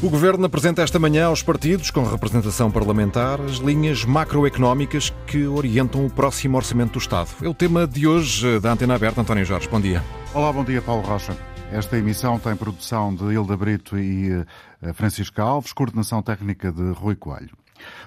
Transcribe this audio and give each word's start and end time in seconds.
O 0.00 0.08
Governo 0.08 0.46
apresenta 0.46 0.80
esta 0.80 0.96
manhã 0.96 1.26
aos 1.26 1.42
partidos, 1.42 1.90
com 1.90 2.04
representação 2.04 2.70
parlamentar, 2.70 3.40
as 3.40 3.56
linhas 3.56 4.04
macroeconómicas 4.04 5.12
que 5.26 5.44
orientam 5.44 6.06
o 6.06 6.10
próximo 6.10 6.56
Orçamento 6.56 6.92
do 6.92 6.98
Estado. 7.00 7.30
É 7.42 7.48
o 7.48 7.54
tema 7.54 7.84
de 7.84 8.06
hoje 8.06 8.60
da 8.60 8.70
Antena 8.70 8.94
Aberta. 8.94 9.20
António 9.20 9.44
Jorge, 9.44 9.68
bom 9.68 9.80
dia. 9.80 10.00
Olá, 10.32 10.52
bom 10.52 10.62
dia, 10.62 10.80
Paulo 10.80 11.02
Rocha. 11.02 11.36
Esta 11.72 11.98
emissão 11.98 12.38
tem 12.38 12.54
produção 12.54 13.12
de 13.12 13.24
Hilda 13.24 13.56
Brito 13.56 13.98
e 13.98 14.46
eh, 14.80 14.92
Francisca 14.92 15.42
Alves, 15.42 15.72
coordenação 15.72 16.22
técnica 16.22 16.70
de 16.70 16.92
Rui 16.92 17.16
Coelho. 17.16 17.58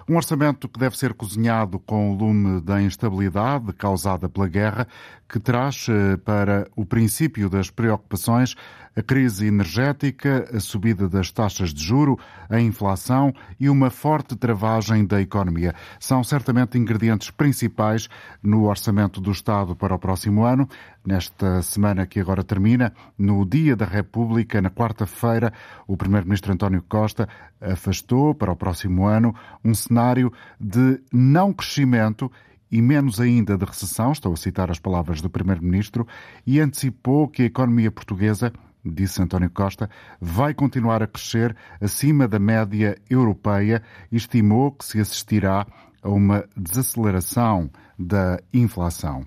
Um 0.07 0.15
orçamento 0.15 0.67
que 0.67 0.79
deve 0.79 0.97
ser 0.97 1.13
cozinhado 1.13 1.79
com 1.79 2.11
o 2.11 2.15
lume 2.15 2.61
da 2.61 2.81
instabilidade 2.81 3.71
causada 3.73 4.27
pela 4.27 4.47
guerra, 4.47 4.87
que 5.31 5.39
traz 5.39 5.87
eh, 5.87 6.17
para 6.17 6.67
o 6.75 6.85
princípio 6.85 7.49
das 7.49 7.69
preocupações 7.69 8.53
a 8.93 9.01
crise 9.01 9.47
energética, 9.47 10.49
a 10.53 10.59
subida 10.59 11.07
das 11.07 11.31
taxas 11.31 11.73
de 11.73 11.81
juro, 11.81 12.19
a 12.49 12.59
inflação 12.59 13.33
e 13.57 13.69
uma 13.69 13.89
forte 13.89 14.35
travagem 14.35 15.05
da 15.05 15.21
economia. 15.21 15.73
São 15.97 16.21
certamente 16.21 16.77
ingredientes 16.77 17.31
principais 17.31 18.09
no 18.43 18.65
orçamento 18.65 19.21
do 19.21 19.31
Estado 19.31 19.73
para 19.73 19.95
o 19.95 19.99
próximo 19.99 20.43
ano. 20.43 20.67
Nesta 21.05 21.61
semana 21.61 22.05
que 22.05 22.19
agora 22.19 22.43
termina, 22.43 22.93
no 23.17 23.45
Dia 23.45 23.77
da 23.77 23.85
República, 23.85 24.61
na 24.61 24.69
quarta-feira, 24.69 25.53
o 25.87 25.95
Primeiro-Ministro 25.95 26.51
António 26.51 26.83
Costa 26.87 27.29
afastou 27.61 28.35
para 28.35 28.51
o 28.51 28.57
próximo 28.57 29.05
ano 29.05 29.33
um 29.63 29.73
cenário 29.73 30.33
de 30.59 30.99
não 31.13 31.53
crescimento 31.53 32.29
e 32.71 32.81
menos 32.81 33.19
ainda 33.19 33.57
de 33.57 33.65
recessão, 33.65 34.11
estou 34.11 34.33
a 34.33 34.37
citar 34.37 34.71
as 34.71 34.79
palavras 34.79 35.21
do 35.21 35.29
Primeiro-Ministro, 35.29 36.07
e 36.45 36.59
antecipou 36.59 37.27
que 37.27 37.43
a 37.43 37.45
economia 37.45 37.91
portuguesa 37.91 38.53
disse 38.83 39.21
António 39.21 39.49
Costa, 39.49 39.89
vai 40.19 40.53
continuar 40.53 41.03
a 41.03 41.07
crescer 41.07 41.55
acima 41.79 42.27
da 42.27 42.39
média 42.39 42.97
europeia 43.09 43.83
e 44.11 44.17
estimou 44.17 44.71
que 44.71 44.85
se 44.85 44.99
assistirá 44.99 45.67
a 46.01 46.09
uma 46.09 46.45
desaceleração 46.57 47.69
da 47.97 48.39
inflação. 48.51 49.23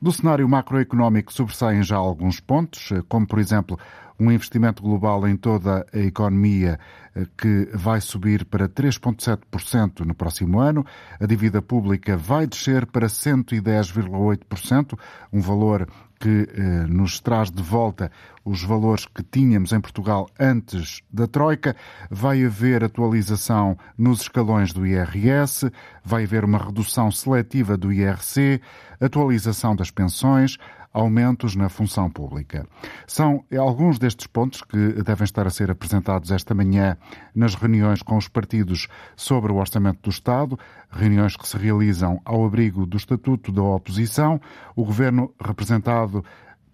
Do 0.00 0.12
cenário 0.12 0.46
macroeconómico 0.46 1.32
sobressaem 1.32 1.82
já 1.82 1.96
alguns 1.96 2.38
pontos, 2.38 2.90
como 3.08 3.26
por 3.26 3.38
exemplo 3.38 3.78
um 4.18 4.30
investimento 4.32 4.82
global 4.82 5.26
em 5.28 5.36
toda 5.36 5.86
a 5.92 5.98
economia 5.98 6.78
eh, 7.14 7.26
que 7.36 7.68
vai 7.72 8.00
subir 8.00 8.44
para 8.44 8.68
3,7% 8.68 10.00
no 10.04 10.14
próximo 10.14 10.58
ano, 10.58 10.84
a 11.20 11.26
dívida 11.26 11.62
pública 11.62 12.16
vai 12.16 12.46
descer 12.46 12.86
para 12.86 13.06
110,8%, 13.06 14.98
um 15.32 15.40
valor 15.40 15.88
que 16.18 16.48
eh, 16.52 16.86
nos 16.88 17.20
traz 17.20 17.50
de 17.50 17.62
volta 17.62 18.10
os 18.44 18.62
valores 18.62 19.06
que 19.06 19.22
tínhamos 19.22 19.72
em 19.72 19.80
Portugal 19.80 20.28
antes 20.38 21.02
da 21.12 21.26
Troika. 21.26 21.76
Vai 22.10 22.44
haver 22.44 22.82
atualização 22.82 23.78
nos 23.96 24.22
escalões 24.22 24.72
do 24.72 24.86
IRS, 24.86 25.70
vai 26.04 26.24
haver 26.24 26.44
uma 26.44 26.58
redução 26.58 27.10
seletiva 27.10 27.76
do 27.76 27.92
IRC, 27.92 28.60
atualização 29.00 29.76
das 29.76 29.90
pensões, 29.90 30.56
aumentos 30.92 31.54
na 31.54 31.68
função 31.68 32.10
pública. 32.10 32.66
São 33.06 33.44
alguns 33.56 33.98
destes 33.98 34.26
pontos 34.26 34.62
que 34.62 35.02
devem 35.02 35.24
estar 35.24 35.46
a 35.46 35.50
ser 35.50 35.70
apresentados 35.70 36.30
esta 36.30 36.54
manhã 36.54 36.96
nas 37.34 37.54
reuniões 37.54 38.02
com 38.02 38.16
os 38.16 38.28
partidos 38.28 38.88
sobre 39.16 39.52
o 39.52 39.56
Orçamento 39.56 40.02
do 40.02 40.10
Estado, 40.10 40.58
reuniões 40.90 41.36
que 41.36 41.46
se 41.46 41.56
realizam 41.56 42.20
ao 42.24 42.44
abrigo 42.44 42.86
do 42.86 42.96
Estatuto 42.96 43.52
da 43.52 43.62
Oposição. 43.62 44.40
O 44.74 44.84
Governo, 44.84 45.32
representado 45.40 46.24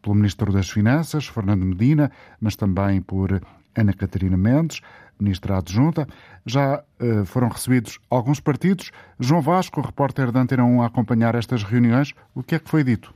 pelo 0.00 0.14
Ministro 0.14 0.52
das 0.52 0.70
Finanças, 0.70 1.26
Fernando 1.26 1.64
Medina, 1.64 2.10
mas 2.40 2.56
também 2.56 3.00
por 3.00 3.40
Ana 3.74 3.92
Catarina 3.92 4.36
Mendes, 4.36 4.80
ministra 5.18 5.58
adjunta. 5.58 6.06
Já 6.44 6.82
uh, 7.00 7.24
foram 7.24 7.48
recebidos 7.48 7.98
alguns 8.10 8.40
partidos. 8.40 8.90
João 9.18 9.40
Vasco, 9.40 9.80
repórter 9.80 10.30
da 10.30 10.40
Antena 10.40 10.64
1, 10.64 10.82
a 10.82 10.86
acompanhar 10.86 11.34
estas 11.34 11.62
reuniões. 11.62 12.12
O 12.34 12.42
que 12.42 12.54
é 12.54 12.58
que 12.58 12.68
foi 12.68 12.84
dito? 12.84 13.14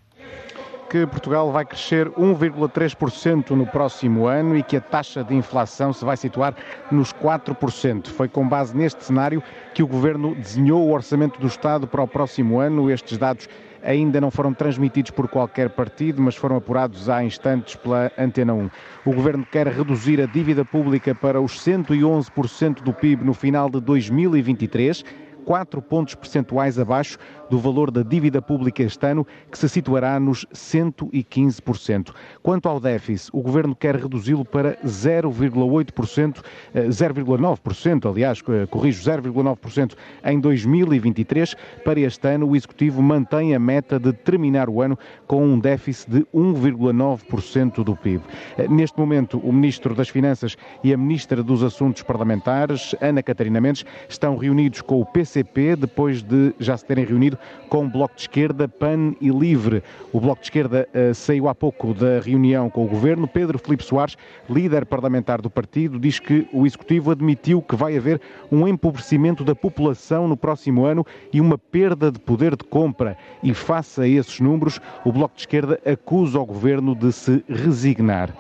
Que 0.89 1.07
Portugal 1.07 1.53
vai 1.53 1.65
crescer 1.65 2.09
1,3% 2.11 3.51
no 3.51 3.67
próximo 3.67 4.27
ano 4.27 4.57
e 4.57 4.63
que 4.63 4.77
a 4.77 4.81
taxa 4.81 5.23
de 5.23 5.35
inflação 5.35 5.93
se 5.93 6.05
vai 6.05 6.17
situar 6.17 6.55
nos 6.91 7.13
4%. 7.13 8.09
Foi 8.09 8.27
com 8.27 8.49
base 8.49 8.77
neste 8.77 9.05
cenário 9.05 9.43
que 9.75 9.83
o 9.83 9.87
Governo 9.87 10.35
desenhou 10.35 10.87
o 10.87 10.93
orçamento 10.93 11.39
do 11.39 11.47
Estado 11.47 11.87
para 11.87 12.03
o 12.03 12.09
próximo 12.09 12.59
ano. 12.59 12.91
Estes 12.91 13.19
dados 13.19 13.49
ainda 13.83 14.21
não 14.21 14.31
foram 14.31 14.55
transmitidos 14.55 15.11
por 15.11 15.29
qualquer 15.29 15.69
partido, 15.71 16.23
mas 16.23 16.37
foram 16.37 16.57
apurados 16.57 17.09
há 17.09 17.23
instantes 17.23 17.77
pela 17.77 18.11
Antena 18.19 18.55
1. 18.55 18.71
O 19.05 19.13
Governo 19.13 19.47
quer 19.51 19.67
reduzir 19.67 20.21
a 20.23 20.27
dívida 20.27 20.65
pública 20.65 21.15
para 21.15 21.41
os 21.41 21.61
111% 21.61 22.83
do 22.83 22.93
PIB 22.93 23.25
no 23.25 23.35
final 23.35 23.69
de 23.69 23.81
2023 23.81 25.05
4 25.49 25.81
pontos 25.81 26.15
percentuais 26.15 26.79
abaixo 26.79 27.17
do 27.49 27.59
valor 27.59 27.91
da 27.91 28.03
dívida 28.03 28.43
pública 28.43 28.83
este 28.83 29.07
ano, 29.07 29.27
que 29.51 29.57
se 29.57 29.67
situará 29.67 30.21
nos 30.21 30.45
115%. 30.53 32.13
Quanto 32.43 32.69
ao 32.69 32.79
déficit, 32.79 33.31
o 33.33 33.41
Governo 33.41 33.75
quer 33.75 33.97
reduzi-lo 33.97 34.45
para 34.45 34.77
0,8%, 34.85 36.43
0,9%, 36.75 38.05
eh, 38.05 38.09
aliás, 38.11 38.43
corrijo, 38.69 39.03
0,9% 39.03 39.95
em 40.23 40.39
2023. 40.39 41.57
Para 41.83 41.99
este 41.99 42.29
ano, 42.29 42.49
o 42.49 42.55
Executivo 42.55 43.01
mantém 43.01 43.55
a 43.55 43.59
meta 43.59 43.99
de 43.99 44.13
terminar 44.13 44.69
o 44.69 44.83
ano 44.83 44.99
com 45.27 45.43
um 45.43 45.59
déficit 45.59 46.11
de 46.11 46.27
1,9% 46.35 47.83
do 47.83 47.97
PIB. 47.97 48.23
Eh, 48.59 48.69
neste 48.69 49.01
momento, 49.01 49.39
o 49.39 49.51
Ministro 49.51 49.95
das 49.95 50.11
Finanças 50.11 50.59
e 50.85 50.93
a 50.93 50.97
Ministra 50.99 51.43
dos 51.43 51.63
Assuntos 51.63 52.03
Parlamentares, 52.03 52.95
Ana 53.01 53.23
Catarina 53.23 53.63
Mendes, 53.63 53.87
estão 54.11 54.37
reunidos 54.37 54.83
com 54.83 55.01
o 55.01 55.07
PC 55.07 55.38
PCP, 55.39 55.77
depois 55.77 56.23
de 56.23 56.55
já 56.59 56.77
se 56.77 56.85
terem 56.85 57.05
reunido 57.05 57.39
com 57.69 57.85
o 57.85 57.89
Bloco 57.89 58.15
de 58.15 58.23
Esquerda, 58.23 58.69
PAN 58.69 59.15
e 59.21 59.31
LIVRE. 59.31 59.83
O 60.13 60.21
Bloco 60.21 60.41
de 60.41 60.47
Esquerda 60.47 60.89
uh, 60.95 61.15
saiu 61.15 61.49
há 61.49 61.55
pouco 61.55 61.95
da 61.95 62.21
reunião 62.21 62.71
com 62.71 62.85
o 62.85 62.89
Governo. 62.89 63.29
Pedro 63.29 63.59
Filipe 63.59 63.85
Soares, 63.85 64.17
líder 64.49 64.87
parlamentar 64.87 65.41
do 65.41 65.51
partido, 65.51 65.99
diz 65.99 66.19
que 66.19 66.47
o 66.53 66.67
Executivo 66.67 67.11
admitiu 67.11 67.63
que 67.63 67.77
vai 67.77 67.97
haver 67.97 68.21
um 68.51 68.67
empobrecimento 68.67 69.45
da 69.45 69.55
população 69.55 70.27
no 70.27 70.37
próximo 70.37 70.85
ano 70.85 71.07
e 71.33 71.41
uma 71.41 71.59
perda 71.59 72.11
de 72.11 72.19
poder 72.19 72.57
de 72.57 72.65
compra. 72.65 73.17
E 73.43 73.53
face 73.55 74.01
a 74.01 74.09
esses 74.09 74.41
números, 74.41 74.81
o 75.05 75.13
Bloco 75.13 75.35
de 75.35 75.43
Esquerda 75.43 75.81
acusa 75.85 76.39
o 76.39 76.47
Governo 76.47 76.95
de 76.95 77.13
se 77.13 77.45
resignar. 77.49 78.33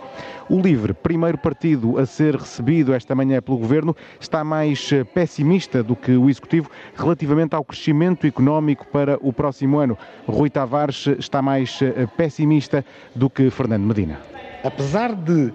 O 0.50 0.58
LIVRE, 0.58 0.94
primeiro 0.94 1.36
partido 1.36 1.98
a 1.98 2.06
ser 2.06 2.34
recebido 2.34 2.94
esta 2.94 3.14
manhã 3.14 3.42
pelo 3.42 3.58
Governo, 3.58 3.94
está 4.18 4.42
mais 4.42 4.90
eh, 4.90 5.04
pessimista 5.04 5.82
do 5.82 5.94
que 5.94 6.12
o 6.12 6.30
Executivo 6.30 6.70
relativamente 6.96 7.54
ao 7.54 7.62
crescimento 7.62 8.26
económico 8.26 8.86
para 8.86 9.18
o 9.20 9.30
próximo 9.30 9.78
ano. 9.78 9.98
Rui 10.26 10.48
Tavares 10.48 11.06
está 11.18 11.42
mais 11.42 11.82
eh, 11.82 12.08
pessimista 12.16 12.82
do 13.14 13.28
que 13.28 13.50
Fernando 13.50 13.84
Medina. 13.84 14.18
Apesar 14.64 15.14
de 15.14 15.52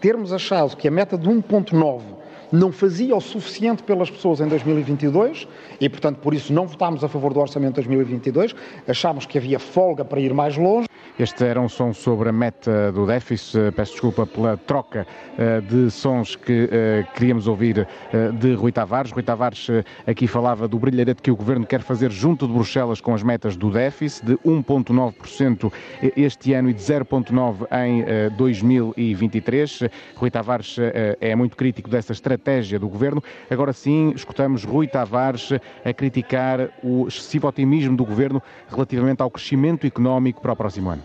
termos 0.00 0.32
achado 0.32 0.76
que 0.76 0.86
a 0.86 0.92
meta 0.92 1.18
de 1.18 1.28
1,9 1.28 2.15
não 2.52 2.72
fazia 2.72 3.16
o 3.16 3.20
suficiente 3.20 3.82
pelas 3.82 4.10
pessoas 4.10 4.40
em 4.40 4.48
2022 4.48 5.48
e, 5.80 5.88
portanto, 5.88 6.18
por 6.18 6.34
isso 6.34 6.52
não 6.52 6.66
votámos 6.66 7.02
a 7.02 7.08
favor 7.08 7.32
do 7.32 7.40
orçamento 7.40 7.80
de 7.80 7.86
2022, 7.86 8.54
achámos 8.86 9.26
que 9.26 9.38
havia 9.38 9.58
folga 9.58 10.04
para 10.04 10.20
ir 10.20 10.32
mais 10.32 10.56
longe. 10.56 10.86
Este 11.18 11.44
era 11.44 11.58
um 11.58 11.68
som 11.68 11.94
sobre 11.94 12.28
a 12.28 12.32
meta 12.32 12.92
do 12.92 13.06
déficit. 13.06 13.72
Peço 13.74 13.92
desculpa 13.92 14.26
pela 14.26 14.58
troca 14.58 15.06
eh, 15.38 15.62
de 15.62 15.90
sons 15.90 16.36
que 16.36 16.68
eh, 16.70 17.06
queríamos 17.14 17.48
ouvir 17.48 17.88
eh, 18.12 18.30
de 18.32 18.52
Rui 18.52 18.70
Tavares. 18.70 19.12
Rui 19.12 19.22
Tavares 19.22 19.68
aqui 20.06 20.26
falava 20.26 20.68
do 20.68 20.78
brilharete 20.78 21.22
que 21.22 21.30
o 21.30 21.36
Governo 21.36 21.66
quer 21.66 21.80
fazer 21.80 22.10
junto 22.10 22.46
de 22.46 22.52
Bruxelas 22.52 23.00
com 23.00 23.14
as 23.14 23.22
metas 23.22 23.56
do 23.56 23.70
déficit 23.70 24.26
de 24.26 24.34
1,9% 24.38 25.72
este 26.16 26.52
ano 26.52 26.68
e 26.68 26.74
de 26.74 26.82
0,9% 26.82 27.66
em 27.72 28.04
2023. 28.36 29.84
Rui 30.16 30.30
Tavares 30.30 30.76
é 31.18 31.34
muito 31.34 31.56
crítico 31.56 31.88
dessa 31.88 32.12
estratégia 32.12 32.35
do 32.78 32.88
Governo. 32.88 33.22
Agora 33.50 33.72
sim, 33.72 34.12
escutamos 34.14 34.64
Rui 34.64 34.86
Tavares 34.86 35.50
a 35.84 35.92
criticar 35.92 36.70
o 36.82 37.08
excessivo 37.08 37.48
otimismo 37.48 37.96
do 37.96 38.04
Governo 38.04 38.42
relativamente 38.68 39.22
ao 39.22 39.30
crescimento 39.30 39.86
económico 39.86 40.40
para 40.40 40.52
o 40.52 40.56
próximo 40.56 40.90
ano. 40.90 41.02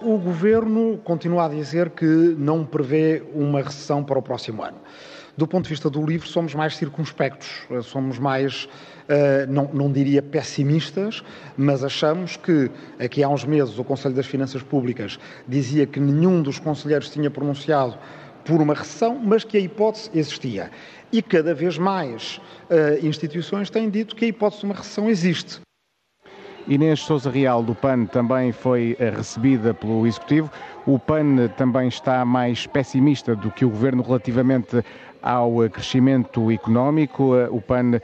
O 0.00 0.18
governo 0.18 0.98
continua 1.04 1.46
a 1.46 1.48
dizer 1.48 1.90
que 1.90 2.04
não 2.04 2.64
prevê 2.64 3.22
uma 3.34 3.62
recessão 3.62 4.02
para 4.02 4.18
o 4.18 4.22
próximo 4.22 4.62
ano. 4.62 4.78
Do 5.36 5.46
ponto 5.46 5.64
de 5.64 5.70
vista 5.70 5.88
do 5.88 6.04
livro, 6.04 6.28
somos 6.28 6.54
mais 6.54 6.76
circunspectos, 6.76 7.62
somos 7.84 8.18
mais, 8.18 8.64
uh, 8.64 9.48
não, 9.48 9.70
não 9.72 9.90
diria 9.90 10.20
pessimistas, 10.20 11.22
mas 11.56 11.82
achamos 11.82 12.36
que 12.36 12.70
aqui 12.98 13.22
há 13.22 13.28
uns 13.28 13.44
meses 13.44 13.78
o 13.78 13.84
Conselho 13.84 14.14
das 14.14 14.26
Finanças 14.26 14.62
Públicas 14.62 15.18
dizia 15.48 15.86
que 15.86 15.98
nenhum 15.98 16.42
dos 16.42 16.58
conselheiros 16.58 17.08
tinha 17.08 17.30
pronunciado 17.30 17.96
por 18.44 18.60
uma 18.60 18.74
recessão, 18.74 19.18
mas 19.22 19.44
que 19.44 19.56
a 19.56 19.60
hipótese 19.60 20.10
existia. 20.14 20.70
E 21.12 21.20
cada 21.20 21.54
vez 21.54 21.78
mais 21.78 22.40
uh, 22.70 23.06
instituições 23.06 23.70
têm 23.70 23.90
dito 23.90 24.16
que 24.16 24.24
a 24.24 24.28
hipótese 24.28 24.60
de 24.60 24.66
uma 24.66 24.74
recessão 24.74 25.08
existe. 25.08 25.60
Inês 26.68 27.00
Souza 27.00 27.28
Real, 27.28 27.62
do 27.62 27.74
PAN, 27.74 28.06
também 28.06 28.52
foi 28.52 28.96
eh, 29.00 29.10
recebida 29.10 29.74
pelo 29.74 30.06
Executivo. 30.06 30.48
O 30.86 30.96
PAN 30.96 31.48
também 31.56 31.88
está 31.88 32.24
mais 32.24 32.68
pessimista 32.68 33.34
do 33.34 33.50
que 33.50 33.64
o 33.64 33.70
Governo 33.70 34.00
relativamente 34.00 34.80
ao 35.20 35.68
crescimento 35.68 36.52
económico. 36.52 37.34
O 37.50 37.60
PAN, 37.60 38.00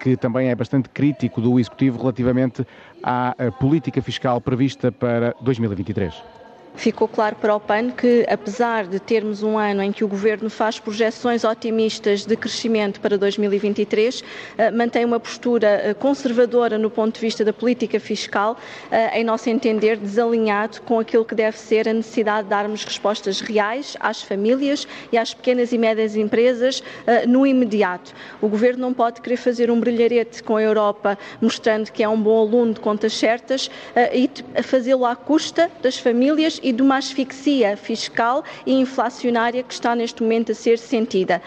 que 0.00 0.16
também 0.16 0.48
é 0.48 0.56
bastante 0.56 0.88
crítico 0.88 1.40
do 1.40 1.60
Executivo 1.60 2.00
relativamente 2.00 2.66
à 3.00 3.32
política 3.60 4.02
fiscal 4.02 4.40
prevista 4.40 4.90
para 4.90 5.32
2023 5.40 6.39
ficou 6.74 7.08
claro 7.08 7.36
para 7.36 7.54
o 7.54 7.60
PAN 7.60 7.90
que, 7.90 8.24
apesar 8.28 8.86
de 8.86 8.98
termos 8.98 9.42
um 9.42 9.58
ano 9.58 9.82
em 9.82 9.92
que 9.92 10.04
o 10.04 10.08
Governo 10.08 10.48
faz 10.48 10.78
projeções 10.78 11.44
otimistas 11.44 12.24
de 12.24 12.36
crescimento 12.36 13.00
para 13.00 13.18
2023, 13.18 14.22
eh, 14.56 14.70
mantém 14.70 15.04
uma 15.04 15.20
postura 15.20 15.66
eh, 15.68 15.94
conservadora 15.94 16.78
no 16.78 16.90
ponto 16.90 17.14
de 17.14 17.20
vista 17.20 17.44
da 17.44 17.52
política 17.52 17.98
fiscal, 17.98 18.56
eh, 18.90 19.20
em 19.20 19.24
nosso 19.24 19.50
entender, 19.50 19.96
desalinhado 19.96 20.80
com 20.82 20.98
aquilo 20.98 21.24
que 21.24 21.34
deve 21.34 21.58
ser 21.58 21.88
a 21.88 21.92
necessidade 21.92 22.44
de 22.44 22.50
darmos 22.50 22.84
respostas 22.84 23.40
reais 23.40 23.96
às 24.00 24.22
famílias 24.22 24.86
e 25.12 25.18
às 25.18 25.34
pequenas 25.34 25.72
e 25.72 25.78
médias 25.78 26.16
empresas 26.16 26.82
no 27.26 27.46
imediato. 27.46 28.12
O 28.40 28.48
Governo 28.48 28.80
não 28.80 28.94
pode 28.94 29.20
querer 29.20 29.36
fazer 29.36 29.70
um 29.70 29.80
brilharete 29.80 30.42
com 30.42 30.56
a 30.56 30.62
Europa, 30.62 31.18
mostrando 31.40 31.90
que 31.90 32.02
é 32.02 32.08
um 32.08 32.20
bom 32.20 32.40
aluno 32.40 32.74
de 32.74 32.80
contas 32.80 33.14
certas, 33.14 33.70
e 34.12 34.30
fazê-lo 34.62 35.04
à 35.04 35.16
custa 35.16 35.70
das 35.82 35.98
famílias 35.98 36.59
e 36.62 36.72
de 36.72 36.82
uma 36.82 36.96
asfixia 36.96 37.76
fiscal 37.76 38.44
e 38.66 38.72
inflacionária 38.72 39.62
que 39.62 39.72
está 39.72 39.94
neste 39.94 40.22
momento 40.22 40.52
a 40.52 40.54
ser 40.54 40.78
sentida. 40.78 41.40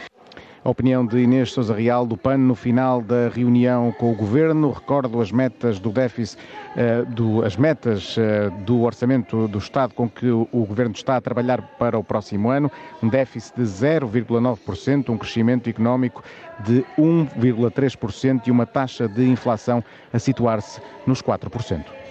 A 0.65 0.69
opinião 0.69 1.06
de 1.06 1.19
Inês 1.19 1.51
Souza 1.51 1.74
Real 1.74 2.06
do 2.06 2.15
PAN 2.15 2.38
no 2.38 2.56
final 2.56 3.01
da 3.01 3.27
reunião 3.27 3.92
com 3.92 4.13
o 4.13 4.15
Governo. 4.15 4.71
Recordo 4.71 5.19
as 5.19 5.30
metas 5.30 5.77
do 5.77 5.89
déficit, 5.89 6.42
uh, 6.77 7.06
do, 7.06 7.44
as 7.44 7.57
metas 7.57 8.15
uh, 8.15 8.50
do 8.62 8.83
orçamento 8.83 9.45
do 9.50 9.57
Estado 9.57 9.94
com 9.94 10.10
que 10.10 10.27
o, 10.27 10.48
o, 10.54 10.65
Governo 10.65 10.95
está 10.95 11.18
a 11.18 11.21
trabalhar 11.21 11.62
para 11.77 12.00
o 12.00 12.04
próximo 12.04 12.50
ano. 12.50 12.71
Um 13.01 13.09
déficit 13.09 13.57
de 13.57 13.63
0,9%, 13.63 15.09
um 15.09 15.18
crescimento 15.18 15.69
económico 15.69 16.24
de 16.62 16.86
1,3% 16.98 18.48
e 18.48 18.51
uma 18.51 18.66
taxa 18.66 19.06
de 19.06 19.27
inflação 19.27 19.83
a 20.13 20.19
situar-se 20.19 20.80
nos 21.06 21.21
4%. 21.21 22.03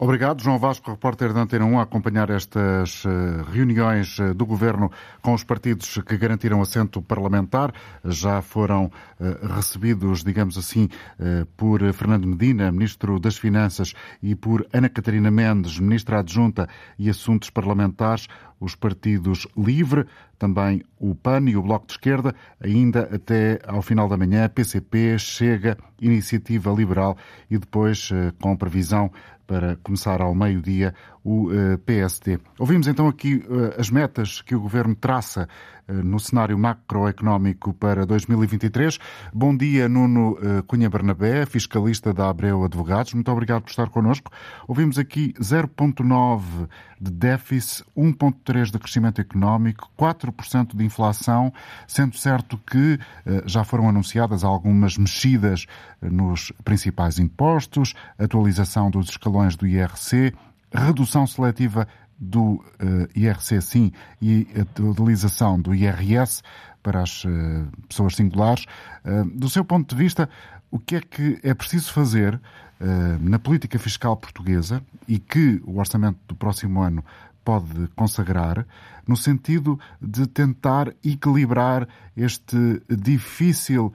Obrigado, 0.00 0.40
João 0.40 0.60
Vasco, 0.60 0.92
repórter 0.92 1.32
da 1.32 1.40
Antena 1.40 1.64
1, 1.64 1.80
a 1.80 1.82
acompanhar 1.82 2.30
estas 2.30 3.02
eh, 3.04 3.42
reuniões 3.52 4.16
eh, 4.20 4.32
do 4.32 4.46
Governo 4.46 4.92
com 5.20 5.34
os 5.34 5.42
partidos 5.42 5.98
que 6.06 6.16
garantiram 6.16 6.62
assento 6.62 7.02
parlamentar. 7.02 7.74
Já 8.04 8.40
foram 8.40 8.92
eh, 9.18 9.36
recebidos, 9.56 10.22
digamos 10.22 10.56
assim, 10.56 10.88
por 11.56 11.80
Fernando 11.92 12.28
Medina, 12.28 12.70
Ministro 12.70 13.18
das 13.18 13.36
Finanças, 13.36 13.92
e 14.22 14.36
por 14.36 14.64
Ana 14.72 14.88
Catarina 14.88 15.32
Mendes, 15.32 15.80
Ministra 15.80 16.20
Adjunta 16.20 16.68
e 16.96 17.10
Assuntos 17.10 17.50
Parlamentares, 17.50 18.28
os 18.60 18.74
partidos 18.74 19.46
LIVRE, 19.56 20.06
também 20.38 20.82
o 20.98 21.14
PAN 21.14 21.48
e 21.48 21.56
o 21.56 21.62
Bloco 21.62 21.86
de 21.86 21.92
Esquerda, 21.92 22.34
ainda 22.60 23.08
até 23.14 23.60
ao 23.66 23.82
final 23.82 24.08
da 24.08 24.16
manhã, 24.16 24.48
PCP, 24.48 25.18
Chega, 25.18 25.76
Iniciativa 26.00 26.72
Liberal 26.72 27.16
e 27.50 27.58
depois, 27.58 28.10
com 28.40 28.56
previsão 28.56 29.10
para 29.46 29.76
começar 29.76 30.20
ao 30.20 30.34
meio-dia 30.34 30.94
o 31.24 31.52
eh, 31.52 31.76
PSD. 31.78 32.38
Ouvimos 32.58 32.86
então 32.86 33.08
aqui 33.08 33.44
eh, 33.48 33.80
as 33.80 33.90
metas 33.90 34.40
que 34.42 34.54
o 34.54 34.60
Governo 34.60 34.94
traça 34.94 35.48
eh, 35.86 35.92
no 35.92 36.18
cenário 36.18 36.58
macroeconómico 36.58 37.72
para 37.74 38.06
2023. 38.06 38.98
Bom 39.32 39.56
dia, 39.56 39.88
Nuno 39.88 40.38
Cunha 40.66 40.88
Bernabé, 40.88 41.46
fiscalista 41.46 42.12
da 42.12 42.28
Abreu 42.28 42.64
Advogados. 42.64 43.14
Muito 43.14 43.30
obrigado 43.30 43.62
por 43.62 43.70
estar 43.70 43.88
connosco. 43.88 44.30
Ouvimos 44.66 44.98
aqui 44.98 45.32
0,9 45.40 46.68
de 47.00 47.10
déficit, 47.10 47.84
1,3 47.96 48.70
de 48.70 48.78
crescimento 48.78 49.20
económico, 49.20 49.90
4% 49.98 50.76
de 50.76 50.84
inflação, 50.84 51.52
sendo 51.86 52.16
certo 52.16 52.58
que 52.58 52.98
já 53.46 53.62
foram 53.62 53.88
anunciadas 53.88 54.42
algumas 54.42 54.96
mexidas 54.98 55.66
nos 56.02 56.52
principais 56.64 57.18
impostos, 57.18 57.94
atualização 58.18 58.90
dos 58.90 59.10
escalões 59.10 59.56
do 59.56 59.66
IRC, 59.66 60.34
redução 60.72 61.26
seletiva 61.26 61.86
do 62.18 62.54
uh, 62.54 62.64
eh, 62.80 63.08
IRC 63.14 63.60
sim 63.62 63.92
e 64.20 64.46
a 64.54 64.82
utilização 64.82 65.60
do 65.60 65.72
IRS 65.74 66.42
para 66.82 67.02
as 67.02 67.24
uh, 67.24 67.28
pessoas 67.88 68.16
singulares. 68.16 68.66
Uh, 69.04 69.24
do 69.38 69.48
seu 69.48 69.64
ponto 69.64 69.94
de 69.94 70.02
vista, 70.02 70.28
o 70.70 70.78
que 70.78 70.96
é 70.96 71.00
que 71.00 71.38
é 71.42 71.54
preciso 71.54 71.92
fazer 71.92 72.40
na 73.20 73.40
política 73.40 73.76
fiscal 73.76 74.16
portuguesa 74.16 74.80
e 75.08 75.18
que 75.18 75.60
o 75.64 75.80
orçamento 75.80 76.20
do 76.28 76.36
próximo 76.36 76.80
ano 76.80 77.04
pode 77.44 77.88
consagrar, 77.96 78.64
no 79.04 79.16
sentido 79.16 79.80
de 80.00 80.28
tentar 80.28 80.94
equilibrar 81.04 81.88
este 82.16 82.80
difícil 82.88 83.92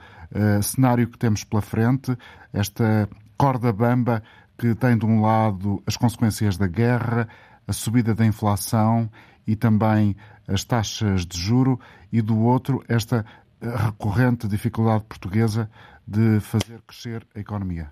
cenário 0.62 1.08
que 1.08 1.16
temos 1.16 1.44
pela 1.44 1.62
frente, 1.62 2.14
esta 2.52 3.08
corda 3.38 3.72
bamba 3.72 4.22
que 4.58 4.74
tem 4.74 4.96
de 4.96 5.04
um 5.04 5.20
lado 5.20 5.82
as 5.86 5.96
consequências 5.96 6.56
da 6.56 6.66
guerra, 6.66 7.28
a 7.66 7.72
subida 7.72 8.14
da 8.14 8.24
inflação 8.24 9.08
e 9.46 9.56
também 9.56 10.16
as 10.48 10.64
taxas 10.64 11.26
de 11.26 11.38
juro 11.38 11.78
e 12.12 12.20
do 12.20 12.44
outro 12.44 12.82
esta 12.88 13.24
eh, 13.62 13.66
recorrente 13.66 14.46
dificuldade 14.46 15.04
portuguesa 15.04 15.70
de 16.06 16.40
fazer 16.40 16.80
crescer 16.86 17.26
a 17.34 17.40
economia. 17.40 17.90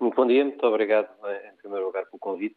Muito 0.00 0.14
bom 0.14 0.26
dia, 0.26 0.44
muito 0.44 0.64
obrigado 0.64 1.08
em 1.24 1.56
primeiro 1.56 1.86
lugar 1.86 2.04
pelo 2.04 2.18
convite. 2.20 2.54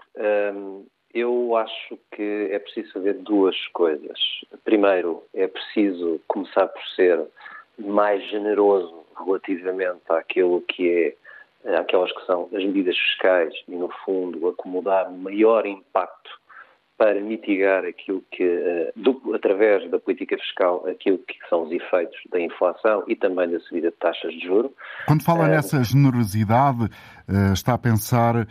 Eu 1.13 1.57
acho 1.57 1.97
que 2.11 2.49
é 2.51 2.59
preciso 2.59 2.93
fazer 2.93 3.15
duas 3.15 3.55
coisas. 3.69 4.17
Primeiro, 4.63 5.23
é 5.33 5.47
preciso 5.47 6.21
começar 6.27 6.67
por 6.67 6.81
ser 6.95 7.21
mais 7.77 8.23
generoso 8.29 9.03
relativamente 9.17 10.03
àquilo 10.09 10.61
que 10.61 10.89
é 10.89 11.07
eh, 11.07 11.15
aquelas 11.65 12.11
que 12.11 12.25
são 12.25 12.49
as 12.53 12.63
medidas 12.63 12.97
fiscais 12.97 13.53
e, 13.67 13.75
no 13.75 13.89
fundo, 14.05 14.47
acomodar 14.47 15.09
um 15.09 15.17
maior 15.17 15.65
impacto 15.65 16.29
para 16.97 17.19
mitigar 17.19 17.83
aquilo 17.83 18.23
que, 18.31 18.43
eh, 18.43 18.93
através 19.33 19.89
da 19.89 19.97
política 19.99 20.37
fiscal, 20.37 20.85
aquilo 20.87 21.17
que 21.17 21.35
são 21.49 21.63
os 21.63 21.71
efeitos 21.71 22.15
da 22.31 22.39
inflação 22.39 23.03
e 23.07 23.15
também 23.15 23.49
da 23.49 23.59
subida 23.61 23.89
de 23.89 23.97
taxas 23.97 24.31
de 24.33 24.45
juro. 24.45 24.71
Quando 25.07 25.23
fala 25.23 25.47
eh, 25.47 25.49
nessa 25.49 25.83
generosidade, 25.83 26.87
está 27.53 27.73
a 27.73 27.77
pensar 27.77 28.45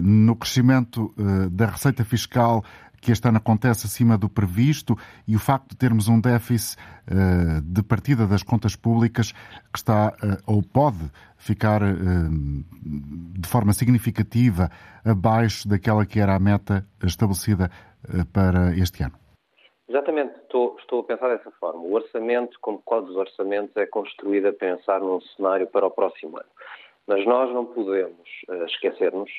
no 0.00 0.36
crescimento 0.36 1.12
da 1.50 1.66
receita 1.66 2.04
fiscal 2.04 2.62
que 3.02 3.10
este 3.10 3.28
ano 3.28 3.38
acontece 3.38 3.86
acima 3.86 4.16
do 4.16 4.28
previsto 4.28 4.96
e 5.26 5.34
o 5.34 5.38
facto 5.40 5.70
de 5.70 5.76
termos 5.76 6.08
um 6.08 6.20
déficit 6.20 6.78
uh, 6.78 7.60
de 7.60 7.82
partida 7.82 8.26
das 8.28 8.44
contas 8.44 8.76
públicas 8.76 9.32
que 9.72 9.78
está 9.78 10.14
uh, 10.22 10.38
ou 10.46 10.62
pode 10.62 11.10
ficar 11.36 11.82
uh, 11.82 12.30
de 12.80 13.48
forma 13.48 13.72
significativa 13.72 14.70
abaixo 15.04 15.68
daquela 15.68 16.06
que 16.06 16.20
era 16.20 16.36
a 16.36 16.38
meta 16.38 16.86
estabelecida 17.02 17.70
para 18.32 18.76
este 18.76 19.02
ano. 19.02 19.14
Exatamente, 19.88 20.34
estou, 20.40 20.76
estou, 20.78 21.00
a 21.00 21.04
pensar 21.04 21.28
dessa 21.28 21.50
forma. 21.52 21.80
O 21.80 21.92
orçamento, 21.92 22.56
como 22.60 22.80
qual 22.82 23.02
dos 23.02 23.16
orçamentos, 23.16 23.76
é 23.76 23.86
construído 23.86 24.46
a 24.46 24.52
pensar 24.52 25.00
num 25.00 25.20
cenário 25.20 25.66
para 25.66 25.86
o 25.86 25.90
próximo 25.90 26.38
ano. 26.38 26.48
Mas 27.06 27.26
nós 27.26 27.52
não 27.52 27.66
podemos 27.66 28.28
uh, 28.48 28.64
esquecermos 28.64 29.30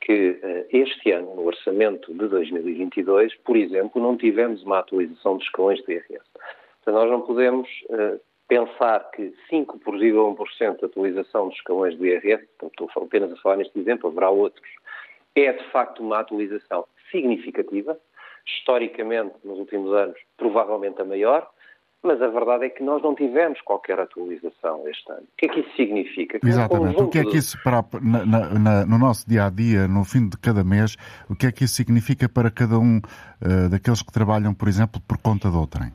que 0.00 0.30
uh, 0.30 0.66
este 0.70 1.12
ano, 1.12 1.34
no 1.34 1.46
orçamento 1.46 2.12
de 2.12 2.28
2022, 2.28 3.34
por 3.44 3.56
exemplo, 3.56 4.00
não 4.00 4.16
tivemos 4.16 4.62
uma 4.62 4.78
atualização 4.78 5.36
dos 5.36 5.44
escalões 5.44 5.82
do 5.84 5.92
IRS. 5.92 6.24
Portanto, 6.32 6.94
nós 6.94 7.10
não 7.10 7.20
podemos 7.20 7.68
uh, 7.90 8.20
pensar 8.48 9.10
que 9.12 9.32
5,1% 9.52 10.78
de 10.78 10.84
atualização 10.84 11.48
dos 11.48 11.56
escalões 11.56 11.96
do 11.96 12.06
IRS, 12.06 12.48
estou 12.62 12.90
apenas 12.96 13.32
a 13.32 13.36
falar 13.36 13.56
neste 13.56 13.78
exemplo, 13.78 14.10
haverá 14.10 14.30
outros, 14.30 14.68
é 15.36 15.52
de 15.52 15.64
facto 15.70 16.02
uma 16.02 16.18
atualização 16.18 16.84
significativa, 17.10 17.98
historicamente, 18.46 19.34
nos 19.44 19.58
últimos 19.58 19.92
anos, 19.92 20.18
provavelmente 20.36 21.00
a 21.00 21.04
maior, 21.04 21.48
mas 22.02 22.20
a 22.22 22.28
verdade 22.28 22.64
é 22.64 22.70
que 22.70 22.82
nós 22.82 23.02
não 23.02 23.14
tivemos 23.14 23.60
qualquer 23.60 24.00
atualização 24.00 24.88
este 24.88 25.10
ano. 25.12 25.22
O 25.22 25.36
que 25.36 25.46
é 25.46 25.48
que 25.48 25.60
isso 25.60 25.76
significa? 25.76 26.38
Que 26.38 26.46
Exatamente. 26.46 27.02
O 27.02 27.08
que 27.08 27.18
é 27.18 27.24
que 27.24 27.36
isso, 27.36 27.58
para, 27.62 27.84
na, 28.02 28.58
na, 28.58 28.86
no 28.86 28.98
nosso 28.98 29.28
dia 29.28 29.44
a 29.44 29.50
dia, 29.50 29.86
no 29.86 30.04
fim 30.04 30.28
de 30.28 30.38
cada 30.38 30.64
mês, 30.64 30.96
o 31.28 31.36
que 31.36 31.46
é 31.46 31.52
que 31.52 31.64
isso 31.64 31.74
significa 31.74 32.28
para 32.28 32.50
cada 32.50 32.78
um 32.78 32.98
uh, 32.98 33.68
daqueles 33.70 34.02
que 34.02 34.12
trabalham, 34.12 34.54
por 34.54 34.68
exemplo, 34.68 35.00
por 35.06 35.18
conta 35.18 35.50
de 35.50 35.56
outrem? 35.56 35.92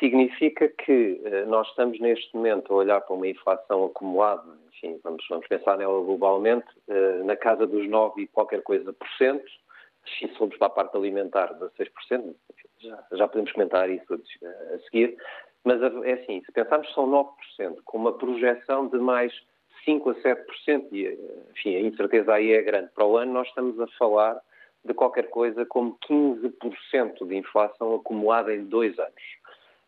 Significa 0.00 0.68
que 0.68 1.20
uh, 1.24 1.48
nós 1.48 1.68
estamos 1.68 1.98
neste 2.00 2.34
momento 2.34 2.72
a 2.72 2.76
olhar 2.76 3.00
para 3.00 3.14
uma 3.14 3.28
inflação 3.28 3.84
acumulada, 3.84 4.42
enfim, 4.74 4.98
vamos, 5.04 5.24
vamos 5.30 5.46
pensar 5.46 5.78
nela 5.78 6.00
globalmente, 6.02 6.66
uh, 6.88 7.24
na 7.24 7.36
casa 7.36 7.66
dos 7.68 7.88
9 7.88 8.22
e 8.22 8.26
qualquer 8.26 8.62
coisa 8.62 8.92
por 8.92 9.08
cento, 9.16 9.44
se 10.18 10.28
formos 10.36 10.56
para 10.56 10.66
a 10.66 10.70
parte 10.70 10.96
alimentar, 10.96 11.54
16%, 11.54 12.34
já, 12.84 13.04
já 13.12 13.28
podemos 13.28 13.52
comentar 13.52 13.88
isso 13.90 14.14
a, 14.14 14.78
seguir, 14.90 15.16
mas 15.64 15.80
é 15.82 16.12
assim, 16.12 16.42
se 16.44 16.52
pensarmos 16.52 16.92
são 16.94 17.08
9%, 17.08 17.78
com 17.84 17.98
uma 17.98 18.12
projeção 18.16 18.88
de 18.88 18.98
mais 18.98 19.32
5% 19.86 20.10
a 20.10 20.14
7%, 20.22 20.88
e 20.92 21.18
enfim, 21.52 21.76
a 21.76 21.80
incerteza 21.80 22.34
aí 22.34 22.52
é 22.52 22.62
grande. 22.62 22.90
Para 22.94 23.06
o 23.06 23.16
ano 23.16 23.32
nós 23.32 23.48
estamos 23.48 23.78
a 23.80 23.86
falar 23.98 24.40
de 24.84 24.92
qualquer 24.92 25.30
coisa 25.30 25.64
como 25.64 25.98
15% 26.08 27.26
de 27.26 27.36
inflação 27.36 27.94
acumulada 27.94 28.54
em 28.54 28.64
dois 28.64 28.98
anos. 28.98 29.22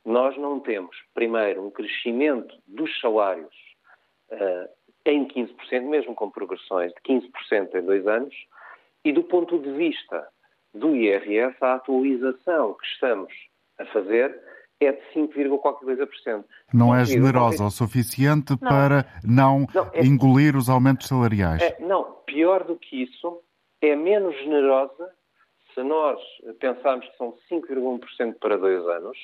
Nós 0.05 0.37
não 0.39 0.61
temos, 0.61 0.97
primeiro, 1.15 1.67
um 1.67 1.71
crescimento 1.71 2.57
dos 2.67 2.99
salários 3.01 3.55
uh, 4.31 4.69
em 5.05 5.27
15%, 5.27 5.83
mesmo 5.83 6.15
com 6.15 6.31
progressões 6.31 6.93
de 6.93 7.01
15% 7.03 7.75
em 7.75 7.83
dois 7.83 8.07
anos, 8.07 8.35
e 9.05 9.13
do 9.13 9.23
ponto 9.23 9.59
de 9.59 9.71
vista 9.73 10.27
do 10.79 10.95
IRS, 10.95 11.57
a 11.61 11.75
atualização 11.75 12.75
que 12.75 12.87
estamos 12.87 13.33
a 13.79 13.85
fazer 13.87 14.39
é 14.81 14.93
de 14.93 15.01
5, 15.13 15.59
qualquer 15.59 15.85
coisa 15.85 16.07
por 16.07 16.17
cento. 16.19 16.45
Não 16.73 16.95
é 16.95 17.05
generosa 17.05 17.65
o 17.65 17.71
suficiente 17.71 18.51
não. 18.61 18.69
para 18.69 19.07
não, 19.25 19.67
não 19.75 19.91
é... 19.93 20.05
engolir 20.05 20.55
os 20.57 20.69
aumentos 20.69 21.09
salariais. 21.09 21.63
É, 21.63 21.79
não, 21.81 22.05
pior 22.27 22.65
do 22.65 22.77
que 22.77 23.03
isso, 23.03 23.41
é 23.81 23.97
menos 23.97 24.37
generosa 24.39 25.11
se 25.77 25.83
nós 25.83 26.19
pensarmos 26.59 27.07
que 27.07 27.17
são 27.19 27.35
5,1% 27.53 28.39
para 28.41 28.57
dois 28.57 28.83
anos, 28.89 29.19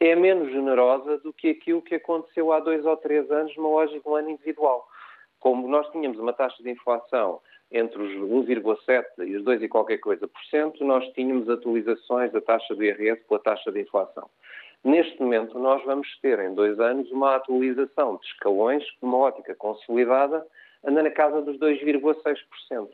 é 0.00 0.16
menos 0.16 0.50
generosa 0.50 1.18
do 1.18 1.34
que 1.34 1.50
aquilo 1.50 1.82
que 1.82 1.96
aconteceu 1.96 2.50
há 2.50 2.60
dois 2.60 2.84
ou 2.86 2.96
três 2.96 3.30
anos 3.30 3.54
numa 3.56 3.68
lógica 3.68 4.00
de 4.00 4.08
um 4.08 4.16
ano 4.16 4.30
individual. 4.30 4.88
Como 5.38 5.68
nós 5.68 5.86
tínhamos 5.90 6.18
uma 6.18 6.32
taxa 6.32 6.62
de 6.62 6.70
inflação 6.70 7.40
entre 7.70 8.00
os 8.00 8.12
1,7% 8.46 9.04
e 9.26 9.36
os 9.36 9.44
2 9.44 9.62
e 9.62 9.68
qualquer 9.68 9.98
coisa 9.98 10.26
por 10.26 10.42
cento, 10.44 10.84
nós 10.84 11.06
tínhamos 11.12 11.48
atualizações 11.48 12.32
da 12.32 12.40
taxa 12.40 12.74
do 12.74 12.82
IRS 12.82 13.22
pela 13.28 13.40
taxa 13.40 13.70
de 13.70 13.80
inflação. 13.80 14.28
Neste 14.84 15.20
momento, 15.20 15.58
nós 15.58 15.84
vamos 15.84 16.08
ter 16.20 16.38
em 16.38 16.54
dois 16.54 16.78
anos 16.78 17.10
uma 17.10 17.36
atualização 17.36 18.16
de 18.16 18.26
escalões, 18.26 18.84
uma 19.02 19.18
ótica 19.18 19.54
consolidada, 19.54 20.46
anda 20.84 21.02
na 21.02 21.10
casa 21.10 21.42
dos 21.42 21.58
2,6%. 21.58 22.88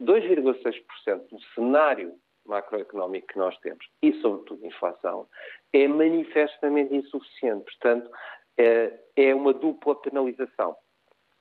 2,6% 0.00 1.22
no 1.30 1.40
cenário 1.54 2.14
macroeconómico 2.46 3.26
que 3.28 3.38
nós 3.38 3.56
temos 3.58 3.86
e, 4.02 4.12
sobretudo, 4.20 4.66
inflação, 4.66 5.26
é 5.72 5.86
manifestamente 5.86 6.94
insuficiente. 6.94 7.64
Portanto, 7.64 8.10
é, 8.58 8.98
é 9.16 9.34
uma 9.34 9.52
dupla 9.52 9.94
penalização. 9.94 10.76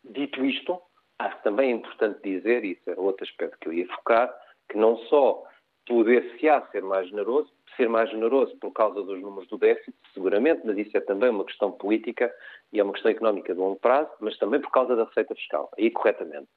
Dito 0.03 0.45
isto, 0.45 0.79
que 1.27 1.43
também 1.43 1.71
é 1.71 1.75
importante 1.75 2.21
dizer, 2.23 2.63
e 2.63 2.71
isso 2.71 2.89
é 2.89 2.93
outro 2.97 3.25
aspecto 3.25 3.57
que 3.59 3.67
eu 3.67 3.73
ia 3.73 3.87
focar, 3.87 4.33
que 4.69 4.77
não 4.77 4.97
só 5.07 5.43
poder-se-á 5.85 6.61
ser 6.71 6.83
mais 6.83 7.09
generoso, 7.09 7.51
ser 7.75 7.89
mais 7.89 8.09
generoso 8.09 8.55
por 8.57 8.71
causa 8.71 9.01
dos 9.01 9.19
números 9.19 9.49
do 9.49 9.57
déficit, 9.57 9.95
seguramente, 10.13 10.61
mas 10.63 10.77
isso 10.77 10.95
é 10.95 11.01
também 11.01 11.29
uma 11.29 11.45
questão 11.45 11.71
política 11.71 12.33
e 12.71 12.79
é 12.79 12.83
uma 12.83 12.93
questão 12.93 13.11
económica 13.11 13.53
de 13.53 13.59
longo 13.59 13.79
prazo, 13.79 14.11
mas 14.19 14.37
também 14.37 14.61
por 14.61 14.71
causa 14.71 14.95
da 14.95 15.05
receita 15.05 15.35
fiscal, 15.35 15.69
aí 15.77 15.89
corretamente. 15.89 16.47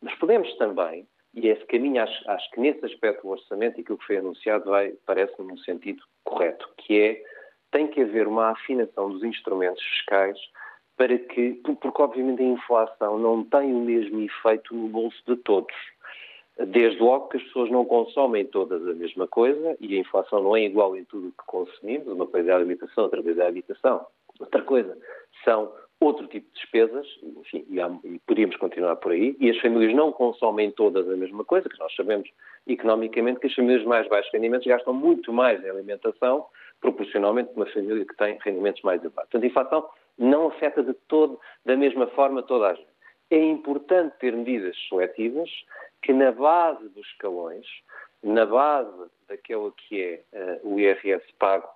Mas 0.00 0.14
podemos 0.14 0.54
também 0.56 1.06
e 1.34 1.48
esse 1.48 1.64
caminho, 1.66 2.02
acho, 2.02 2.30
acho 2.30 2.50
que 2.50 2.60
nesse 2.60 2.84
aspecto 2.84 3.26
o 3.26 3.30
orçamento 3.30 3.78
e 3.78 3.82
aquilo 3.82 3.98
que 3.98 4.06
foi 4.06 4.16
anunciado 4.16 4.70
vai, 4.70 4.92
parece-me 5.06 5.46
num 5.46 5.58
sentido 5.58 6.02
correto, 6.24 6.68
que 6.78 7.00
é, 7.00 7.22
tem 7.70 7.86
que 7.86 8.02
haver 8.02 8.26
uma 8.26 8.50
afinação 8.50 9.10
dos 9.10 9.22
instrumentos 9.22 9.82
fiscais 9.82 10.38
para 10.98 11.16
que, 11.16 11.52
porque 11.62 12.02
obviamente 12.02 12.42
a 12.42 12.46
inflação 12.46 13.18
não 13.18 13.44
tem 13.44 13.72
o 13.72 13.80
mesmo 13.80 14.20
efeito 14.20 14.74
no 14.74 14.88
bolso 14.88 15.22
de 15.26 15.36
todos. 15.36 15.74
Desde 16.58 17.00
logo 17.00 17.28
que 17.28 17.36
as 17.36 17.42
pessoas 17.44 17.70
não 17.70 17.84
consomem 17.84 18.44
todas 18.44 18.86
a 18.86 18.92
mesma 18.92 19.28
coisa 19.28 19.76
e 19.80 19.96
a 19.96 20.00
inflação 20.00 20.42
não 20.42 20.56
é 20.56 20.62
igual 20.64 20.96
em 20.96 21.04
tudo 21.04 21.28
o 21.28 21.30
que 21.30 21.46
consumimos, 21.46 22.08
uma 22.08 22.26
coisa 22.26 22.50
é 22.50 22.52
a 22.52 22.56
alimentação, 22.56 23.04
outra 23.04 23.22
coisa 23.22 23.42
é 23.42 23.46
a 23.46 23.48
habitação, 23.48 24.04
outra 24.40 24.62
coisa 24.62 24.98
são 25.44 25.72
outro 26.00 26.26
tipo 26.26 26.46
de 26.48 26.60
despesas, 26.60 27.06
enfim, 27.22 27.64
e, 27.68 27.80
há, 27.80 27.88
e, 28.04 28.18
podíamos 28.26 28.56
continuar 28.56 28.96
por 28.96 29.12
aí, 29.12 29.36
e 29.40 29.50
as 29.50 29.58
famílias 29.58 29.94
não 29.94 30.12
consomem 30.12 30.70
todas 30.72 31.08
a 31.08 31.16
mesma 31.16 31.44
coisa, 31.44 31.68
que 31.68 31.78
nós 31.78 31.94
sabemos 31.94 32.28
economicamente 32.66 33.40
que 33.40 33.46
as 33.46 33.54
famílias 33.54 33.82
de 33.82 33.88
mais 33.88 34.08
baixos 34.08 34.32
rendimentos 34.32 34.66
gastam 34.66 34.94
muito 34.94 35.32
mais 35.32 35.64
em 35.64 35.70
alimentação, 35.70 36.46
proporcionalmente 36.80 37.50
uma 37.54 37.66
família 37.66 38.04
que 38.04 38.16
tem 38.16 38.38
rendimentos 38.44 38.82
mais 38.82 39.00
elevados. 39.00 39.30
Portanto, 39.30 39.44
a 39.44 39.46
inflação 39.46 39.88
não 40.18 40.48
afeta 40.48 40.82
de 40.82 40.94
todo, 41.06 41.40
da 41.64 41.76
mesma 41.76 42.06
forma, 42.08 42.42
toda 42.42 42.68
a 42.68 42.74
gente. 42.74 42.88
É 43.30 43.38
importante 43.38 44.16
ter 44.18 44.34
medidas 44.34 44.76
seletivas 44.88 45.50
que, 46.02 46.12
na 46.12 46.32
base 46.32 46.88
dos 46.88 47.06
escalões, 47.06 47.66
na 48.22 48.44
base 48.46 49.10
daquilo 49.28 49.72
que 49.72 50.02
é 50.02 50.60
uh, 50.62 50.74
o 50.74 50.80
IRS 50.80 51.24
pago 51.38 51.68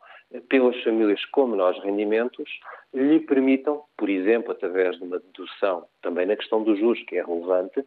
pelas 0.48 0.80
famílias 0.82 1.22
com 1.26 1.46
menores 1.46 1.82
rendimentos 1.82 2.48
lhe 2.94 3.20
permitam, 3.20 3.84
por 3.96 4.08
exemplo, 4.08 4.52
através 4.52 4.96
de 4.96 5.04
uma 5.04 5.18
dedução 5.18 5.86
também 6.00 6.26
na 6.26 6.36
questão 6.36 6.62
dos 6.62 6.78
juros, 6.78 7.02
que 7.04 7.16
é 7.16 7.22
relevante, 7.22 7.84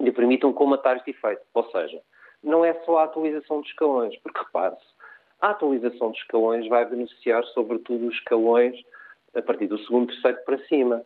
lhe 0.00 0.12
permitam 0.12 0.52
comatar 0.52 0.96
este 0.96 1.10
efeito. 1.10 1.42
Ou 1.54 1.70
seja, 1.70 2.00
não 2.42 2.64
é 2.64 2.74
só 2.84 2.98
a 2.98 3.04
atualização 3.04 3.60
dos 3.60 3.70
escalões, 3.70 4.16
porque 4.18 4.38
repare-se, 4.38 4.86
a 5.40 5.50
atualização 5.50 6.10
dos 6.10 6.18
escalões 6.18 6.66
vai 6.68 6.84
beneficiar 6.84 7.44
sobretudo 7.46 8.08
os 8.08 8.14
escalões 8.14 8.76
a 9.38 9.42
partir 9.42 9.66
do 9.66 9.78
segundo, 9.78 10.08
terceiro 10.08 10.38
para 10.44 10.58
cima. 10.66 11.02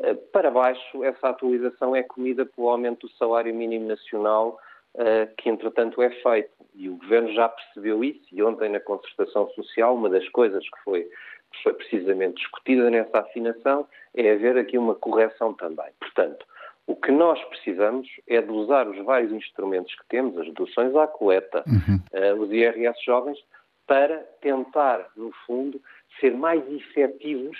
Eh, 0.00 0.14
para 0.32 0.50
baixo, 0.50 1.04
essa 1.04 1.28
atualização 1.28 1.94
é 1.94 2.02
comida 2.02 2.44
pelo 2.44 2.68
aumento 2.68 3.06
do 3.06 3.12
salário 3.14 3.54
mínimo 3.54 3.86
nacional 3.86 4.58
eh, 4.96 5.28
que 5.38 5.48
entretanto 5.48 6.00
é 6.02 6.10
feito. 6.10 6.50
E 6.74 6.88
o 6.88 6.96
Governo 6.96 7.32
já 7.32 7.48
percebeu 7.48 8.02
isso 8.02 8.26
e 8.32 8.42
ontem 8.42 8.68
na 8.68 8.80
concertação 8.80 9.48
social 9.50 9.94
uma 9.94 10.08
das 10.08 10.28
coisas 10.30 10.62
que 10.62 10.84
foi, 10.84 11.02
que 11.02 11.62
foi 11.62 11.74
precisamente 11.74 12.36
discutida 12.36 12.90
nessa 12.90 13.18
afinação 13.18 13.86
é 14.14 14.32
haver 14.32 14.56
aqui 14.56 14.78
uma 14.78 14.94
correção 14.94 15.52
também. 15.54 15.90
Portanto, 16.00 16.44
o 16.86 16.94
que 16.94 17.10
nós 17.10 17.42
precisamos 17.44 18.08
é 18.28 18.40
de 18.40 18.50
usar 18.50 18.86
os 18.88 18.98
vários 19.04 19.32
instrumentos 19.32 19.94
que 19.94 20.06
temos, 20.08 20.36
as 20.38 20.46
deduções 20.46 20.94
à 20.94 21.06
coleta, 21.06 21.64
uhum. 21.66 22.00
uh, 22.12 22.42
os 22.42 22.52
IRS 22.52 23.02
jovens, 23.04 23.38
para 23.86 24.18
tentar, 24.40 25.08
no 25.16 25.32
fundo, 25.46 25.80
ser 26.20 26.36
mais 26.36 26.62
efetivos 26.70 27.56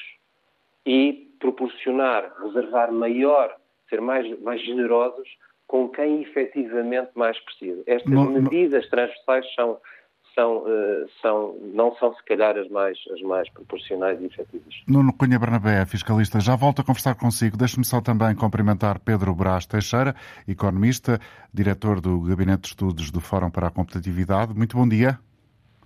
e 0.87 1.31
proporcionar, 1.39 2.33
reservar 2.43 2.93
maior, 2.93 3.55
ser 3.89 4.01
mais, 4.01 4.41
mais 4.41 4.65
generosos 4.65 5.29
com 5.67 5.89
quem 5.89 6.23
efetivamente 6.23 7.11
mais 7.15 7.39
precisa. 7.41 7.83
Estas 7.87 8.13
não, 8.13 8.31
medidas 8.31 8.85
não... 8.85 8.91
transversais 8.91 9.55
são, 9.55 9.79
são, 10.35 10.59
uh, 10.59 11.09
são, 11.23 11.57
não 11.73 11.95
são, 11.97 12.15
se 12.15 12.25
calhar, 12.25 12.57
as 12.57 12.69
mais, 12.69 12.99
as 13.13 13.21
mais 13.23 13.49
proporcionais 13.51 14.21
e 14.21 14.27
efetivas. 14.27 14.75
Nuno 14.87 15.13
Cunha 15.13 15.39
Bernabé, 15.39 15.87
fiscalista, 15.87 16.41
já 16.41 16.55
volto 16.55 16.83
a 16.83 16.85
conversar 16.85 17.15
consigo. 17.15 17.57
Deixe-me 17.57 17.85
só 17.85 18.01
também 18.01 18.35
cumprimentar 18.35 18.99
Pedro 19.01 19.35
Brás 19.35 19.67
Teixeira, 19.67 20.15
economista, 20.47 21.19
diretor 21.53 22.01
do 22.01 22.21
Gabinete 22.21 22.63
de 22.63 22.69
Estudos 22.69 23.11
do 23.11 23.21
Fórum 23.21 23.51
para 23.51 23.69
a 23.69 23.71
Competitividade. 23.71 24.55
Muito 24.55 24.77
bom 24.77 24.89
dia. 24.89 25.19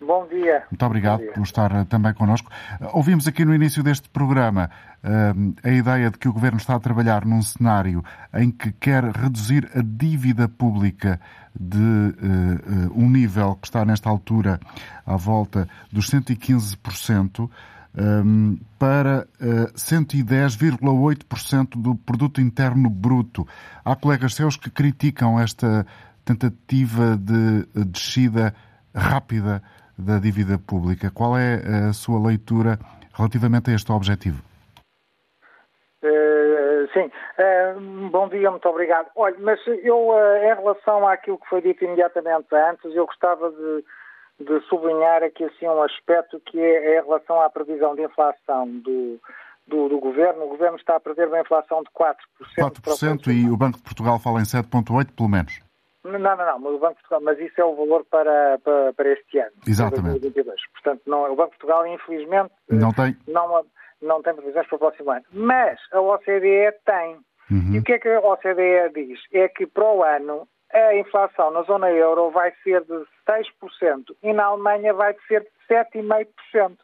Bom 0.01 0.29
dia. 0.29 0.63
Muito 0.71 0.87
obrigado 0.87 1.21
dia. 1.21 1.33
por 1.33 1.43
estar 1.43 1.73
eh, 1.73 1.85
também 1.85 2.15
connosco. 2.15 2.51
Ouvimos 2.93 3.27
aqui 3.27 3.45
no 3.45 3.53
início 3.53 3.83
deste 3.83 4.09
programa 4.09 4.71
uh, 5.03 5.55
a 5.65 5.71
ideia 5.71 6.09
de 6.09 6.17
que 6.17 6.29
o 6.29 6.33
Governo 6.33 6.59
está 6.59 6.77
a 6.77 6.81
trabalhar 6.81 7.25
num 7.25 7.43
cenário 7.43 8.05
em 8.33 8.51
que 8.51 8.71
quer 8.71 9.03
reduzir 9.05 9.69
a 9.75 9.83
dívida 9.83 10.49
pública 10.49 11.21
de 11.59 11.77
uh, 11.79 12.93
um 12.95 13.11
nível 13.11 13.57
que 13.57 13.67
está 13.67 13.85
nesta 13.85 14.09
altura 14.09 14.61
à 15.05 15.17
volta 15.17 15.69
dos 15.91 16.09
115%. 16.11 17.51
Um, 17.99 18.59
para 18.79 19.27
uh, 19.41 19.73
110,8% 19.75 21.71
do 21.77 21.97
produto 21.97 22.41
interno 22.41 22.89
bruto. 22.89 23.49
Há 23.85 23.97
colegas 23.97 24.35
seus 24.35 24.57
que 24.57 24.71
criticam 24.71 25.41
esta 25.41 25.85
tentativa 26.25 27.17
de 27.17 27.67
descida 27.85 28.55
rápida 28.95 29.63
da 29.99 30.19
dívida 30.19 30.59
pública. 30.59 31.11
Qual 31.11 31.37
é 31.37 31.61
a 31.89 31.93
sua 31.93 32.25
leitura 32.25 32.79
relativamente 33.13 33.71
a 33.71 33.75
este 33.75 33.91
objetivo? 33.91 34.41
Uh, 36.01 36.87
sim, 36.93 37.11
uh, 37.11 38.09
bom 38.11 38.29
dia, 38.29 38.51
muito 38.51 38.69
obrigado. 38.69 39.09
Olha, 39.17 39.37
mas 39.41 39.59
eu, 39.83 40.11
uh, 40.11 40.37
em 40.37 40.55
relação 40.55 41.07
àquilo 41.09 41.39
que 41.39 41.49
foi 41.49 41.61
dito 41.61 41.85
imediatamente 41.85 42.47
antes, 42.55 42.95
eu 42.95 43.05
gostava 43.05 43.51
de, 43.51 43.85
de 44.45 44.61
sublinhar 44.69 45.25
aqui 45.25 45.43
assim 45.43 45.67
um 45.67 45.83
aspecto 45.83 46.41
que 46.47 46.61
é, 46.61 46.95
é 46.95 47.01
em 47.01 47.05
relação 47.05 47.41
à 47.41 47.51
previsão 47.51 47.97
de 47.97 48.03
inflação 48.05 48.69
do, 48.69 49.21
do, 49.67 49.89
do, 49.89 49.99
Governo. 49.99 50.45
O 50.45 50.51
Governo 50.51 50.77
está 50.77 50.95
a 50.95 51.01
prever 51.01 51.27
uma 51.27 51.41
inflação 51.41 51.83
de 51.83 51.91
4%. 51.91 52.15
4% 52.57 53.27
e 53.27 53.51
o 53.51 53.57
Banco 53.57 53.79
de 53.79 53.83
Portugal 53.83 54.21
fala 54.21 54.41
em 54.41 54.45
7,8% 54.45 55.17
pelo 55.17 55.29
menos. 55.29 55.68
Não, 56.05 56.19
não, 56.19 56.37
não, 56.37 56.59
mas 56.61 56.75
o 56.75 56.79
Banco 56.79 56.95
de 56.95 57.01
Portugal, 57.01 57.21
mas 57.23 57.39
isso 57.41 57.61
é 57.61 57.65
o 57.65 57.75
valor 57.75 58.05
para, 58.11 58.59
para, 58.59 58.93
para 58.93 59.13
este 59.13 59.39
ano. 59.39 59.53
Exatamente. 59.67 60.21
2022. 60.21 60.61
Portanto, 60.73 61.03
não, 61.07 61.33
o 61.33 61.37
Banco 61.37 61.53
de 61.53 61.59
Portugal, 61.59 61.87
infelizmente, 61.87 62.53
não 62.69 62.93
tem, 62.93 63.17
não, 63.27 63.65
não 64.01 64.23
tem 64.23 64.35
previsões 64.35 64.67
para 64.67 64.77
o 64.77 64.79
próximo 64.79 65.11
ano. 65.11 65.25
Mas 65.33 65.79
a 65.93 66.01
OCDE 66.01 66.73
tem. 66.85 67.19
Uhum. 67.51 67.75
E 67.75 67.79
o 67.79 67.83
que 67.83 67.95
é 67.95 67.99
que 67.99 68.09
a 68.09 68.21
OCDE 68.21 68.93
diz? 68.95 69.21
É 69.33 69.49
que 69.49 69.67
para 69.67 69.91
o 69.91 70.03
ano 70.03 70.47
a 70.73 70.95
inflação 70.95 71.51
na 71.51 71.63
zona 71.63 71.91
euro 71.91 72.31
vai 72.31 72.53
ser 72.63 72.83
de 72.83 73.05
6% 73.27 74.15
e 74.23 74.33
na 74.33 74.45
Alemanha 74.45 74.93
vai 74.93 75.17
ser 75.27 75.41
de 75.43 75.75
7,5%. 75.75 76.77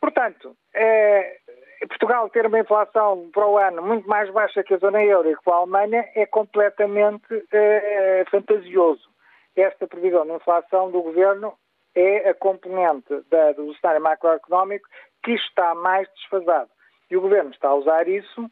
Portanto, 0.00 0.56
é, 0.74 1.38
Portugal 1.86 2.28
ter 2.30 2.46
uma 2.46 2.60
inflação 2.60 3.30
para 3.32 3.46
o 3.46 3.58
ano 3.58 3.82
muito 3.82 4.08
mais 4.08 4.30
baixa 4.30 4.62
que 4.62 4.74
a 4.74 4.78
zona 4.78 5.02
euro 5.02 5.30
e 5.30 5.36
que 5.36 5.50
a 5.50 5.54
Alemanha 5.54 6.08
é 6.14 6.26
completamente 6.26 7.34
uh, 7.34 8.30
fantasioso. 8.30 9.08
Esta 9.56 9.86
previsão 9.86 10.24
de 10.24 10.32
inflação 10.32 10.90
do 10.90 11.02
governo 11.02 11.54
é 11.94 12.30
a 12.30 12.34
componente 12.34 13.22
da, 13.30 13.52
do 13.52 13.74
cenário 13.76 14.02
macroeconómico 14.02 14.88
que 15.22 15.32
está 15.32 15.74
mais 15.74 16.08
desfasado. 16.14 16.70
E 17.10 17.16
o 17.16 17.20
governo 17.20 17.50
está 17.50 17.68
a 17.68 17.74
usar 17.74 18.08
isso 18.08 18.50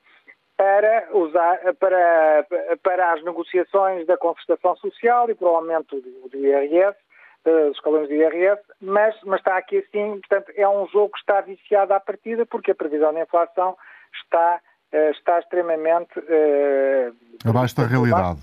para, 0.56 1.08
usar, 1.12 1.74
para, 1.74 2.46
para 2.82 3.12
as 3.12 3.24
negociações 3.24 4.06
da 4.06 4.16
concertação 4.16 4.76
social 4.76 5.28
e 5.28 5.34
para 5.34 5.48
o 5.48 5.56
aumento 5.56 6.00
do, 6.00 6.28
do 6.28 6.36
IRS, 6.36 6.96
dos 7.44 7.76
escalões 7.76 8.08
do 8.08 8.14
IRS, 8.14 8.62
mas, 8.80 9.14
mas 9.24 9.40
está 9.40 9.56
aqui 9.56 9.78
assim, 9.78 10.20
portanto, 10.20 10.52
é 10.54 10.68
um 10.68 10.86
jogo 10.88 11.12
que 11.12 11.18
está 11.18 11.40
viciado 11.40 11.92
à 11.92 12.00
partida 12.00 12.46
porque 12.46 12.70
a 12.70 12.74
previsão 12.74 13.12
da 13.12 13.22
inflação 13.22 13.76
está, 14.22 14.60
eh, 14.92 15.10
está 15.10 15.38
extremamente... 15.40 16.18
Uh, 16.18 17.48
Abaixo 17.48 17.76
da 17.76 17.86
realidade. 17.86 18.40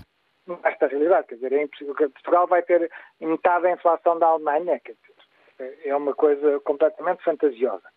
Abaixo 0.48 0.80
da 0.80 0.86
realidade, 0.86 1.26
quer 1.28 1.34
dizer, 1.36 1.52
é 1.52 1.62
impossível. 1.62 1.94
Portugal 1.94 2.46
vai 2.46 2.62
ter 2.62 2.90
metade 3.20 3.62
da 3.62 3.72
inflação 3.72 4.18
da 4.18 4.26
Alemanha, 4.26 4.80
quer 4.84 4.92
dizer, 4.92 5.78
é 5.84 5.96
uma 5.96 6.14
coisa 6.14 6.60
completamente 6.60 7.22
fantasiosa. 7.22 7.88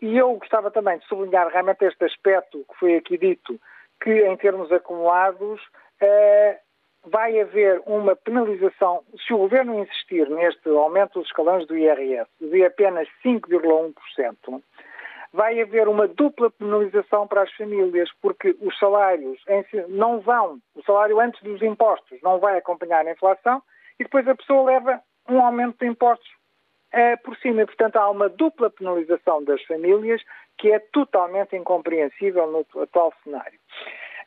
E 0.00 0.16
eu 0.16 0.32
gostava 0.34 0.70
também 0.70 0.98
de 0.98 1.06
sublinhar 1.06 1.48
realmente 1.48 1.84
este 1.84 2.04
aspecto 2.04 2.64
que 2.70 2.78
foi 2.78 2.96
aqui 2.96 3.18
dito, 3.18 3.60
que 4.00 4.26
em 4.26 4.36
termos 4.36 4.70
acumulados 4.70 5.60
vai 7.10 7.40
haver 7.40 7.82
uma 7.86 8.14
penalização, 8.16 9.02
se 9.26 9.32
o 9.32 9.38
Governo 9.38 9.78
insistir 9.78 10.28
neste 10.28 10.68
aumento 10.68 11.18
dos 11.18 11.28
escalões 11.28 11.66
do 11.66 11.76
IRS 11.76 12.28
de 12.40 12.64
apenas 12.64 13.08
5,1%, 13.24 14.62
vai 15.32 15.60
haver 15.60 15.88
uma 15.88 16.08
dupla 16.08 16.50
penalização 16.50 17.26
para 17.26 17.42
as 17.42 17.52
famílias, 17.52 18.08
porque 18.20 18.56
os 18.60 18.78
salários 18.78 19.38
não 19.88 20.20
vão, 20.20 20.58
o 20.74 20.82
salário 20.82 21.20
antes 21.20 21.42
dos 21.42 21.60
impostos 21.62 22.18
não 22.22 22.38
vai 22.38 22.56
acompanhar 22.56 23.06
a 23.06 23.12
inflação 23.12 23.62
e 23.98 24.04
depois 24.04 24.26
a 24.26 24.34
pessoa 24.34 24.64
leva 24.64 25.00
um 25.28 25.40
aumento 25.44 25.78
de 25.78 25.86
impostos 25.86 26.28
é, 26.92 27.16
por 27.16 27.36
cima. 27.36 27.66
Portanto, 27.66 27.96
há 27.96 28.08
uma 28.08 28.28
dupla 28.28 28.70
penalização 28.70 29.44
das 29.44 29.62
famílias 29.64 30.22
que 30.56 30.72
é 30.72 30.78
totalmente 30.78 31.54
incompreensível 31.54 32.46
no 32.50 32.82
atual 32.82 33.12
cenário. 33.22 33.58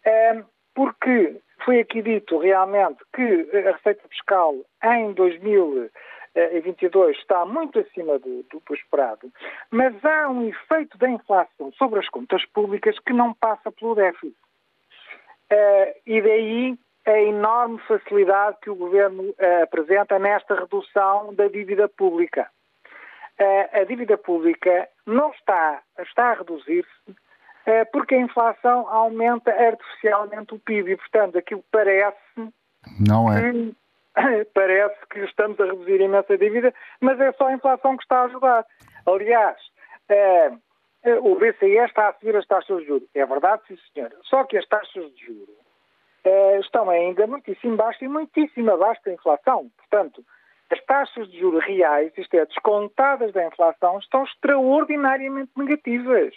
É, 0.05 0.43
porque 0.73 1.41
foi 1.63 1.79
aqui 1.79 2.01
dito 2.01 2.37
realmente 2.37 2.99
que 3.13 3.49
a 3.57 3.71
receita 3.71 4.07
fiscal 4.09 4.55
em 4.83 5.13
2022 5.13 7.17
está 7.17 7.45
muito 7.45 7.79
acima 7.79 8.19
do, 8.19 8.43
do, 8.43 8.61
do, 8.65 8.73
esperado, 8.73 9.31
mas 9.69 9.93
há 10.03 10.29
um 10.29 10.47
efeito 10.47 10.97
da 10.97 11.09
inflação 11.09 11.71
sobre 11.73 11.99
as 11.99 12.09
contas 12.09 12.45
públicas 12.47 12.97
que 12.99 13.13
não 13.13 13.33
passa 13.33 13.71
pelo 13.71 13.95
déficit. 13.95 14.35
Uh, 15.51 15.93
e 16.05 16.21
daí 16.21 16.77
a 17.05 17.19
enorme 17.19 17.79
facilidade 17.87 18.57
que 18.61 18.69
o 18.69 18.75
Governo 18.75 19.23
uh, 19.23 19.63
apresenta 19.63 20.17
nesta 20.17 20.55
redução 20.55 21.33
da 21.33 21.47
dívida 21.47 21.89
pública. 21.89 22.49
Uh, 23.39 23.81
a 23.81 23.83
dívida 23.83 24.17
pública 24.17 24.87
não 25.05 25.31
está, 25.31 25.81
está 25.99 26.31
a 26.31 26.33
reduzir-se 26.35 27.15
porque 27.91 28.15
a 28.15 28.21
inflação 28.21 28.87
aumenta 28.89 29.51
artificialmente 29.51 30.53
o 30.53 30.59
PIB 30.59 30.91
e, 30.91 30.97
portanto, 30.97 31.37
aquilo 31.37 31.63
parece. 31.71 32.17
Não 32.99 33.31
é. 33.31 33.51
Que, 33.51 33.75
parece 34.53 34.99
que 35.09 35.19
estamos 35.19 35.59
a 35.59 35.65
reduzir 35.65 36.01
a 36.01 36.05
imensa 36.05 36.37
dívida, 36.37 36.73
mas 36.99 37.19
é 37.19 37.31
só 37.33 37.47
a 37.47 37.53
inflação 37.53 37.95
que 37.97 38.03
está 38.03 38.21
a 38.21 38.25
ajudar. 38.25 38.65
Aliás, 39.05 39.57
o 41.21 41.35
BCE 41.35 41.77
está 41.85 42.09
a 42.09 42.13
subir 42.13 42.35
as 42.35 42.45
taxas 42.45 42.79
de 42.79 42.85
juros. 42.85 43.07
É 43.15 43.25
verdade, 43.25 43.61
sim, 43.67 43.77
senhor. 43.93 44.11
Só 44.23 44.43
que 44.43 44.57
as 44.57 44.67
taxas 44.67 45.13
de 45.15 45.25
juros 45.25 45.55
eh, 46.23 46.59
estão 46.59 46.89
ainda 46.89 47.25
muitíssimo 47.25 47.75
baixas 47.75 48.01
e 48.01 48.07
muitíssimo 48.07 48.71
abaixo 48.71 49.01
da 49.05 49.13
inflação. 49.13 49.71
Portanto, 49.77 50.23
as 50.71 50.83
taxas 50.85 51.29
de 51.29 51.39
juros 51.39 51.63
reais, 51.65 52.13
isto 52.17 52.33
é, 52.35 52.45
descontadas 52.45 53.33
da 53.33 53.45
inflação, 53.45 53.97
estão 53.99 54.23
extraordinariamente 54.23 55.51
negativas. 55.57 56.33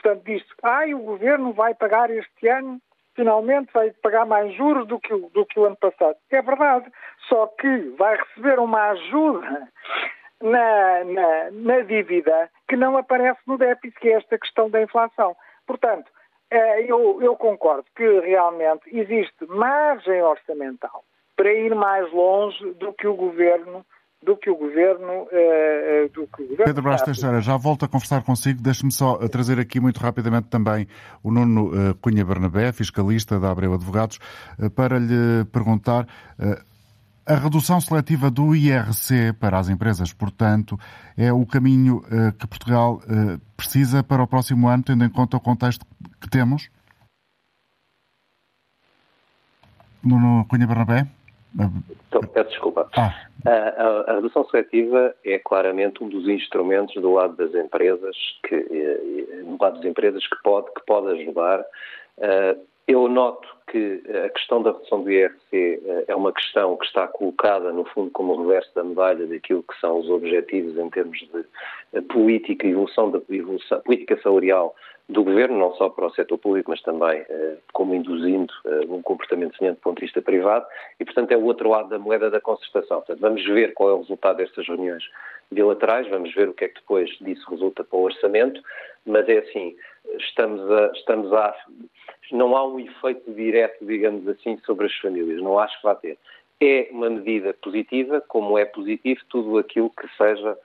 Portanto, 0.00 0.22
diz-se, 0.24 0.46
ah, 0.62 0.84
o 0.94 0.98
governo 1.00 1.52
vai 1.52 1.74
pagar 1.74 2.08
este 2.08 2.48
ano, 2.48 2.80
finalmente 3.16 3.72
vai 3.72 3.90
pagar 3.90 4.24
mais 4.24 4.54
juros 4.54 4.86
do 4.86 5.00
que, 5.00 5.12
o, 5.12 5.28
do 5.30 5.44
que 5.44 5.58
o 5.58 5.64
ano 5.64 5.76
passado. 5.76 6.16
É 6.30 6.40
verdade, 6.40 6.90
só 7.28 7.48
que 7.48 7.78
vai 7.98 8.16
receber 8.16 8.60
uma 8.60 8.90
ajuda 8.90 9.68
na, 10.40 11.04
na, 11.04 11.50
na 11.50 11.80
dívida 11.80 12.48
que 12.68 12.76
não 12.76 12.96
aparece 12.96 13.40
no 13.44 13.58
déficit, 13.58 13.98
que 13.98 14.08
é 14.08 14.12
esta 14.12 14.38
questão 14.38 14.70
da 14.70 14.80
inflação. 14.80 15.36
Portanto, 15.66 16.08
é, 16.48 16.82
eu, 16.84 17.20
eu 17.20 17.34
concordo 17.36 17.84
que 17.96 18.20
realmente 18.20 18.82
existe 18.96 19.46
margem 19.48 20.22
orçamental 20.22 21.02
para 21.36 21.52
ir 21.52 21.74
mais 21.74 22.10
longe 22.12 22.72
do 22.74 22.92
que 22.92 23.08
o 23.08 23.14
governo 23.14 23.84
do 24.24 24.36
que 24.36 24.50
o 24.50 24.56
governo, 24.56 25.22
uh, 25.22 26.08
do 26.12 26.26
que 26.26 26.42
o 26.42 26.48
governo 26.48 26.64
Pedro 26.64 26.82
Brás 26.82 27.02
Teixeira, 27.02 27.40
já 27.40 27.56
volto 27.56 27.84
a 27.84 27.88
conversar 27.88 28.22
consigo. 28.22 28.60
Deixe-me 28.60 28.92
só 28.92 29.16
trazer 29.28 29.58
aqui 29.58 29.80
muito 29.80 29.98
rapidamente 30.00 30.48
também 30.48 30.86
o 31.22 31.30
Nuno 31.30 31.94
Cunha 32.00 32.24
Bernabé, 32.24 32.72
fiscalista 32.72 33.38
da 33.38 33.50
Abreu 33.50 33.74
Advogados, 33.74 34.18
para 34.74 34.98
lhe 34.98 35.44
perguntar 35.52 36.06
a 37.28 37.34
redução 37.34 37.78
seletiva 37.78 38.30
do 38.30 38.56
IRC 38.56 39.34
para 39.38 39.58
as 39.58 39.68
empresas, 39.68 40.14
portanto, 40.14 40.80
é 41.14 41.30
o 41.30 41.44
caminho 41.44 41.98
uh, 41.98 42.32
que 42.32 42.46
Portugal 42.46 43.02
uh, 43.04 43.38
precisa 43.54 44.02
para 44.02 44.22
o 44.22 44.26
próximo 44.26 44.66
ano, 44.66 44.82
tendo 44.82 45.04
em 45.04 45.10
conta 45.10 45.36
o 45.36 45.40
contexto 45.40 45.84
que 46.18 46.30
temos? 46.30 46.70
Nuno 50.02 50.46
Cunha 50.46 50.66
Bernabé? 50.66 51.06
Então, 52.08 52.20
peço 52.22 52.50
desculpa. 52.50 52.88
Ah. 52.96 53.14
A, 53.46 53.50
a, 53.50 54.10
a, 54.10 54.14
redução 54.16 54.44
seletiva 54.48 55.14
é 55.24 55.38
claramente 55.38 56.02
um 56.02 56.08
dos 56.08 56.28
instrumentos 56.28 56.94
do 57.00 57.12
lado 57.12 57.36
das 57.36 57.54
empresas 57.54 58.16
que, 58.46 58.56
do 59.44 59.56
lado 59.60 59.76
das 59.76 59.84
empresas 59.84 60.26
que 60.26 60.42
pode, 60.42 60.72
que 60.72 60.84
pode 60.86 61.20
ajudar 61.20 61.60
uh, 61.60 62.68
eu 62.88 63.06
noto 63.06 63.46
que 63.70 64.02
a 64.24 64.30
questão 64.30 64.62
da 64.62 64.72
redução 64.72 65.02
do 65.02 65.10
IRC 65.10 65.38
eh, 65.52 66.04
é 66.08 66.16
uma 66.16 66.32
questão 66.32 66.74
que 66.74 66.86
está 66.86 67.06
colocada, 67.06 67.70
no 67.70 67.84
fundo, 67.84 68.10
como 68.12 68.32
o 68.32 68.40
reverso 68.40 68.74
da 68.74 68.82
medalha 68.82 69.26
daquilo 69.26 69.62
que 69.62 69.78
são 69.78 70.00
os 70.00 70.08
objetivos 70.08 70.78
em 70.78 70.88
termos 70.88 71.18
de 71.18 72.00
política 72.00 72.66
e 72.66 72.70
evolução 72.70 73.10
da 73.10 73.20
evolução, 73.28 73.78
política 73.82 74.18
salarial 74.22 74.74
do 75.08 75.24
governo, 75.24 75.58
não 75.58 75.74
só 75.74 75.88
para 75.88 76.06
o 76.06 76.10
setor 76.10 76.36
público, 76.38 76.70
mas 76.70 76.82
também 76.82 77.24
eh, 77.28 77.56
como 77.72 77.94
induzindo 77.94 78.52
um 78.88 79.00
comportamento 79.00 79.56
semelhante 79.56 79.78
do 79.78 79.82
ponto 79.82 79.96
de 79.96 80.04
vista 80.04 80.20
privado, 80.20 80.66
e, 81.00 81.04
portanto, 81.04 81.32
é 81.32 81.36
o 81.36 81.44
outro 81.44 81.70
lado 81.70 81.88
da 81.88 81.98
moeda 81.98 82.30
da 82.30 82.40
concertação. 82.40 82.98
Portanto, 82.98 83.20
vamos 83.20 83.44
ver 83.44 83.72
qual 83.72 83.90
é 83.90 83.92
o 83.94 83.98
resultado 83.98 84.36
destas 84.36 84.66
reuniões 84.66 85.02
bilaterais, 85.50 86.06
vamos 86.08 86.34
ver 86.34 86.48
o 86.48 86.52
que 86.52 86.66
é 86.66 86.68
que 86.68 86.80
depois 86.80 87.08
disso 87.20 87.48
resulta 87.50 87.82
para 87.82 87.98
o 87.98 88.02
orçamento, 88.02 88.60
mas 89.06 89.26
é 89.28 89.38
assim, 89.38 89.74
estamos 90.18 90.60
a, 90.70 90.90
estamos 90.94 91.32
a 91.32 91.54
não 92.32 92.56
há 92.56 92.66
um 92.66 92.78
efeito 92.78 93.32
direto, 93.32 93.84
digamos 93.84 94.26
assim, 94.28 94.58
sobre 94.64 94.86
as 94.86 94.94
famílias. 94.96 95.40
Não 95.42 95.58
acho 95.58 95.76
que 95.78 95.84
vá 95.84 95.94
ter. 95.94 96.18
É 96.60 96.88
uma 96.90 97.08
medida 97.08 97.54
positiva, 97.54 98.20
como 98.26 98.58
é 98.58 98.64
positivo 98.64 99.20
tudo 99.28 99.58
aquilo 99.58 99.90
que 99.90 100.08
seja, 100.16 100.58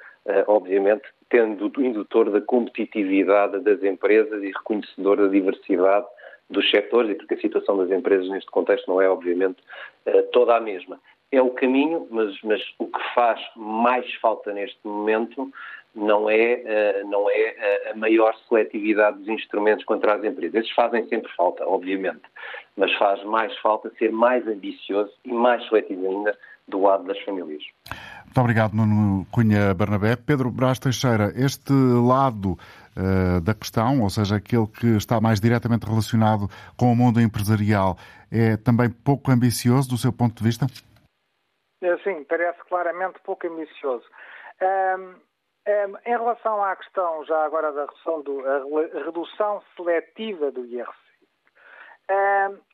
obviamente, 0.48 1.04
tendo 1.30 1.72
indutor 1.82 2.30
da 2.30 2.40
competitividade 2.40 3.60
das 3.60 3.84
empresas 3.84 4.42
e 4.44 4.48
reconhecedor 4.48 5.18
da 5.18 5.28
diversidade 5.28 6.06
dos 6.50 6.70
setores, 6.70 7.12
e 7.12 7.16
porque 7.16 7.34
a 7.34 7.40
situação 7.40 7.78
das 7.78 7.92
empresas 7.92 8.30
neste 8.30 8.50
contexto 8.52 8.88
não 8.88 9.02
é, 9.02 9.10
obviamente, 9.10 9.58
uh, 10.06 10.24
toda 10.32 10.56
a 10.56 10.62
mesma. 10.62 11.00
É 11.32 11.42
o 11.42 11.50
caminho, 11.50 12.08
mas, 12.12 12.40
mas 12.44 12.62
o 12.78 12.86
que 12.86 13.00
faz 13.16 13.42
mais 13.56 14.14
falta 14.16 14.54
neste 14.54 14.80
momento 14.84 15.52
não 15.96 16.30
é, 16.30 16.62
eh, 16.66 17.04
não 17.06 17.30
é 17.30 17.56
eh, 17.58 17.92
a 17.92 17.96
maior 17.96 18.36
seletividade 18.48 19.18
dos 19.20 19.28
instrumentos 19.28 19.86
contra 19.86 20.16
as 20.16 20.24
empresas. 20.24 20.56
Esses 20.56 20.72
fazem 20.72 21.08
sempre 21.08 21.32
falta, 21.36 21.68
obviamente, 21.68 22.22
mas 22.76 22.92
faz 22.98 23.24
mais 23.24 23.56
falta 23.60 23.92
ser 23.98 24.12
mais 24.12 24.48
ambicioso 24.48 25.12
e 25.24 25.32
mais 25.32 25.68
seletivo 25.68 26.08
ainda 26.08 26.38
do 26.68 26.82
lado 26.82 27.04
das 27.06 27.20
famílias. 27.24 27.64
Muito 28.26 28.40
obrigado, 28.40 28.74
Nuno 28.74 29.26
Cunha 29.32 29.74
Bernabé. 29.74 30.16
Pedro 30.16 30.50
Brás 30.50 30.80
Teixeira, 30.80 31.32
este 31.36 31.74
lado 31.74 32.54
uh, 32.98 33.42
da 33.42 33.54
questão, 33.54 34.02
ou 34.02 34.10
seja, 34.10 34.38
aquele 34.38 34.68
que 34.68 34.98
está 34.98 35.22
mais 35.22 35.40
diretamente 35.40 35.86
relacionado 35.86 36.48
com 36.78 36.92
o 36.92 36.96
mundo 36.96 37.22
empresarial, 37.22 37.96
é 38.32 38.58
também 38.58 38.90
pouco 38.90 39.32
ambicioso 39.32 39.90
do 39.90 39.98
seu 39.98 40.12
ponto 40.12 40.36
de 40.36 40.44
vista? 40.44 40.66
Sim, 42.04 42.24
parece 42.24 42.60
claramente 42.70 43.20
pouco 43.24 43.46
ambicioso. 43.46 44.06
Um 44.62 45.34
em 46.06 46.12
relação 46.12 46.62
à 46.62 46.76
questão 46.76 47.24
já 47.26 47.46
agora 47.46 47.72
da 47.72 47.86
redução, 47.86 48.22
do, 48.22 48.42
redução 49.06 49.64
seletiva 49.76 50.52
do 50.52 50.66
IRC, 50.66 50.92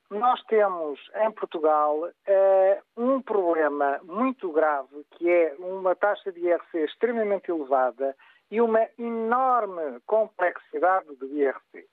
nós 0.10 0.42
temos 0.46 1.00
em 1.16 1.32
Portugal 1.32 2.10
eh, 2.26 2.82
um 2.98 3.22
problema 3.22 4.00
muito 4.04 4.52
grave 4.52 5.06
que 5.12 5.30
é 5.30 5.56
uma 5.60 5.96
taxa 5.96 6.32
de 6.32 6.40
IRC 6.40 6.80
extremamente 6.86 7.52
elevada 7.52 8.16
e 8.50 8.60
uma 8.60 8.88
enorme 8.98 10.00
complexidade 10.08 11.16
do 11.16 11.28
IRC. 11.28 11.88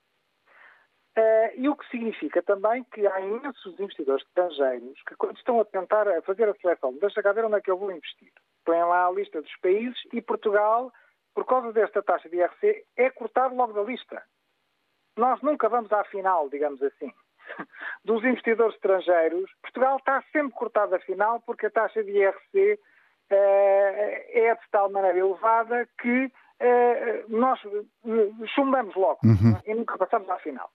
Uh, 1.19 1.49
e 1.57 1.67
o 1.67 1.75
que 1.75 1.89
significa 1.89 2.43
também 2.43 2.85
que 2.93 3.07
há 3.07 3.21
imensos 3.21 3.81
investidores 3.81 4.23
estrangeiros 4.27 5.01
que, 5.09 5.17
quando 5.17 5.39
estão 5.39 5.59
a 5.59 5.65
tentar 5.65 6.07
a 6.07 6.21
fazer 6.21 6.47
a 6.47 6.55
seleção, 6.57 6.93
deixa 6.99 7.23
cá 7.23 7.33
ver 7.33 7.47
onde 7.47 7.57
é 7.57 7.61
que 7.63 7.71
eu 7.71 7.79
vou 7.79 7.91
investir, 7.91 8.31
põem 8.67 8.81
lá 8.81 9.07
a 9.07 9.11
lista 9.11 9.41
dos 9.41 9.57
países 9.63 9.99
e 10.13 10.21
Portugal, 10.21 10.93
por 11.35 11.47
causa 11.47 11.73
desta 11.73 12.03
taxa 12.03 12.29
de 12.29 12.37
IRC, 12.37 12.85
é 12.99 13.09
cortado 13.09 13.55
logo 13.55 13.73
da 13.73 13.83
lista. 13.83 14.23
Nós 15.17 15.41
nunca 15.41 15.71
vamos 15.71 15.91
à 15.91 16.05
final, 16.05 16.51
digamos 16.51 16.83
assim. 16.83 17.11
Dos 18.05 18.25
investidores 18.25 18.75
estrangeiros, 18.75 19.51
Portugal 19.63 19.97
está 19.97 20.23
sempre 20.33 20.53
cortado 20.53 20.93
da 20.93 20.99
final 21.01 21.41
porque 21.41 21.67
a 21.67 21.71
taxa 21.71 22.03
de 22.05 22.11
IRC 22.11 22.75
uh, 22.75 22.79
é 23.31 24.55
de 24.55 24.71
tal 24.71 24.91
maneira 24.91 25.19
elevada 25.19 25.89
que 26.01 26.27
uh, 26.27 27.25
nós 27.29 27.61
chumbamos 28.55 28.95
logo 28.95 29.19
uhum. 29.25 29.59
e 29.67 29.75
nunca 29.75 29.99
passamos 29.99 30.29
à 30.31 30.39
final. 30.39 30.71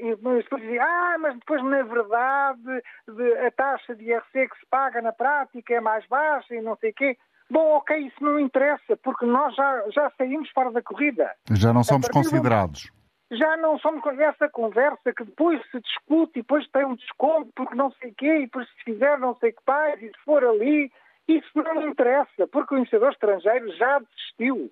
E 0.00 0.14
depois 0.14 0.44
dizia, 0.60 0.84
ah, 0.84 1.16
mas 1.18 1.34
depois 1.34 1.64
na 1.64 1.82
verdade 1.82 2.82
de, 3.08 3.38
a 3.38 3.50
taxa 3.52 3.96
de 3.96 4.04
IRC 4.04 4.48
que 4.48 4.58
se 4.60 4.66
paga 4.68 5.00
na 5.00 5.12
prática 5.12 5.72
é 5.74 5.80
mais 5.80 6.06
baixa 6.06 6.54
e 6.54 6.60
não 6.60 6.76
sei 6.76 6.90
o 6.90 6.94
quê. 6.94 7.16
Bom, 7.50 7.76
ok, 7.76 7.96
isso 7.98 8.22
não 8.22 8.38
interessa, 8.38 8.96
porque 9.02 9.26
nós 9.26 9.54
já, 9.54 9.84
já 9.90 10.10
saímos 10.16 10.48
fora 10.50 10.70
da 10.70 10.82
corrida. 10.82 11.30
Já 11.50 11.72
não 11.72 11.82
somos 11.82 12.08
considerados. 12.08 12.90
Já 13.32 13.56
não 13.56 13.78
somos 13.78 14.04
essa 14.18 14.48
conversa 14.48 15.12
que 15.12 15.24
depois 15.24 15.60
se 15.70 15.80
discute 15.80 16.38
e 16.38 16.42
depois 16.42 16.68
tem 16.68 16.84
um 16.84 16.94
desconto 16.94 17.50
porque 17.56 17.74
não 17.74 17.90
sei 17.92 18.12
quê, 18.12 18.36
e 18.36 18.40
depois 18.42 18.68
se 18.68 18.84
fizer 18.84 19.18
não 19.18 19.34
sei 19.36 19.52
que 19.52 19.62
mais, 19.66 20.00
e 20.02 20.08
se 20.08 20.24
for 20.24 20.44
ali, 20.44 20.92
isso 21.26 21.50
não 21.54 21.88
interessa, 21.88 22.46
porque 22.48 22.74
o 22.74 22.78
investidor 22.78 23.12
estrangeiro 23.12 23.72
já 23.76 23.98
desistiu. 23.98 24.70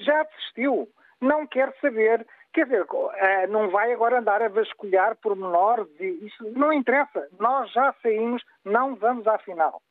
Já 0.00 0.22
desistiu. 0.22 0.88
Não 1.20 1.46
quer 1.46 1.74
saber 1.80 2.26
Quer 2.52 2.64
dizer, 2.64 2.86
eh, 3.16 3.46
não 3.46 3.70
vai 3.70 3.92
agora 3.92 4.18
andar 4.18 4.42
a 4.42 4.48
vasculhar 4.48 5.16
pormenores, 5.16 5.88
e 6.00 6.26
isso 6.26 6.44
não 6.56 6.72
interessa. 6.72 7.28
Nós 7.38 7.70
já 7.72 7.94
saímos, 8.02 8.42
não 8.64 8.96
vamos 8.96 9.26
à 9.26 9.38
final. 9.38 9.82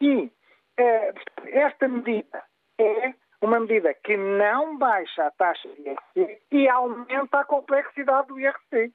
E 0.00 0.30
eh, 0.76 1.14
esta 1.46 1.88
medida 1.88 2.44
é 2.78 3.14
uma 3.42 3.60
medida 3.60 3.94
que 4.04 4.16
não 4.16 4.78
baixa 4.78 5.26
a 5.26 5.30
taxa 5.30 5.68
de 5.68 5.90
IRC 5.90 6.40
e 6.52 6.68
aumenta 6.68 7.40
a 7.40 7.44
complexidade 7.44 8.28
do 8.28 8.38
IRC. 8.38 8.92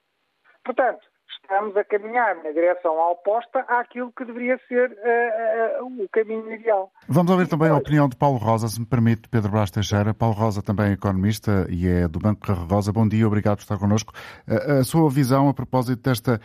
Portanto, 0.65 1.01
estamos 1.41 1.75
a 1.75 1.83
caminhar 1.83 2.35
na 2.43 2.51
direção 2.51 2.97
oposta 2.97 3.59
àquilo 3.67 4.11
que 4.11 4.25
deveria 4.25 4.59
ser 4.67 4.91
uh, 4.91 5.83
uh, 5.83 6.03
o 6.03 6.09
caminho 6.09 6.51
ideal. 6.51 6.91
Vamos 7.07 7.31
ouvir 7.31 7.47
também 7.47 7.69
a 7.69 7.75
opinião 7.75 8.07
de 8.07 8.15
Paulo 8.15 8.37
Rosa, 8.37 8.67
se 8.67 8.79
me 8.79 8.85
permite, 8.85 9.29
Pedro 9.29 9.51
Brás 9.51 9.71
Teixeira. 9.71 10.13
Paulo 10.13 10.35
Rosa 10.35 10.61
também 10.61 10.87
é 10.87 10.93
economista 10.93 11.67
e 11.69 11.87
é 11.87 12.07
do 12.07 12.19
Banco 12.19 12.41
Carregosa. 12.41 12.91
Bom 12.91 13.07
dia, 13.07 13.27
obrigado 13.27 13.57
por 13.57 13.63
estar 13.63 13.77
connosco. 13.77 14.13
Uh, 14.47 14.79
a 14.79 14.83
sua 14.83 15.09
visão 15.09 15.49
a 15.49 15.53
propósito 15.53 16.01
desta 16.01 16.39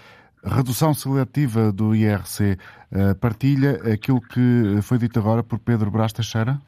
redução 0.45 0.95
seletiva 0.95 1.73
do 1.73 1.97
IRC 1.97 2.57
partilha 3.21 3.93
aquilo 3.93 4.21
que 4.21 4.81
foi 4.83 4.97
dito 4.97 5.19
agora 5.19 5.43
por 5.43 5.59
Pedro 5.59 5.91
Brás 5.91 6.13
Teixeira? 6.13 6.61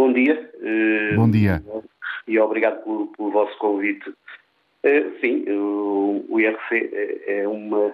Bom 0.00 0.12
dia. 0.12 0.50
Bom 1.16 1.30
dia. 1.30 1.62
E 2.26 2.38
obrigado 2.38 2.82
pelo, 2.84 3.06
pelo 3.08 3.30
vosso 3.30 3.56
convite 3.58 4.12
Uh, 4.82 5.20
sim, 5.20 5.44
o, 5.50 6.40
IRC 6.40 6.90
é, 6.94 7.40
é 7.42 7.48
uma, 7.48 7.92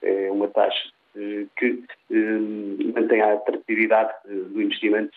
é 0.00 0.30
uma 0.30 0.48
taxa 0.48 0.88
eh, 1.14 1.44
que 1.58 1.82
um, 2.10 2.92
mantém 2.94 3.20
a 3.20 3.34
atratividade 3.34 4.14
do 4.24 4.62
investimento 4.62 5.12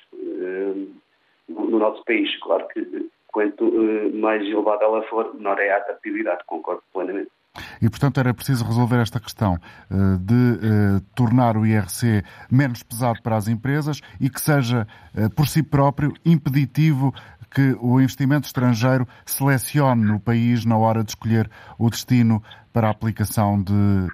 no 1.47 1.79
nosso 1.79 2.03
país. 2.03 2.37
Claro 2.41 2.67
que 2.67 3.09
quanto 3.31 3.71
mais 4.13 4.43
elevada 4.45 4.83
ela 4.83 5.01
for, 5.03 5.33
menor 5.35 5.57
é 5.59 5.71
a 5.71 5.77
atratividade, 5.77 6.43
concordo 6.45 6.83
plenamente. 6.91 7.31
E, 7.81 7.89
portanto, 7.89 8.19
era 8.19 8.33
preciso 8.33 8.65
resolver 8.65 8.97
esta 8.97 9.19
questão 9.19 9.55
uh, 9.55 10.17
de 10.19 10.33
uh, 10.33 11.01
tornar 11.15 11.57
o 11.57 11.65
IRC 11.65 12.23
menos 12.51 12.83
pesado 12.83 13.21
para 13.21 13.35
as 13.35 13.47
empresas 13.47 14.01
e 14.19 14.29
que 14.29 14.39
seja, 14.39 14.87
uh, 15.15 15.33
por 15.33 15.47
si 15.47 15.63
próprio, 15.63 16.13
impeditivo 16.25 17.13
que 17.53 17.75
o 17.81 17.99
investimento 17.99 18.45
estrangeiro 18.45 19.07
selecione 19.25 20.05
no 20.05 20.19
país 20.19 20.65
na 20.65 20.77
hora 20.77 21.03
de 21.03 21.11
escolher 21.11 21.49
o 21.79 21.89
destino 21.89 22.43
para 22.71 22.87
a 22.87 22.91
aplicação 22.91 23.61
de, 23.61 23.73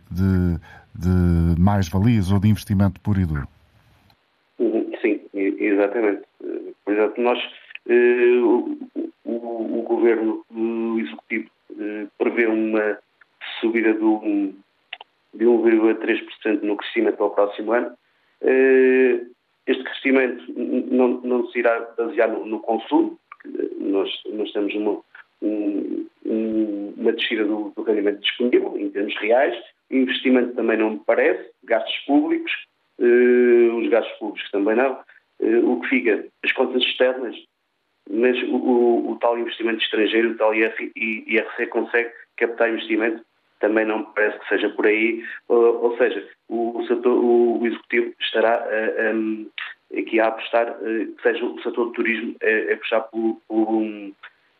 de, 0.10 0.60
de 0.95 1.60
mais-valias 1.60 2.32
ou 2.32 2.39
de 2.39 2.48
investimento 2.48 3.02
puro 3.02 3.19
e 3.19 3.26
duro? 3.26 3.48
Uhum, 4.58 4.89
sim, 5.02 5.19
exatamente. 5.34 6.21
Por 6.86 6.93
exemplo, 6.93 7.24
nós, 7.24 7.39
eh, 7.89 8.39
o, 8.41 8.78
o, 9.26 9.80
o, 9.80 9.84
governo 9.84 10.45
executivo 10.98 11.50
eh, 11.78 12.08
prevê 12.17 12.48
uma 12.48 12.98
subida 13.65 13.93
de 13.93 13.99
1,3% 13.99 16.62
no 16.62 16.78
crescimento 16.78 17.17
para 17.17 17.25
o 17.25 17.32
próximo 17.32 17.73
ano. 17.73 17.91
Eh, 18.41 19.21
este 19.67 19.84
crescimento 19.84 20.43
não, 20.56 21.19
não 21.21 21.47
se 21.47 21.60
irá 21.60 21.80
basear 21.97 22.30
no, 22.30 22.45
no 22.45 22.60
consumo, 22.60 23.19
nós, 23.80 24.10
nós 24.32 24.51
temos 24.51 24.73
uma, 24.75 25.01
um, 25.41 26.06
uma 26.97 27.12
descida 27.12 27.43
do, 27.45 27.71
do 27.75 27.84
rendimento 27.84 28.21
disponível 28.21 28.78
em 28.78 28.89
termos 28.89 29.15
reais, 29.17 29.56
investimento 29.89 30.54
também 30.54 30.78
não 30.78 30.91
me 30.91 31.01
parece, 31.06 31.49
gastos 31.63 31.97
públicos, 32.06 32.51
uh, 32.99 33.75
os 33.78 33.89
gastos 33.89 34.15
públicos 34.19 34.51
também 34.51 34.75
não, 34.75 34.99
o 35.39 35.80
que 35.82 35.89
fica, 35.89 36.25
as 36.43 36.51
contas 36.54 36.82
externas, 36.84 37.36
mas 38.10 38.41
o, 38.43 38.56
o, 38.56 39.12
o 39.12 39.15
tal 39.17 39.38
investimento 39.38 39.84
estrangeiro, 39.84 40.32
o 40.32 40.38
tal 40.38 40.54
IRC 40.54 41.67
consegue 41.71 42.10
captar 42.38 42.69
investimento, 42.69 43.21
também 43.60 43.86
não 43.86 44.00
me 44.00 44.08
parece 44.15 44.39
que 44.39 44.50
seja 44.50 44.70
por 44.70 44.86
aí, 44.86 45.24
ou, 45.48 45.84
ou 45.84 45.98
seja, 45.98 46.28
o, 46.50 46.80
o, 46.80 46.88
setor, 46.88 47.13
o, 47.13 47.65
Executivo 47.65 48.13
estará 48.20 48.56
a, 48.56 50.00
aqui 50.00 50.20
a 50.20 50.28
apostar 50.28 50.68
eh, 50.82 51.06
que 51.15 51.22
seja 51.22 51.46
o 51.46 51.62
setor 51.62 51.86
do 51.86 51.91
turismo 51.91 52.36
a, 52.41 52.74
a 52.74 52.78
puxar 52.78 53.02
pelo, 53.02 53.41
pelo, 53.48 54.12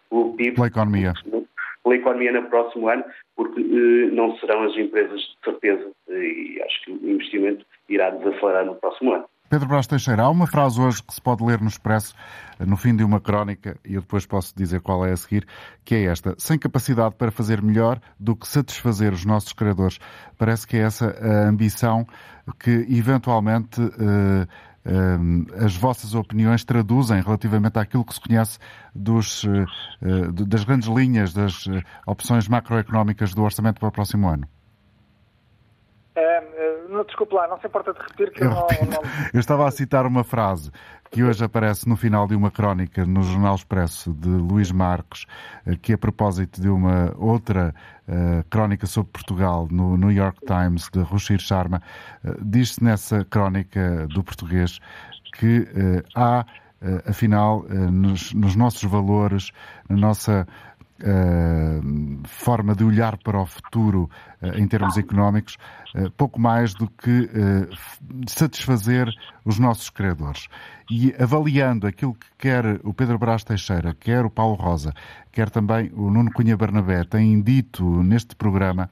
pelo 0.10 0.34
PIB. 0.36 0.56
Pela 0.56 0.68
economia. 0.68 1.14
Pela 1.84 1.96
economia 1.96 2.32
no 2.32 2.50
próximo 2.50 2.90
ano, 2.90 3.04
porque 3.36 3.60
eh, 3.60 4.12
não 4.12 4.38
serão 4.38 4.64
as 4.64 4.76
empresas 4.78 5.20
de 5.20 5.38
certeza 5.44 5.92
eh, 6.10 6.24
e 6.24 6.62
acho 6.64 6.82
que 6.84 6.92
o 6.92 7.10
investimento 7.10 7.66
irá 7.90 8.10
desacelerar 8.10 8.66
no 8.66 8.76
próximo 8.76 9.14
ano. 9.14 9.26
Pedro 9.50 9.68
Brás 9.68 9.86
Teixeira, 9.86 10.24
há 10.24 10.30
uma 10.30 10.48
frase 10.48 10.82
hoje 10.82 11.04
que 11.04 11.14
se 11.14 11.22
pode 11.22 11.44
ler 11.44 11.62
no 11.62 11.68
Expresso, 11.68 12.16
no 12.60 12.76
fim 12.76 12.96
de 12.96 13.04
uma 13.04 13.20
crónica, 13.20 13.78
e 13.86 13.94
eu 13.94 14.02
depois 14.02 14.26
posso 14.26 14.54
dizer 14.56 14.82
qual 14.82 15.06
é 15.06 15.12
a 15.12 15.18
seguir, 15.18 15.48
que 15.84 15.96
é 15.96 16.06
esta: 16.06 16.36
sem 16.38 16.58
capacidade 16.58 17.16
para 17.16 17.32
fazer 17.32 17.62
melhor 17.62 18.00
do 18.20 18.36
que 18.36 18.48
satisfazer 18.48 19.14
os 19.14 19.24
nossos 19.24 19.54
criadores. 19.54 20.00
Parece 20.38 20.68
que 20.68 20.78
é 20.78 20.82
essa 20.82 21.16
a 21.22 21.48
ambição 21.48 22.08
que 22.60 22.86
eventualmente 22.90 23.82
as 25.64 25.76
vossas 25.76 26.14
opiniões 26.14 26.64
traduzem 26.64 27.22
relativamente 27.22 27.80
àquilo 27.80 28.06
que 28.06 28.14
se 28.14 28.22
conhece 28.22 28.60
dos, 28.94 29.44
eh, 29.44 29.66
eh, 30.04 30.46
das 30.46 30.64
grandes 30.64 30.88
linhas 30.88 31.34
das 31.34 31.68
eh, 31.68 31.82
opções 32.06 32.48
macroeconómicas 32.48 33.34
do 33.34 33.42
orçamento 33.42 33.80
para 33.80 33.90
o 33.90 33.92
próximo 33.92 34.30
ano? 34.30 34.48
Não, 36.96 37.04
desculpe 37.04 37.36
lá, 37.36 37.48
não 37.48 37.60
se 37.60 37.68
importa 37.68 37.94
de 37.94 38.00
repetir 38.00 38.32
que 38.32 38.44
eu, 38.44 38.50
não, 38.50 38.56
não... 38.56 39.02
eu 39.34 39.40
estava 39.40 39.68
a 39.68 39.72
citar 39.72 40.06
uma 40.06 40.24
frase 40.24 40.72
que 41.12 41.24
hoje 41.24 41.44
aparece 41.46 41.88
no 41.88 41.96
final 41.96 42.28
de 42.28 42.36
uma 42.36 42.52
crónica 42.52 43.06
no 43.06 43.24
Jornal 43.24 43.56
Expresso 43.56 44.14
de 44.14 44.28
Luís 44.28 44.72
Marcos, 44.72 45.26
eh, 45.66 45.76
que 45.82 45.94
a 45.94 45.98
propósito 45.98 46.60
de 46.60 46.68
uma 46.68 47.14
outra 47.18 47.74
uh, 48.08 48.44
crónica 48.50 48.86
sobre 48.86 49.12
Portugal 49.12 49.68
no 49.72 49.96
New 49.96 50.12
York 50.12 50.40
Times 50.46 50.90
de 50.92 51.00
Rushir 51.02 51.40
Sharma, 51.40 51.82
uh, 52.24 52.44
diz-se 52.44 52.84
nessa 52.84 53.24
crónica 53.24 54.08
do 54.08 54.24
português 54.24 54.80
que 55.40 55.60
uh, 55.60 56.04
há, 56.16 56.46
afinal, 57.08 57.66
nos, 57.92 58.34
nos 58.34 58.56
nossos 58.56 58.84
valores, 58.84 59.52
na 59.90 59.96
nossa 59.96 60.46
Uh, 60.98 61.82
forma 62.26 62.76
de 62.76 62.84
olhar 62.84 63.18
para 63.18 63.40
o 63.40 63.46
futuro 63.46 64.10
uh, 64.42 64.58
em 64.58 64.68
termos 64.68 64.98
económicos, 64.98 65.58
uh, 65.96 66.12
pouco 66.12 66.40
mais 66.40 66.74
do 66.74 66.88
que 66.88 67.30
satisfazer 68.28 69.10
os 69.44 69.60
nossos 69.60 69.90
credores. 69.90 70.48
E 70.90 71.16
avaliando 71.20 71.88
aquilo 71.88 72.14
que 72.14 72.28
quer 72.38 72.80
o 72.84 72.94
Pedro 72.94 73.18
Brás 73.18 73.44
Teixeira, 73.44 73.96
quer 73.96 74.24
o 74.26 74.30
Paulo 74.30 74.56
Rosa, 74.56 74.94
quer 75.32 75.50
também 75.50 75.92
o 75.94 76.12
Nuno 76.12 76.32
Cunha 76.32 76.56
Bernabé 76.56 77.04
têm 77.04 77.42
dito 77.42 77.84
neste 78.04 78.36
programa, 78.36 78.90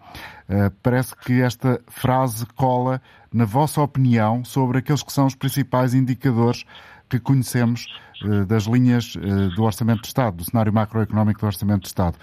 parece 0.81 1.15
que 1.15 1.41
esta 1.41 1.79
frase 1.87 2.45
cola 2.55 2.99
na 3.31 3.45
vossa 3.45 3.81
opinião 3.81 4.43
sobre 4.43 4.79
aqueles 4.79 5.03
que 5.03 5.13
são 5.13 5.27
os 5.27 5.35
principais 5.35 5.93
indicadores 5.93 6.65
que 7.09 7.19
conhecemos 7.19 7.87
eh, 8.23 8.45
das 8.45 8.63
linhas 8.63 9.15
eh, 9.15 9.55
do 9.55 9.63
Orçamento 9.63 10.01
de 10.01 10.07
Estado, 10.07 10.37
do 10.37 10.43
cenário 10.43 10.73
macroeconómico 10.73 11.41
do 11.41 11.45
Orçamento 11.45 11.81
de 11.81 11.87
Estado. 11.87 12.17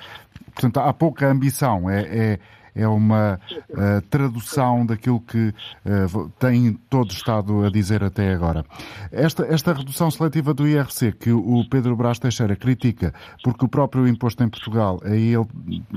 Portanto, 0.60 0.78
há 0.86 0.92
pouca 0.92 1.26
ambição. 1.26 1.88
É, 1.88 2.00
é, 2.02 2.38
é 2.74 2.86
uma 2.86 3.40
uh, 3.70 4.00
tradução 4.08 4.84
daquilo 4.86 5.20
que 5.20 5.48
uh, 5.48 6.28
tem 6.38 6.74
todo 6.88 7.10
Estado 7.10 7.64
a 7.64 7.70
dizer 7.70 8.02
até 8.02 8.32
agora. 8.32 8.64
Esta, 9.10 9.44
esta 9.46 9.72
redução 9.72 10.10
seletiva 10.10 10.54
do 10.54 10.66
IRC, 10.66 11.12
que 11.12 11.32
o 11.32 11.64
Pedro 11.68 11.96
Brás 11.96 12.18
Teixeira 12.18 12.56
critica, 12.56 13.12
porque 13.42 13.64
o 13.64 13.68
próprio 13.68 14.06
imposto 14.06 14.42
em 14.42 14.48
Portugal 14.48 15.00
é 15.04 15.16
ele, 15.16 15.46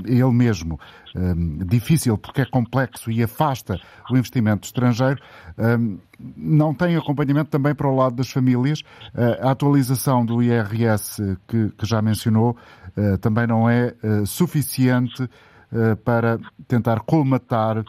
é 0.06 0.12
ele 0.12 0.32
mesmo 0.32 0.78
um, 1.14 1.58
difícil, 1.58 2.18
porque 2.18 2.42
é 2.42 2.44
complexo 2.44 3.10
e 3.10 3.22
afasta 3.22 3.80
o 4.10 4.16
investimento 4.16 4.66
estrangeiro, 4.66 5.20
um, 5.58 5.98
não 6.36 6.74
tem 6.74 6.96
acompanhamento 6.96 7.50
também 7.50 7.74
para 7.74 7.88
o 7.88 7.94
lado 7.94 8.16
das 8.16 8.30
famílias. 8.30 8.80
Uh, 9.14 9.46
a 9.46 9.50
atualização 9.50 10.24
do 10.24 10.42
IRS, 10.42 11.36
que, 11.46 11.70
que 11.70 11.86
já 11.86 12.00
mencionou, 12.02 12.56
também 13.20 13.44
não 13.44 13.68
é 13.68 13.92
suficiente 14.24 15.28
para 16.04 16.38
tentar 16.68 17.00
colmatar 17.00 17.84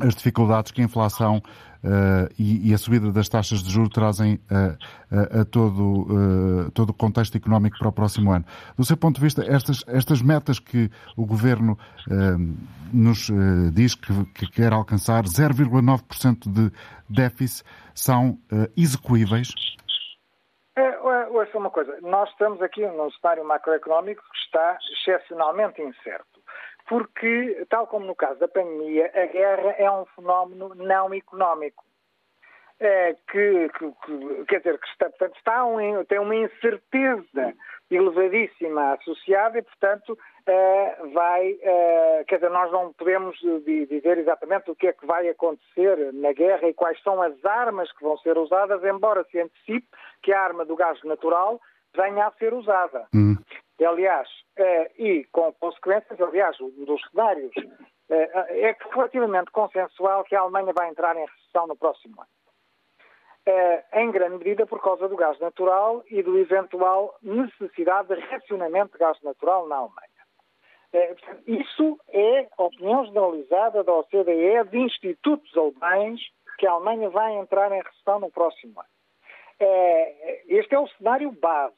as 0.00 0.14
dificuldades 0.14 0.72
que 0.72 0.80
a 0.80 0.84
inflação 0.84 1.42
Uh, 1.78 2.26
e, 2.36 2.70
e, 2.70 2.74
a 2.74 2.78
subida 2.78 3.12
das 3.12 3.28
taxas 3.28 3.62
de 3.62 3.70
juros 3.70 3.90
trazem 3.90 4.34
uh, 4.34 4.74
uh, 5.14 5.42
a 5.42 5.44
todo, 5.44 6.70
todo 6.74 6.90
o 6.90 6.92
contexto 6.92 7.36
económico 7.36 7.78
para 7.78 7.88
o 7.88 7.92
próximo 7.92 8.32
ano. 8.32 8.44
Do 8.76 8.84
seu 8.84 8.96
ponto 8.96 9.16
de 9.16 9.20
vista, 9.20 9.44
estas, 9.46 9.84
estas 9.86 10.20
metas 10.20 10.58
que 10.58 10.90
o 11.16 11.24
Governo 11.24 11.78
nos 12.92 13.30
diz 13.72 13.94
que, 13.94 14.12
que, 14.34 14.50
quer 14.50 14.72
alcançar, 14.72 15.22
0,9% 15.22 16.50
de 16.52 16.72
déficit, 17.08 17.64
são 17.94 18.38
execuíveis? 18.76 19.48
É, 20.76 20.98
ouça 21.30 21.56
uma 21.58 21.70
coisa, 21.70 21.96
nós 22.02 22.28
estamos 22.30 22.60
aqui 22.60 22.84
num 22.86 23.10
cenário 23.12 23.46
macroeconómico 23.46 24.20
que 24.20 24.38
está 24.38 24.78
excepcionalmente 24.92 25.80
incerto 25.80 26.38
porque, 26.88 27.66
tal 27.68 27.86
como 27.86 28.06
no 28.06 28.16
caso 28.16 28.40
da 28.40 28.48
pandemia, 28.48 29.10
a 29.14 29.26
guerra 29.26 29.74
é 29.78 29.90
um 29.90 30.06
fenómeno 30.06 30.74
não 30.74 31.12
económico. 31.14 31.84
É, 32.80 33.14
que, 33.30 33.68
que, 33.70 33.92
que, 34.06 34.44
quer 34.46 34.58
dizer, 34.58 34.78
que 34.78 34.86
está, 34.86 35.10
portanto, 35.10 35.36
está 35.36 35.66
um, 35.66 36.04
tem 36.04 36.20
uma 36.20 36.36
incerteza 36.36 37.54
elevadíssima 37.90 38.92
associada 38.92 39.58
e, 39.58 39.62
portanto, 39.62 40.16
é, 40.46 40.96
vai, 41.12 41.58
é, 41.60 42.24
quer 42.28 42.36
dizer, 42.36 42.50
nós 42.50 42.70
não 42.70 42.92
podemos 42.92 43.36
dizer 43.64 44.18
exatamente 44.18 44.70
o 44.70 44.76
que 44.76 44.86
é 44.86 44.92
que 44.92 45.04
vai 45.04 45.28
acontecer 45.28 46.12
na 46.12 46.32
guerra 46.32 46.68
e 46.68 46.74
quais 46.74 47.02
são 47.02 47.20
as 47.20 47.44
armas 47.44 47.90
que 47.92 48.04
vão 48.04 48.16
ser 48.18 48.38
usadas, 48.38 48.82
embora 48.84 49.24
se 49.24 49.40
antecipe 49.40 49.88
que 50.22 50.32
a 50.32 50.40
arma 50.40 50.64
do 50.64 50.76
gás 50.76 51.02
natural 51.02 51.60
venha 51.96 52.28
a 52.28 52.32
ser 52.32 52.54
usada. 52.54 53.06
Hum. 53.12 53.34
Aliás, 53.84 54.28
eh, 54.56 54.90
e 54.98 55.24
com 55.30 55.52
consequências, 55.52 56.20
aliás, 56.20 56.60
um 56.60 56.84
dos 56.84 57.00
cenários 57.10 57.52
eh, 58.10 58.68
é 58.68 58.76
relativamente 58.92 59.52
consensual 59.52 60.24
que 60.24 60.34
a 60.34 60.40
Alemanha 60.40 60.72
vai 60.72 60.88
entrar 60.88 61.16
em 61.16 61.24
recessão 61.24 61.66
no 61.68 61.76
próximo 61.76 62.20
ano. 62.20 62.28
Eh, 63.46 63.84
em 63.94 64.10
grande 64.10 64.38
medida 64.38 64.66
por 64.66 64.82
causa 64.82 65.08
do 65.08 65.16
gás 65.16 65.38
natural 65.38 66.02
e 66.10 66.22
do 66.22 66.38
eventual 66.38 67.14
necessidade 67.22 68.08
de 68.08 68.20
racionamento 68.20 68.92
de 68.92 68.98
gás 68.98 69.20
natural 69.22 69.68
na 69.68 69.76
Alemanha. 69.76 70.08
Isso 71.46 72.00
é 72.08 72.48
opinião 72.56 73.04
generalizada 73.04 73.84
da 73.84 73.92
OCDE 73.92 74.70
de 74.70 74.78
institutos 74.78 75.54
alemães 75.56 76.18
que 76.58 76.66
a 76.66 76.72
Alemanha 76.72 77.10
vai 77.10 77.34
entrar 77.34 77.70
em 77.70 77.82
recessão 77.82 78.18
no 78.18 78.30
próximo 78.30 78.80
ano. 78.80 78.88
Este 80.48 80.74
é 80.74 80.78
o 80.78 80.88
cenário 80.88 81.30
base 81.30 81.76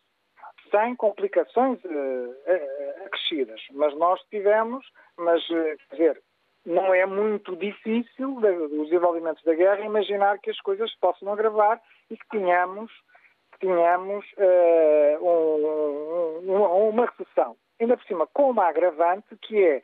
sem 0.71 0.97
complicações 0.97 1.79
uh, 1.85 3.07
acrescidas. 3.07 3.61
Mas 3.73 3.97
nós 3.97 4.21
tivemos, 4.31 4.87
mas, 5.17 5.47
quer 5.47 5.77
dizer, 5.93 6.23
não 6.65 6.93
é 6.93 7.07
muito 7.07 7.57
difícil, 7.57 8.37
os 8.37 8.89
desenvolvimentos 8.89 9.43
da 9.45 9.55
guerra, 9.55 9.81
imaginar 9.81 10.39
que 10.39 10.51
as 10.51 10.61
coisas 10.61 10.95
possam 10.97 11.33
agravar 11.33 11.81
e 12.11 12.17
que 12.17 12.29
tenhamos, 12.29 12.93
que 13.53 13.67
tenhamos 13.67 14.25
uh, 14.33 15.25
um, 15.25 16.53
um, 16.53 16.89
uma 16.91 17.07
recessão. 17.07 17.57
Ainda 17.81 17.97
por 17.97 18.07
cima, 18.07 18.27
com 18.27 18.51
uma 18.51 18.69
agravante, 18.69 19.37
que 19.43 19.63
é 19.63 19.83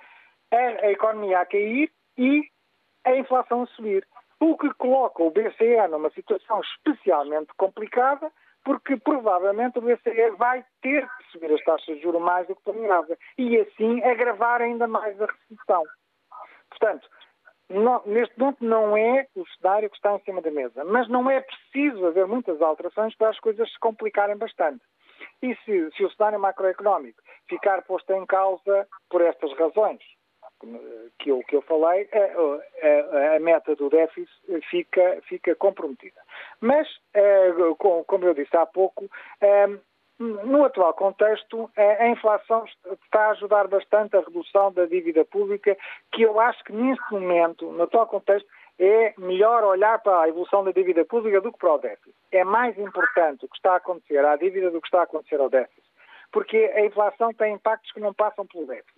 a, 0.52 0.86
a 0.86 0.92
economia 0.92 1.40
a 1.40 1.46
cair 1.46 1.90
e 2.18 2.42
a 3.04 3.16
inflação 3.16 3.62
a 3.62 3.66
subir. 3.68 4.06
O 4.38 4.56
que 4.58 4.68
coloca 4.74 5.22
o 5.22 5.30
BCE 5.30 5.88
numa 5.90 6.10
situação 6.10 6.60
especialmente 6.60 7.48
complicada, 7.56 8.30
porque 8.66 8.96
provavelmente 8.96 9.78
o 9.78 9.80
BCE 9.80 10.30
vai 10.36 10.64
ter 10.82 11.06
que 11.06 11.30
subir 11.30 11.52
as 11.52 11.62
taxas 11.62 11.94
de 11.94 12.02
juros 12.02 12.20
mais 12.20 12.48
do 12.48 12.56
que 12.56 12.64
planeava 12.64 13.16
e 13.38 13.58
assim 13.58 14.02
agravar 14.02 14.60
ainda 14.60 14.88
mais 14.88 15.18
a 15.22 15.26
recessão. 15.26 15.84
Portanto, 16.68 17.08
não, 17.70 18.02
neste 18.04 18.36
momento 18.36 18.64
não 18.64 18.96
é 18.96 19.28
o 19.36 19.46
cenário 19.46 19.88
que 19.88 19.94
está 19.94 20.16
em 20.16 20.20
cima 20.24 20.42
da 20.42 20.50
mesa, 20.50 20.84
mas 20.84 21.08
não 21.08 21.30
é 21.30 21.40
preciso 21.40 22.08
haver 22.08 22.26
muitas 22.26 22.60
alterações 22.60 23.16
para 23.16 23.30
as 23.30 23.38
coisas 23.38 23.70
se 23.70 23.78
complicarem 23.78 24.36
bastante. 24.36 24.84
E 25.40 25.54
se, 25.64 25.90
se 25.92 26.04
o 26.04 26.10
cenário 26.10 26.40
macroeconómico 26.40 27.22
ficar 27.48 27.82
posto 27.82 28.12
em 28.14 28.26
causa 28.26 28.88
por 29.08 29.22
estas 29.22 29.56
razões, 29.56 30.02
que 31.18 31.30
eu, 31.30 31.40
que 31.40 31.56
eu 31.56 31.62
falei, 31.62 32.08
a, 32.12 33.32
a, 33.32 33.36
a, 33.36 33.40
meta 33.40 33.74
do 33.76 33.90
déficit 33.90 34.30
fica, 34.70 35.20
fica 35.28 35.54
comprometida. 35.54 36.20
Mas, 36.60 36.88
como 37.76 38.24
eu 38.24 38.34
disse 38.34 38.56
há 38.56 38.66
pouco, 38.66 39.08
no 40.18 40.64
atual 40.64 40.94
contexto, 40.94 41.70
a 41.76 42.08
inflação 42.08 42.64
está 43.04 43.26
a 43.26 43.30
ajudar 43.30 43.68
bastante 43.68 44.16
a 44.16 44.20
redução 44.20 44.72
da 44.72 44.86
dívida 44.86 45.24
pública, 45.24 45.76
que 46.12 46.22
eu 46.22 46.40
acho 46.40 46.64
que 46.64 46.72
neste 46.72 47.12
momento, 47.12 47.70
no 47.70 47.82
atual 47.82 48.06
contexto, 48.06 48.48
é 48.78 49.14
melhor 49.18 49.64
olhar 49.64 49.98
para 50.02 50.22
a 50.22 50.28
evolução 50.28 50.64
da 50.64 50.72
dívida 50.72 51.04
pública 51.04 51.40
do 51.40 51.52
que 51.52 51.58
para 51.58 51.74
o 51.74 51.78
déficit. 51.78 52.14
É 52.32 52.44
mais 52.44 52.78
importante 52.78 53.44
o 53.44 53.48
que 53.48 53.56
está 53.56 53.72
a 53.72 53.76
acontecer 53.76 54.24
à 54.24 54.36
dívida 54.36 54.70
do 54.70 54.80
que 54.80 54.86
está 54.86 55.00
a 55.00 55.04
acontecer 55.04 55.40
ao 55.40 55.50
déficit. 55.50 55.82
Porque 56.32 56.56
a 56.74 56.84
inflação 56.84 57.32
tem 57.32 57.54
impactos 57.54 57.92
que 57.92 58.00
não 58.00 58.12
passam 58.12 58.46
pelo 58.46 58.66
déficit. 58.66 58.95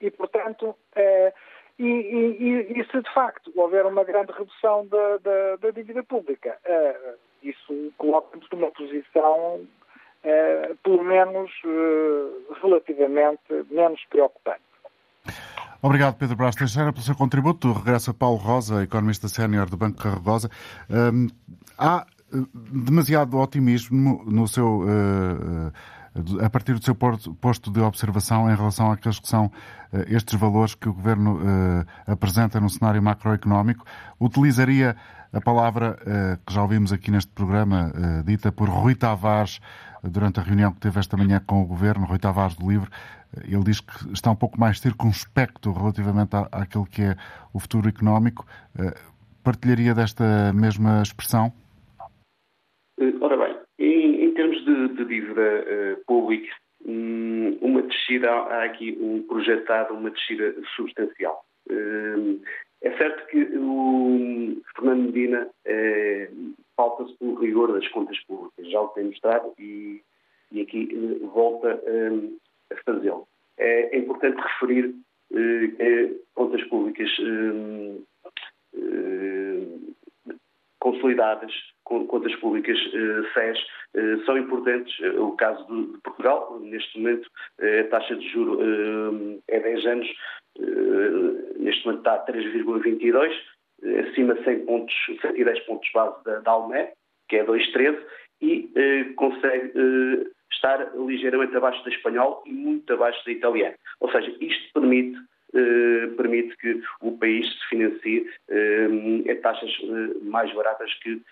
E, 0.00 0.10
portanto, 0.10 0.76
eh, 0.96 1.32
e, 1.78 1.84
e, 1.84 2.80
e, 2.80 2.84
se 2.90 3.00
de 3.00 3.14
facto 3.14 3.52
houver 3.56 3.86
uma 3.86 4.04
grande 4.04 4.32
redução 4.32 4.86
da, 4.86 5.18
da, 5.18 5.56
da 5.56 5.70
dívida 5.70 6.02
pública, 6.02 6.56
eh, 6.64 7.14
isso 7.42 7.92
coloca-nos 7.98 8.48
numa 8.50 8.70
posição, 8.70 9.66
eh, 10.22 10.74
pelo 10.82 11.02
menos 11.02 11.50
relativamente 12.62 13.64
menos 13.70 14.04
preocupante. 14.08 14.62
Obrigado, 15.82 16.16
Pedro 16.16 16.36
Brás 16.36 16.54
Teixeira, 16.54 16.92
pelo 16.92 17.04
seu 17.04 17.14
contributo. 17.14 17.72
Regressa 17.72 18.14
Paulo 18.14 18.38
Rosa, 18.38 18.82
economista 18.82 19.28
sénior 19.28 19.68
do 19.68 19.76
Banco 19.76 20.02
Carregosa. 20.02 20.48
Um, 20.88 21.28
há 21.78 22.06
demasiado 22.54 23.38
otimismo 23.38 24.24
no 24.24 24.48
seu 24.48 24.80
uh, 24.80 25.72
a 26.40 26.48
partir 26.48 26.74
do 26.74 26.84
seu 26.84 26.94
posto 26.94 27.70
de 27.70 27.80
observação 27.80 28.50
em 28.50 28.54
relação 28.54 28.92
àqueles 28.92 29.18
que 29.18 29.28
são 29.28 29.50
eh, 29.92 30.04
estes 30.08 30.38
valores 30.38 30.74
que 30.74 30.88
o 30.88 30.92
Governo 30.92 31.40
eh, 31.42 32.12
apresenta 32.12 32.60
no 32.60 32.70
cenário 32.70 33.02
macroeconómico, 33.02 33.84
utilizaria 34.20 34.96
a 35.32 35.40
palavra 35.40 35.98
eh, 36.06 36.38
que 36.46 36.54
já 36.54 36.62
ouvimos 36.62 36.92
aqui 36.92 37.10
neste 37.10 37.32
programa, 37.32 37.92
dita 38.24 38.52
por 38.52 38.68
Rui 38.68 38.94
Tavares, 38.94 39.60
durante 40.02 40.38
a 40.38 40.42
reunião 40.42 40.72
que 40.72 40.80
teve 40.80 41.00
esta 41.00 41.16
manhã 41.16 41.40
com 41.44 41.62
o 41.62 41.66
Governo, 41.66 42.06
Rui 42.06 42.18
Tavares 42.18 42.54
do 42.54 42.70
Livre, 42.70 42.88
ele 43.42 43.64
diz 43.64 43.80
que 43.80 44.12
está 44.12 44.30
um 44.30 44.36
pouco 44.36 44.60
mais 44.60 44.78
circunspecto 44.78 45.72
relativamente 45.72 46.36
à, 46.36 46.46
àquilo 46.52 46.86
que 46.86 47.02
é 47.02 47.16
o 47.52 47.58
futuro 47.58 47.88
económico. 47.88 48.46
Partilharia 49.42 49.92
desta 49.94 50.52
mesma 50.52 51.02
expressão? 51.02 51.52
Ora 53.20 53.36
bem, 53.36 53.53
de 54.88 55.04
dívida 55.04 55.40
uh, 55.42 56.04
pública, 56.06 56.52
um, 56.84 57.58
uma 57.60 57.82
descida, 57.82 58.30
há 58.30 58.64
aqui 58.64 58.96
um 59.00 59.22
projetado 59.22 59.94
uma 59.94 60.10
descida 60.10 60.54
substancial. 60.76 61.44
Uh, 61.68 62.40
é 62.82 62.96
certo 62.98 63.26
que 63.28 63.38
o 63.56 64.60
Fernando 64.76 65.06
Medina 65.06 65.48
falta-se 66.76 67.14
pelo 67.14 67.36
rigor 67.36 67.72
das 67.72 67.88
contas 67.88 68.18
públicas, 68.24 68.70
já 68.70 68.80
o 68.80 68.88
tem 68.88 69.04
mostrado 69.04 69.54
e, 69.58 70.02
e 70.52 70.60
aqui 70.60 70.90
uh, 70.92 71.26
volta 71.28 71.80
a 72.70 72.76
fazê-lo. 72.84 73.26
É, 73.56 73.96
é, 73.96 73.98
importante 73.98 74.36
referir 74.36 74.94
contas 76.34 76.62
públicas 76.64 77.10
consolidadas, 80.78 81.52
contas 81.84 82.34
públicas 82.36 82.78
eh, 82.78 83.22
SES, 83.34 83.58
eh, 83.94 84.16
são 84.24 84.36
importantes. 84.38 84.94
Eh, 85.00 85.18
o 85.18 85.32
caso 85.32 85.64
de, 85.66 85.98
Portugal, 85.98 86.58
neste 86.60 86.98
momento, 86.98 87.30
a 87.60 87.84
taxa 87.90 88.16
de 88.16 88.28
juro 88.28 88.58
é 89.48 89.60
10 89.60 89.86
anos, 89.86 90.08
neste 91.58 91.86
momento 91.86 92.00
está 92.00 92.14
a 92.14 92.26
3,22, 92.26 93.32
acima 94.08 94.34
de 94.34 94.44
100 94.44 94.66
pontos, 94.66 94.94
110 95.20 95.60
pontos 95.66 95.88
base 95.92 96.24
da, 96.24 96.40
da 96.40 96.88
que 97.28 97.36
é 97.36 97.44
2,13, 97.44 97.98
e 98.40 99.14
consegue 99.16 99.72
estar 100.52 100.92
ligeiramente 100.96 101.56
abaixo 101.56 101.82
da 101.84 101.90
espanhol 101.90 102.42
e 102.46 102.52
muito 102.52 102.92
abaixo 102.92 103.24
da 103.24 103.32
italiana. 103.32 103.76
Ou 104.00 104.10
seja, 104.10 104.34
isto 104.40 104.72
permite 104.72 105.18
eh, 105.54 106.06
permite 106.16 106.56
que 106.56 106.80
o 107.00 107.16
país 107.18 107.46
se 107.46 107.68
financie 107.68 108.26
eh, 108.48 109.30
a 109.30 109.36
taxas 109.42 109.70
mais 110.22 110.52
baratas 110.52 110.92
que 111.02 111.22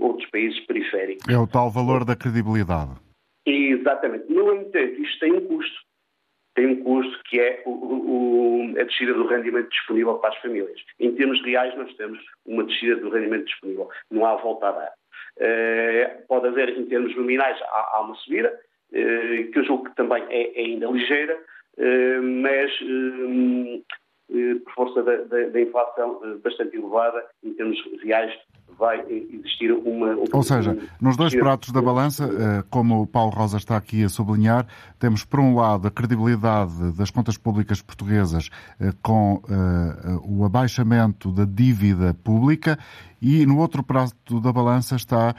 outros 0.00 0.28
países 0.30 0.60
periféricos. 0.66 1.26
É 1.28 1.36
o 1.36 1.46
tal 1.46 1.70
valor 1.70 2.04
da 2.04 2.14
credibilidade. 2.14 2.92
Exatamente. 3.44 4.32
No 4.32 4.54
entanto, 4.54 5.02
isto 5.02 5.18
tem 5.18 5.32
um 5.32 5.46
custo. 5.46 5.80
Tem 6.54 6.66
um 6.66 6.84
custo 6.84 7.18
que 7.24 7.40
é 7.40 7.62
o, 7.64 7.70
o, 7.70 8.74
a 8.78 8.84
descida 8.84 9.14
do 9.14 9.26
rendimento 9.26 9.70
disponível 9.70 10.14
para 10.16 10.30
as 10.30 10.42
famílias. 10.42 10.80
Em 11.00 11.12
termos 11.14 11.42
reais, 11.42 11.74
nós 11.76 11.92
temos 11.96 12.18
uma 12.46 12.64
descida 12.64 12.96
do 12.96 13.08
rendimento 13.08 13.46
disponível. 13.46 13.88
Não 14.10 14.26
há 14.26 14.36
volta 14.36 14.68
a 14.68 14.72
dar. 14.72 14.92
Uh, 15.38 16.26
pode 16.28 16.48
haver, 16.48 16.68
em 16.78 16.84
termos 16.86 17.16
nominais, 17.16 17.60
há, 17.62 17.90
há 17.94 18.00
uma 18.02 18.14
subida, 18.16 18.52
uh, 18.90 19.50
que 19.50 19.58
eu 19.58 19.64
julgo 19.64 19.84
que 19.84 19.96
também 19.96 20.22
é, 20.28 20.60
é 20.60 20.64
ainda 20.66 20.88
ligeira, 20.88 21.38
mas 22.42 22.70
por 24.64 24.72
força 24.74 25.02
da, 25.02 25.16
da, 25.24 25.48
da, 25.48 25.60
inflação 25.60 26.20
bastante 26.42 26.76
elevada, 26.76 27.24
em 27.44 27.52
termos 27.54 27.78
reais, 28.02 28.32
vai 28.78 29.04
existir 29.10 29.70
uma. 29.70 30.16
Ou 30.32 30.42
seja, 30.42 30.76
nos 31.00 31.16
dois 31.16 31.34
pratos 31.34 31.70
da 31.70 31.82
balança, 31.82 32.24
eh, 32.24 32.64
como 32.70 33.02
o 33.02 33.06
Paulo 33.06 33.30
Rosa 33.30 33.56
está 33.58 33.76
aqui 33.76 34.02
a 34.02 34.08
sublinhar, 34.08 34.66
temos 34.98 35.24
por 35.24 35.40
um 35.40 35.54
lado 35.54 35.86
a 35.86 35.90
credibilidade 35.90 36.96
das 36.96 37.10
contas 37.10 37.36
públicas 37.36 37.82
portuguesas 37.82 38.48
eh, 38.80 38.92
com 39.02 39.42
o 40.24 40.44
abaixamento 40.44 41.30
da 41.30 41.44
dívida 41.44 42.14
pública 42.14 42.78
e 43.20 43.44
no 43.46 43.58
outro 43.58 43.82
prato 43.82 44.40
da 44.40 44.52
balança 44.52 44.96
está 44.96 45.34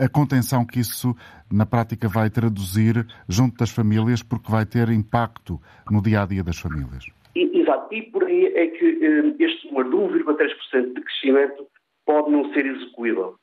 a 0.00 0.08
contenção 0.08 0.64
que 0.64 0.80
isso 0.80 1.14
na 1.50 1.64
prática 1.64 2.08
vai 2.08 2.28
traduzir 2.28 3.06
junto 3.28 3.56
das 3.56 3.70
famílias, 3.70 4.22
porque 4.22 4.50
vai 4.50 4.66
ter 4.66 4.88
impacto 4.88 5.60
no 5.90 6.02
dia 6.02 6.22
a 6.22 6.26
dia 6.26 6.42
das 6.42 6.58
famílias. 6.58 7.06
Exato, 7.40 7.94
e 7.94 8.02
por 8.02 8.24
aí 8.24 8.46
é 8.46 8.66
que 8.68 9.36
este 9.38 9.66
número 9.68 9.90
de 9.90 10.24
1,3% 10.24 10.94
de 10.94 11.00
crescimento 11.00 11.66
pode 12.04 12.30
não 12.30 12.52
ser 12.52 12.66
execuível. 12.66 13.36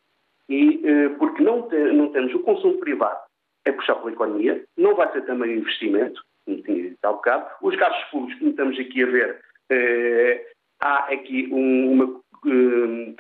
E, 0.50 0.82
eh, 0.84 1.10
porque 1.18 1.42
não, 1.42 1.64
te, 1.64 1.76
não 1.76 2.12
temos 2.12 2.34
o 2.34 2.40
consumo 2.40 2.78
privado 2.80 3.20
a 3.68 3.74
puxar 3.74 3.96
pela 3.96 4.12
economia, 4.12 4.64
não 4.78 4.96
vai 4.96 5.12
ser 5.12 5.26
também 5.26 5.58
investimento, 5.58 6.22
como 6.46 6.62
tinha 6.62 6.90
dito 6.90 6.98
há 7.04 7.12
bocado. 7.12 7.48
Os 7.62 7.76
gastos 7.76 8.04
públicos, 8.10 8.38
como 8.40 8.52
estamos 8.52 8.80
aqui 8.80 9.04
a 9.04 9.08
ver, 9.08 9.42
eh, 9.70 10.46
há 10.80 11.14
aqui 11.14 11.50
um, 11.52 11.92
uma, 11.94 12.22
eh, 12.46 13.16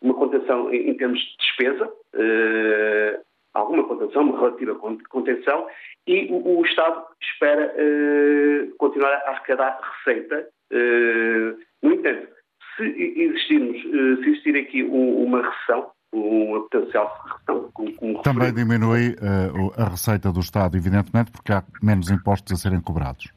uma 0.00 0.14
contenção 0.14 0.72
em, 0.72 0.90
em, 0.90 0.94
termos 0.94 1.18
de 1.18 1.36
despesa, 1.38 1.92
eh, 2.14 3.20
alguma 3.58 3.84
contenção, 3.84 4.22
uma 4.22 4.38
relativa 4.38 4.74
contenção, 5.08 5.66
e 6.06 6.26
o, 6.30 6.58
o 6.58 6.66
Estado 6.66 7.04
espera 7.20 7.74
eh, 7.76 8.68
continuar 8.78 9.12
a 9.12 9.30
arrecadar 9.30 9.78
receita. 10.04 10.48
Eh, 10.70 11.54
no 11.82 11.92
entanto, 11.92 12.28
se 12.76 12.84
existirmos, 12.84 13.76
eh, 13.76 14.22
se 14.22 14.30
existir 14.30 14.56
aqui 14.56 14.82
uma 14.82 15.42
recessão, 15.42 15.90
uma 16.12 16.60
potencial 16.60 17.22
recessão. 17.24 17.70
Como, 17.74 17.92
como 17.94 18.22
Também 18.22 18.52
diminui 18.52 19.10
uh, 19.10 19.72
a 19.76 19.90
receita 19.90 20.32
do 20.32 20.40
Estado, 20.40 20.76
evidentemente, 20.76 21.30
porque 21.30 21.52
há 21.52 21.62
menos 21.82 22.10
impostos 22.10 22.52
a 22.52 22.56
serem 22.56 22.80
cobrados. 22.80 23.30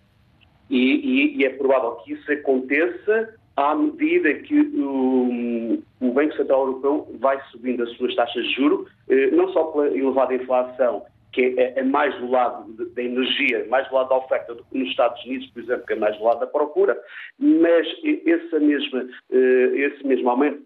E, 0.69 0.77
e, 0.77 1.37
e 1.37 1.45
é 1.45 1.49
provável 1.49 1.97
que 1.97 2.13
isso 2.13 2.31
aconteça 2.31 3.35
à 3.57 3.75
medida 3.75 4.33
que 4.35 4.59
o, 4.59 5.81
Banco 6.13 6.35
Central 6.35 6.67
Europeu 6.67 7.07
vai 7.19 7.39
subindo 7.51 7.83
as 7.83 7.91
suas 7.91 8.13
taxas 8.15 8.43
de 8.43 8.55
juro, 8.55 8.87
eh, 9.09 9.31
não 9.31 9.49
só 9.53 9.63
pela 9.65 9.87
elevada 9.87 10.33
inflação 10.33 11.03
que 11.31 11.55
é, 11.57 11.79
é, 11.79 11.83
mais 11.83 12.13
do 12.19 12.29
lado 12.29 12.73
da 12.93 13.01
energia, 13.01 13.65
mais 13.69 13.87
do 13.87 13.95
lado 13.95 14.09
da 14.09 14.17
oferta 14.17 14.53
do 14.53 14.63
que 14.65 14.77
nos 14.77 14.89
Estados 14.89 15.23
Unidos, 15.25 15.47
por 15.51 15.63
exemplo, 15.63 15.85
que 15.85 15.93
é 15.93 15.95
mais 15.95 16.17
do 16.17 16.23
lado 16.23 16.41
da 16.41 16.47
procura, 16.47 16.99
mas 17.39 17.87
esse 18.03 18.59
mesmo, 18.59 19.09
eh, 19.31 19.71
esse 19.75 20.05
mesmo 20.05 20.29
aumento 20.29 20.61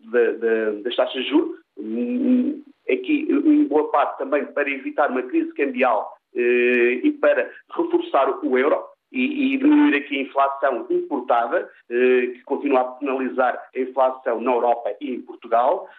das 0.83 0.95
taxas 0.95 1.23
de 1.23 1.29
juros, 1.29 1.59
hum, 1.77 2.63
aqui 2.89 3.27
em 3.29 3.65
boa 3.65 3.89
parte 3.91 4.17
também 4.17 4.45
para 4.45 4.69
evitar 4.69 5.11
uma 5.11 5.23
crise 5.23 5.53
cambial 5.53 6.17
eh, 6.35 6.99
e 7.03 7.11
para 7.11 7.49
reforçar 7.75 8.43
o 8.43 8.57
euro, 8.57 8.83
e, 9.11 9.57
diminuir 9.57 9.95
aqui 9.97 10.17
a 10.17 10.21
inflação 10.23 10.87
importada, 10.89 11.69
eh, 11.89 12.27
que 12.33 12.43
continua 12.43 12.81
a 12.81 12.83
penalizar 12.85 13.61
a 13.75 13.79
inflação 13.79 14.41
na 14.41 14.51
Europa 14.51 14.95
e 14.99 15.15
em 15.15 15.21
Portugal 15.21 15.89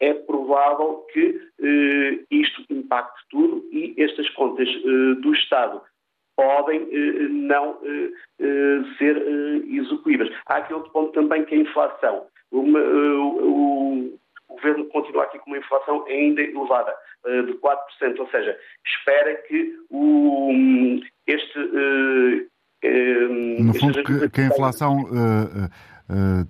é 0.00 0.14
provável 0.14 1.06
que 1.12 1.40
eh, 1.62 2.24
isto 2.30 2.64
impacte 2.70 3.20
tudo 3.28 3.68
e 3.70 3.94
estas 3.98 4.28
contas 4.30 4.68
eh, 4.68 5.20
do 5.20 5.32
Estado 5.34 5.82
podem 6.34 6.88
eh, 6.90 7.28
não 7.28 7.78
eh, 7.84 8.10
eh, 8.40 8.96
ser 8.96 9.16
eh, 9.16 9.76
execuíveis. 9.76 10.34
Há 10.46 10.56
aqui 10.56 10.72
outro 10.72 10.90
ponto 10.90 11.12
também 11.12 11.44
que 11.44 11.54
é 11.54 11.58
a 11.58 11.60
inflação. 11.60 12.26
Uma, 12.50 12.80
o, 12.80 14.18
o 14.48 14.54
governo 14.54 14.86
continua 14.86 15.24
aqui 15.24 15.38
com 15.38 15.50
uma 15.50 15.58
inflação 15.58 16.04
ainda 16.06 16.40
elevada, 16.40 16.92
de 17.24 17.52
4%, 17.58 18.18
ou 18.18 18.28
seja, 18.30 18.58
espera 18.84 19.34
que 19.46 19.76
o, 19.90 20.50
este. 21.30 21.58
no 23.60 23.74
fundo, 23.74 24.04
que, 24.04 24.28
que, 24.30 24.40
a 24.40 24.46
inflação 24.46 25.04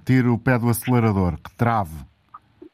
tire 0.04 0.28
o 0.28 0.38
pé 0.38 0.58
do 0.58 0.68
acelerador, 0.68 1.36
que 1.42 1.54
trave 1.56 2.10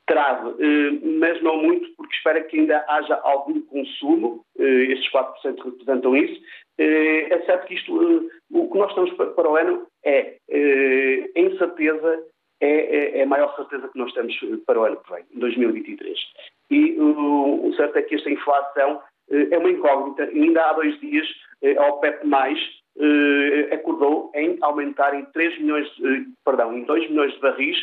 trave, 0.06 0.54
eh, 0.60 1.00
mas 1.18 1.42
não 1.42 1.58
muito, 1.58 1.90
porque 1.96 2.14
espera 2.14 2.40
que 2.42 2.58
ainda 2.58 2.84
haja 2.88 3.20
algum 3.22 3.60
consumo, 3.62 4.44
eh, 4.58 4.92
estes 4.92 5.10
4% 5.10 5.62
representam 5.64 6.16
isso. 6.16 6.40
Eh, 6.78 7.26
é 7.30 7.40
certo 7.44 7.66
que 7.66 7.74
isto, 7.74 8.30
o 8.50 8.70
que 8.70 8.78
nós 8.78 8.90
estamos 8.90 9.12
para 9.14 9.50
o 9.50 9.56
ano 9.56 9.86
é 10.04 10.36
a 11.34 11.40
incerteza, 11.40 12.22
é, 12.60 12.68
é, 12.68 13.18
é, 13.18 13.22
a 13.24 13.26
maior 13.26 13.54
certeza 13.56 13.88
que 13.88 13.98
nós 13.98 14.12
temos 14.14 14.34
para 14.64 14.80
o 14.80 14.84
ano 14.84 14.96
que 14.96 15.12
vem, 15.12 15.24
2023. 15.34 16.18
E 16.70 16.98
o 16.98 17.72
certo 17.76 17.96
é 17.96 18.02
que 18.02 18.14
esta 18.14 18.30
inflação 18.30 19.02
é 19.30 19.58
uma 19.58 19.70
incógnita. 19.70 20.24
Ainda 20.24 20.64
há 20.64 20.72
dois 20.72 20.98
dias, 21.00 21.26
a 21.78 21.86
OPEP+, 21.88 22.26
acordou 23.72 24.30
em 24.34 24.56
aumentar 24.60 25.14
em 25.14 25.24
3 25.26 25.60
milhões, 25.60 25.88
perdão, 26.44 26.76
em 26.76 26.84
2 26.84 27.10
milhões 27.10 27.32
de 27.32 27.40
barris, 27.40 27.76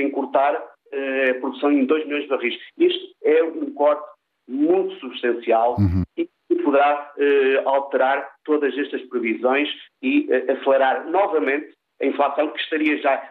em 0.00 0.10
cortar 0.10 0.54
a 0.54 1.34
produção 1.40 1.72
em 1.72 1.84
2 1.84 2.04
milhões 2.06 2.22
de 2.24 2.28
barris. 2.28 2.54
Isto 2.78 3.16
é 3.24 3.42
um 3.42 3.72
corte 3.72 4.06
muito 4.48 4.94
substancial 5.00 5.76
uhum. 5.78 6.02
e 6.16 6.28
poderá 6.62 7.12
uh, 7.16 7.68
alterar 7.68 8.28
todas 8.44 8.76
estas 8.78 9.02
previsões 9.02 9.68
e 10.02 10.28
acelerar 10.48 11.08
novamente 11.10 11.74
a 12.00 12.06
inflação 12.06 12.48
que 12.48 12.60
estaria 12.60 12.98
já 12.98 13.30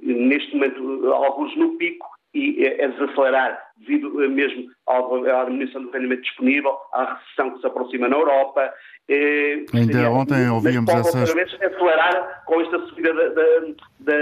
neste 0.00 0.54
momento 0.54 1.12
alguns 1.12 1.54
no 1.56 1.76
pico 1.76 2.06
e 2.34 2.66
a 2.66 2.88
desacelerar 2.88 3.58
devido 3.78 4.10
mesmo 4.30 4.68
à 4.86 5.44
diminuição 5.44 5.82
do 5.82 5.90
rendimento 5.90 6.22
disponível, 6.22 6.72
à 6.92 7.14
recessão 7.14 7.50
que 7.52 7.60
se 7.60 7.66
aproxima 7.66 8.08
na 8.08 8.16
Europa. 8.16 8.72
Ainda 9.08 9.92
seria, 9.92 10.10
ontem 10.10 10.48
ouvíamos 10.48 10.92
essas... 10.92 11.30
acelerar 11.30 12.42
com 12.46 12.60
esta 12.60 12.78
subida 12.86 13.12
da, 13.12 13.28
da, 13.28 13.42
da, 14.00 14.14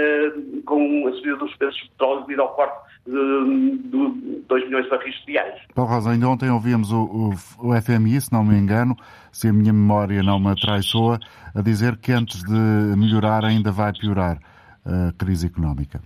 com 0.65 1.07
a 1.07 1.11
subida 1.13 1.37
dos 1.37 1.55
preços 1.55 1.81
de 1.81 1.89
petróleo 1.89 2.21
devido 2.21 2.41
ao 2.41 2.55
corte 2.55 2.77
de, 3.05 3.77
de 3.77 4.43
2 4.47 4.65
milhões 4.65 4.85
de 4.85 4.89
barris 4.89 5.15
diários. 5.25 5.61
Paulo 5.73 5.91
Rosa, 5.91 6.11
ainda 6.11 6.27
ontem 6.27 6.49
ouvimos 6.49 6.91
o, 6.91 7.03
o, 7.03 7.29
o, 7.69 7.81
FMI, 7.81 8.21
se 8.21 8.31
não 8.31 8.43
me 8.43 8.55
engano, 8.55 8.95
se 9.31 9.47
a 9.47 9.53
minha 9.53 9.73
memória 9.73 10.21
não 10.21 10.39
me 10.39 10.55
traiçoa, 10.59 11.19
a 11.55 11.61
dizer 11.61 11.97
que 11.97 12.11
antes 12.11 12.43
de 12.43 12.97
melhorar 12.97 13.45
ainda 13.45 13.71
vai 13.71 13.93
piorar 13.93 14.37
a 14.85 15.13
crise 15.17 15.47
económica. 15.47 16.01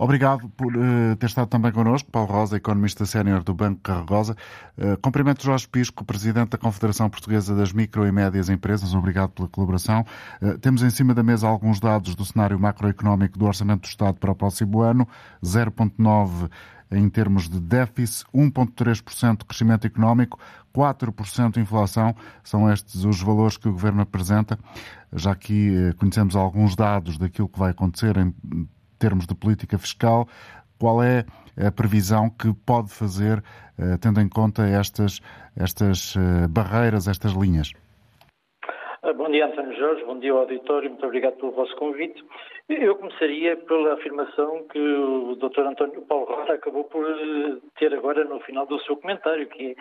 Obrigado 0.00 0.48
por 0.50 0.76
uh, 0.76 1.16
ter 1.16 1.26
estado 1.26 1.48
também 1.48 1.72
connosco, 1.72 2.08
Paulo 2.08 2.30
Rosa, 2.30 2.56
economista 2.56 3.04
sénior 3.04 3.42
do 3.42 3.52
Banco 3.52 3.80
Carregosa. 3.80 4.36
Uh, 4.78 4.96
cumprimento 5.02 5.42
Jorge 5.42 5.66
Pisco, 5.66 6.04
presidente 6.04 6.50
da 6.50 6.56
Confederação 6.56 7.10
Portuguesa 7.10 7.52
das 7.56 7.72
Micro 7.72 8.06
e 8.06 8.12
Médias 8.12 8.48
Empresas. 8.48 8.94
Obrigado 8.94 9.30
pela 9.30 9.48
colaboração. 9.48 10.06
Uh, 10.40 10.56
temos 10.58 10.84
em 10.84 10.90
cima 10.90 11.12
da 11.14 11.24
mesa 11.24 11.48
alguns 11.48 11.80
dados 11.80 12.14
do 12.14 12.24
cenário 12.24 12.56
macroeconómico 12.60 13.36
do 13.36 13.44
Orçamento 13.44 13.80
do 13.80 13.88
Estado 13.88 14.20
para 14.20 14.30
o 14.30 14.36
próximo 14.36 14.82
ano. 14.82 15.06
0,9% 15.42 16.48
em 16.92 17.06
termos 17.10 17.50
de 17.50 17.60
déficit, 17.60 18.24
1,3% 18.32 19.38
de 19.38 19.44
crescimento 19.44 19.84
económico, 19.84 20.38
4% 20.72 21.54
de 21.54 21.60
inflação. 21.60 22.14
São 22.44 22.72
estes 22.72 23.04
os 23.04 23.20
valores 23.20 23.56
que 23.56 23.68
o 23.68 23.72
Governo 23.72 24.00
apresenta. 24.00 24.56
Já 25.12 25.32
aqui 25.32 25.92
conhecemos 25.98 26.36
alguns 26.36 26.76
dados 26.76 27.18
daquilo 27.18 27.48
que 27.48 27.58
vai 27.58 27.72
acontecer 27.72 28.16
em 28.16 28.32
termos 28.98 29.26
de 29.26 29.34
política 29.34 29.78
fiscal, 29.78 30.26
qual 30.78 31.02
é 31.02 31.24
a 31.58 31.72
previsão 31.72 32.30
que 32.30 32.54
pode 32.64 32.90
fazer, 32.94 33.42
eh, 33.78 33.98
tendo 34.00 34.20
em 34.20 34.28
conta 34.28 34.62
estas, 34.62 35.20
estas 35.56 36.14
eh, 36.16 36.46
barreiras, 36.48 37.08
estas 37.08 37.32
linhas? 37.32 37.72
Ah, 39.02 39.12
bom, 39.12 39.30
dia, 39.30 39.46
António 39.46 39.76
Jorge, 39.76 40.04
bom 40.04 40.18
dia 40.18 40.32
ao 40.32 40.38
auditório, 40.38 40.90
muito 40.90 41.04
obrigado 41.04 41.34
pelo 41.34 41.52
vosso 41.52 41.74
convite. 41.76 42.22
Eu 42.68 42.94
começaria 42.96 43.56
pela 43.56 43.94
afirmação 43.94 44.64
que 44.70 44.78
o 44.78 45.34
Dr. 45.36 45.60
António 45.60 46.02
Paulo 46.02 46.26
Rosa 46.26 46.52
acabou 46.52 46.84
por 46.84 47.04
eh, 47.04 47.56
ter 47.78 47.92
agora 47.92 48.24
no 48.24 48.38
final 48.40 48.66
do 48.66 48.80
seu 48.82 48.96
comentário, 48.96 49.48
que 49.48 49.76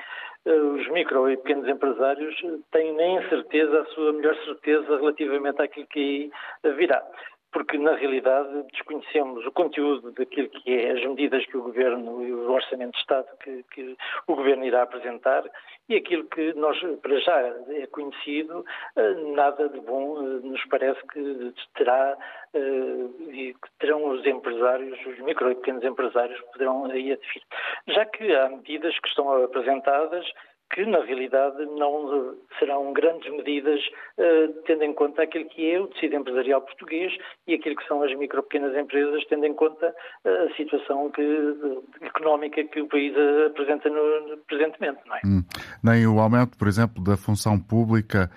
os 0.46 0.88
micro 0.92 1.30
e 1.30 1.36
pequenos 1.36 1.68
empresários 1.68 2.34
têm 2.72 2.94
nem 2.94 3.22
certeza, 3.28 3.82
a 3.82 3.86
sua 3.88 4.14
melhor 4.14 4.34
certeza 4.46 4.96
relativamente 4.96 5.62
àquilo 5.62 5.86
que 5.88 6.32
virá 6.78 7.04
porque 7.52 7.78
na 7.78 7.96
realidade 7.96 8.64
desconhecemos 8.72 9.46
o 9.46 9.52
conteúdo 9.52 10.12
daquilo 10.12 10.50
que 10.50 10.72
é 10.72 10.92
as 10.92 11.06
medidas 11.06 11.46
que 11.46 11.58
o 11.58 11.64
Governo 11.64 12.24
e 12.24 12.34
o 12.34 12.52
Orçamento 12.52 12.92
de 12.92 13.00
Estado 13.00 13.28
que, 13.44 13.64
que, 13.72 13.98
o 14.28 14.36
Governo 14.36 14.66
irá 14.66 14.84
apresentar 14.84 15.44
e 15.90 15.96
aquilo 15.96 16.26
que 16.26 16.54
nós, 16.54 16.78
para 17.02 17.18
já 17.20 17.40
é 17.70 17.88
conhecido, 17.88 18.66
eh, 18.96 19.14
nada 19.36 19.70
de 19.70 19.80
bom 19.80 20.18
eh, 20.22 20.40
nos 20.44 20.64
parece 20.66 21.00
que 21.08 21.54
terá 21.76 22.18
eh, 22.54 23.08
e 23.32 23.54
que 23.54 23.70
terão 23.80 24.06
os 24.10 24.26
empresários, 24.26 25.00
os 25.06 25.20
micro 25.20 25.50
e 25.50 25.56
pequenos 25.56 25.84
empresários 25.84 26.40
poderão 26.52 26.86
aí 26.86 27.14
adquirir. 27.14 27.48
Já 27.88 28.06
que 28.06 28.36
há 28.36 28.50
medidas 28.50 29.00
que 29.00 29.08
estão 29.08 29.44
apresentadas 29.44 30.30
que 30.74 30.86
na 30.86 31.04
realidade 31.04 31.66
não 31.78 32.36
serão 32.60 32.94
grandes 32.94 33.32
medidas, 33.32 33.80
uh, 34.18 34.54
tendo 34.66 34.84
em 34.84 34.94
conta 34.94 35.24
aquilo 35.24 35.46
que 35.50 35.72
é 35.72 35.80
o 35.80 35.88
tecido 35.88 36.16
empresarial 36.16 36.62
português 36.62 37.14
e 37.48 37.54
aquilo 37.54 37.76
que 37.76 37.88
são 37.88 38.04
as 38.04 38.14
micro 38.18 38.44
pequenas 38.44 38.76
empresas, 38.76 39.24
tendo 39.30 39.46
em 39.46 39.54
conta 39.54 39.88
uh, 39.88 40.30
a 40.30 40.56
situação 40.56 41.10
que, 41.12 41.22
uh, 41.22 41.84
económica 42.02 42.64
que 42.64 42.82
o 42.82 42.88
país 42.88 43.14
apresenta 43.46 43.90
no, 43.90 44.38
presentemente. 44.48 45.00
Não 45.06 45.16
é? 45.16 45.22
Hum. 45.26 45.44
Nem 45.84 46.06
o 46.08 46.20
aumento, 46.20 46.58
por 46.58 46.68
exemplo, 46.68 47.04
da 47.04 47.16
função 47.16 47.60
pública 47.60 48.30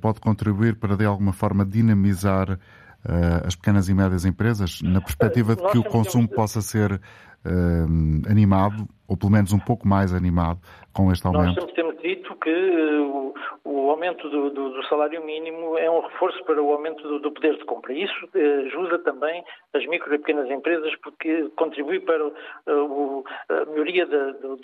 pode 0.00 0.20
contribuir 0.20 0.76
para, 0.76 0.96
de 0.96 1.04
alguma 1.04 1.32
forma, 1.32 1.64
dinamizar 1.64 2.56
as 3.44 3.56
pequenas 3.56 3.88
e 3.88 3.94
médias 3.94 4.24
empresas, 4.24 4.80
na 4.80 5.00
perspectiva 5.00 5.56
de 5.56 5.62
que 5.72 5.78
o 5.78 5.82
consumo 5.82 6.28
possa 6.28 6.60
ser 6.60 7.00
animado, 8.28 8.88
ou 9.06 9.16
pelo 9.16 9.32
menos 9.32 9.52
um 9.52 9.58
pouco 9.58 9.86
mais 9.86 10.12
animado, 10.12 10.60
com 10.92 11.12
este 11.12 11.26
aumento? 11.26 11.66
Dito 12.06 12.36
que 12.36 12.50
uh, 12.50 13.34
o 13.64 13.90
aumento 13.90 14.28
do, 14.28 14.48
do, 14.50 14.70
do, 14.70 14.86
salário 14.86 15.24
mínimo 15.24 15.76
é 15.76 15.90
um 15.90 15.98
reforço 15.98 16.40
para 16.44 16.62
o 16.62 16.70
aumento 16.70 17.02
do, 17.02 17.18
do 17.18 17.32
poder 17.32 17.56
de 17.56 17.64
compra. 17.64 17.92
Isso 17.92 18.26
uh, 18.26 18.66
ajuda 18.66 19.00
também 19.00 19.44
as 19.74 19.84
micro 19.86 20.14
e 20.14 20.18
pequenas 20.18 20.48
empresas 20.48 20.94
porque 21.02 21.50
contribui 21.56 21.98
para 21.98 22.24
uh, 22.24 23.24
a 23.48 23.64
melhoria 23.64 24.06
da, 24.06 24.30
do, 24.30 24.56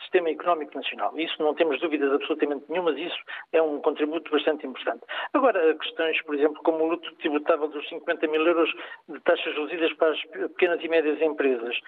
sistema 0.00 0.30
económico 0.30 0.76
nacional. 0.76 1.16
Isso 1.16 1.40
não 1.40 1.54
temos 1.54 1.80
dúvidas 1.80 2.12
absolutamente 2.12 2.64
nenhumas, 2.68 2.98
isso 2.98 3.22
é 3.52 3.62
um 3.62 3.80
contributo 3.80 4.28
bastante 4.28 4.66
importante. 4.66 5.04
Agora, 5.32 5.72
questões, 5.76 6.20
por 6.22 6.34
exemplo, 6.34 6.60
como 6.64 6.82
o 6.82 6.88
luto 6.88 7.14
tributável 7.16 7.68
dos 7.68 7.88
50 7.88 8.26
mil 8.26 8.44
euros 8.44 8.68
de 9.08 9.20
taxas 9.20 9.54
reduzidas 9.54 9.92
para 9.92 10.10
as 10.10 10.20
pequenas 10.24 10.82
e 10.82 10.88
médias 10.88 11.22
empresas, 11.22 11.78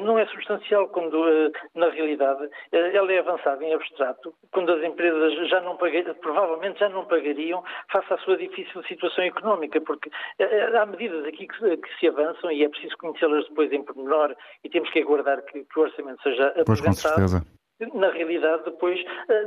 não 0.00 0.18
é 0.18 0.26
substancial 0.26 0.88
quando, 0.88 1.52
na 1.74 1.90
realidade, 1.90 2.48
ela 2.72 3.12
é 3.12 3.18
avançado 3.20 3.62
em 3.62 3.72
abstrato, 3.72 4.31
quando 4.52 4.70
as 4.72 4.84
empresas 4.84 5.48
já 5.48 5.60
não 5.62 5.76
pagariam, 5.76 6.14
provavelmente 6.16 6.78
já 6.78 6.88
não 6.88 7.04
pagariam 7.06 7.64
face 7.90 8.12
à 8.12 8.18
sua 8.18 8.36
difícil 8.36 8.82
situação 8.84 9.24
económica, 9.24 9.80
porque 9.80 10.10
eh, 10.38 10.44
eh, 10.44 10.76
há 10.76 10.84
medidas 10.86 11.24
aqui 11.24 11.48
que, 11.48 11.76
que 11.76 11.98
se 11.98 12.08
avançam 12.08 12.52
e 12.52 12.62
é 12.62 12.68
preciso 12.68 12.96
conhecê-las 12.98 13.48
depois 13.48 13.72
em 13.72 13.82
pormenor 13.82 14.36
e 14.62 14.68
temos 14.68 14.90
que 14.90 15.00
aguardar 15.00 15.42
que, 15.44 15.64
que 15.64 15.78
o 15.78 15.82
orçamento 15.82 16.22
seja 16.22 16.48
apresentado. 16.48 16.66
Pois, 16.66 16.80
com 16.80 16.92
certeza 16.92 17.61
na 17.94 18.10
realidade, 18.10 18.64
depois, 18.64 18.98
eh, 19.28 19.46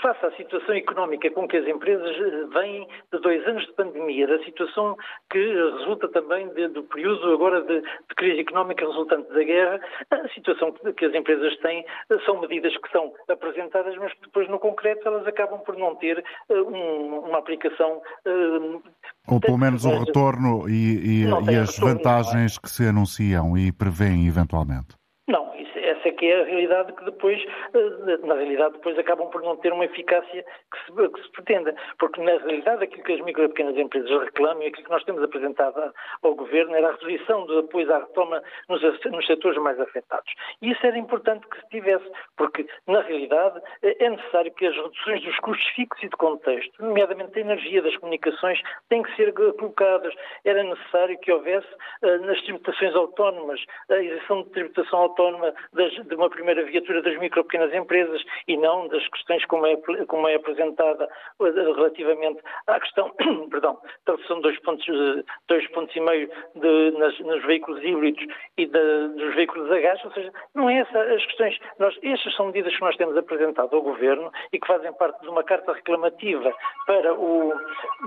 face 0.00 0.26
à 0.26 0.32
situação 0.32 0.74
económica 0.74 1.30
com 1.30 1.46
que 1.46 1.56
as 1.56 1.66
empresas 1.66 2.16
eh, 2.16 2.46
vêm 2.52 2.88
de 3.12 3.20
dois 3.20 3.46
anos 3.46 3.64
de 3.66 3.72
pandemia, 3.72 4.26
da 4.26 4.42
situação 4.44 4.96
que 5.30 5.38
resulta 5.38 6.08
também 6.08 6.48
de, 6.54 6.68
do 6.68 6.82
período 6.84 7.32
agora 7.32 7.62
de, 7.62 7.80
de, 7.80 8.14
crise 8.16 8.40
económica 8.40 8.86
resultante 8.86 9.32
da 9.32 9.42
guerra, 9.42 9.80
a 10.10 10.28
situação 10.28 10.72
que 10.96 11.04
as 11.04 11.14
empresas 11.14 11.56
têm 11.58 11.84
eh, 12.10 12.18
são 12.24 12.40
medidas 12.40 12.76
que 12.76 12.90
são 12.90 13.12
apresentadas, 13.28 13.96
mas 13.96 14.12
que 14.14 14.22
depois, 14.22 14.48
no 14.48 14.58
concreto, 14.58 15.06
elas 15.06 15.26
acabam 15.26 15.60
por 15.60 15.76
não 15.76 15.94
ter 15.96 16.22
um, 16.50 17.20
uma 17.20 17.38
aplicação. 17.38 18.02
Ou 19.28 19.40
pelo 19.40 19.58
menos 19.58 19.84
um 19.84 19.98
retorno 19.98 20.68
e, 20.68 20.72
e, 20.72 21.24
e 21.24 21.56
as 21.56 21.76
retorno, 21.76 21.94
vantagens 21.94 22.58
que 22.58 22.68
se 22.68 22.86
anunciam 22.86 23.56
e 23.56 23.72
prevêem 23.72 24.26
eventualmente. 24.26 24.96
Não, 25.28 25.54
isso, 25.54 25.71
essa 26.02 26.08
é 26.08 26.12
que 26.12 26.26
é 26.26 26.40
a 26.40 26.44
realidade 26.44 26.92
que 26.92 27.04
depois, 27.04 27.40
eh, 27.74 28.16
na 28.26 28.34
realidade, 28.34 28.74
depois 28.74 28.98
acabam 28.98 29.30
por 29.30 29.42
não 29.42 29.56
ter 29.56 29.72
uma 29.72 29.84
eficácia 29.84 30.44
que 30.44 30.84
se, 30.84 31.08
que 31.08 31.22
se 31.22 31.30
pretenda. 31.30 31.74
Porque, 31.98 32.20
na 32.20 32.32
realidade, 32.38 32.84
aquilo 32.84 33.04
que 33.04 33.12
as 33.12 33.20
micro 33.20 33.44
e 33.44 33.48
pequenas 33.48 33.76
empresas 33.76 34.10
reclamam 34.24 34.62
e 34.62 34.66
aquilo 34.66 34.84
que 34.84 34.90
nós 34.90 35.04
temos 35.04 35.22
apresentado 35.22 35.92
ao 36.22 36.34
Governo 36.34 36.74
era 36.74 36.88
a 36.88 36.96
redução 36.96 37.46
do 37.46 37.60
apoio 37.60 37.92
à 37.94 37.98
retoma 38.00 38.42
nos, 38.68 38.82
nos 38.82 39.26
setores 39.26 39.58
mais 39.58 39.78
afetados. 39.78 40.32
E 40.60 40.72
isso 40.72 40.84
era 40.84 40.98
importante 40.98 41.46
que 41.46 41.60
se 41.60 41.68
tivesse, 41.68 42.10
porque, 42.36 42.66
na 42.86 43.00
realidade, 43.02 43.60
é 43.82 44.10
necessário 44.10 44.52
que 44.52 44.66
as 44.66 44.74
reduções 44.74 45.22
dos 45.22 45.38
custos 45.38 45.66
fixos 45.68 46.02
e 46.02 46.08
de 46.08 46.16
contexto, 46.16 46.82
nomeadamente 46.82 47.32
da 47.32 47.40
energia, 47.40 47.82
das 47.82 47.96
comunicações, 47.96 48.60
têm 48.88 49.02
que 49.02 49.14
ser 49.14 49.32
colocadas. 49.32 50.14
Era 50.44 50.62
necessário 50.64 51.18
que 51.20 51.30
houvesse, 51.30 51.68
eh, 52.02 52.18
nas 52.18 52.40
tributações 52.42 52.94
autónomas, 52.94 53.64
a 53.88 53.96
isenção 53.98 54.42
de 54.42 54.50
tributação 54.50 54.98
autónoma 54.98 55.54
das 55.72 55.91
das, 55.96 56.06
de 56.06 56.14
uma 56.14 56.30
primeira 56.30 56.64
viatura 56.64 57.02
das 57.02 57.18
micro 57.18 57.44
pequenas 57.44 57.72
empresas 57.74 58.22
e 58.48 58.56
não 58.56 58.88
das 58.88 59.06
questões 59.08 59.44
como 59.46 59.66
é, 59.66 59.76
como 60.06 60.28
é 60.28 60.34
apresentada 60.34 61.08
eh, 61.40 61.50
relativamente 61.50 62.40
à 62.66 62.80
questão, 62.80 63.10
perdão, 63.50 63.78
da 64.06 64.12
redução 64.14 64.36
de 64.36 64.42
dois 64.42 64.58
pontos, 64.60 64.86
eh, 64.88 65.24
dois 65.48 65.66
pontos 65.68 65.94
e 65.94 66.00
meio 66.00 66.30
de, 66.56 66.90
nas, 66.98 67.18
nos 67.20 67.44
veículos 67.44 67.82
híbridos 67.82 68.24
e 68.56 68.66
de, 68.66 69.08
dos 69.08 69.34
veículos 69.34 69.70
a 69.70 69.80
gás, 69.80 70.04
ou 70.04 70.12
seja, 70.12 70.32
não 70.54 70.68
é 70.68 70.78
essa 70.78 70.98
as 71.00 71.24
questões, 71.26 71.58
nós, 71.78 71.98
estas 72.02 72.34
são 72.34 72.46
medidas 72.46 72.74
que 72.74 72.82
nós 72.82 72.96
temos 72.96 73.16
apresentado 73.16 73.74
ao 73.74 73.82
Governo 73.82 74.30
e 74.52 74.58
que 74.58 74.66
fazem 74.66 74.92
parte 74.94 75.20
de 75.22 75.28
uma 75.28 75.42
carta 75.42 75.72
reclamativa 75.72 76.54
para 76.86 77.14
o, 77.14 77.52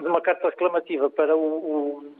de 0.01 0.07
uma 0.07 0.21
carta 0.21 0.49
reclamativa 0.49 1.09
para 1.09 1.35
o, 1.35 1.39
o 1.39 2.15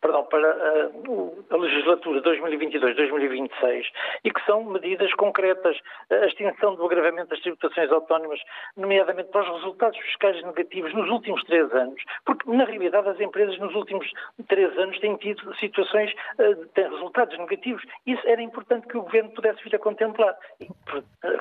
perdão, 0.00 0.24
para 0.24 0.48
a, 0.48 1.54
a 1.54 1.56
legislatura 1.56 2.22
2022-2026 2.22 3.84
e 4.24 4.30
que 4.30 4.44
são 4.46 4.64
medidas 4.64 5.12
concretas, 5.14 5.76
a 6.10 6.26
extinção 6.26 6.74
do 6.74 6.84
agravamento 6.84 7.28
das 7.28 7.40
tributações 7.40 7.90
autónomas, 7.92 8.40
nomeadamente 8.76 9.30
para 9.30 9.42
os 9.42 9.60
resultados 9.60 9.98
fiscais 9.98 10.42
negativos 10.42 10.94
nos 10.94 11.08
últimos 11.10 11.42
três 11.44 11.70
anos, 11.72 12.02
porque 12.24 12.50
na 12.50 12.64
realidade 12.64 13.08
as 13.08 13.20
empresas 13.20 13.58
nos 13.58 13.74
últimos 13.74 14.10
três 14.48 14.76
anos 14.78 14.98
têm 15.00 15.16
tido 15.16 15.54
situações, 15.56 16.12
eh, 16.38 16.54
têm 16.74 16.88
resultados 16.88 17.36
negativos. 17.38 17.82
Isso 18.06 18.26
era 18.26 18.42
importante 18.42 18.86
que 18.88 18.96
o 18.96 19.02
Governo 19.02 19.30
pudesse 19.30 19.62
vir 19.62 19.74
a 19.74 19.78
contemplar. 19.78 20.34
E, 20.60 20.68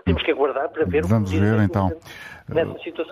temos 0.04 0.24
que 0.24 0.32
aguardar 0.32 0.70
para 0.70 0.86
ver 0.86 1.06
Vamos 1.06 1.32
ver 1.32 1.60
então. 1.62 1.90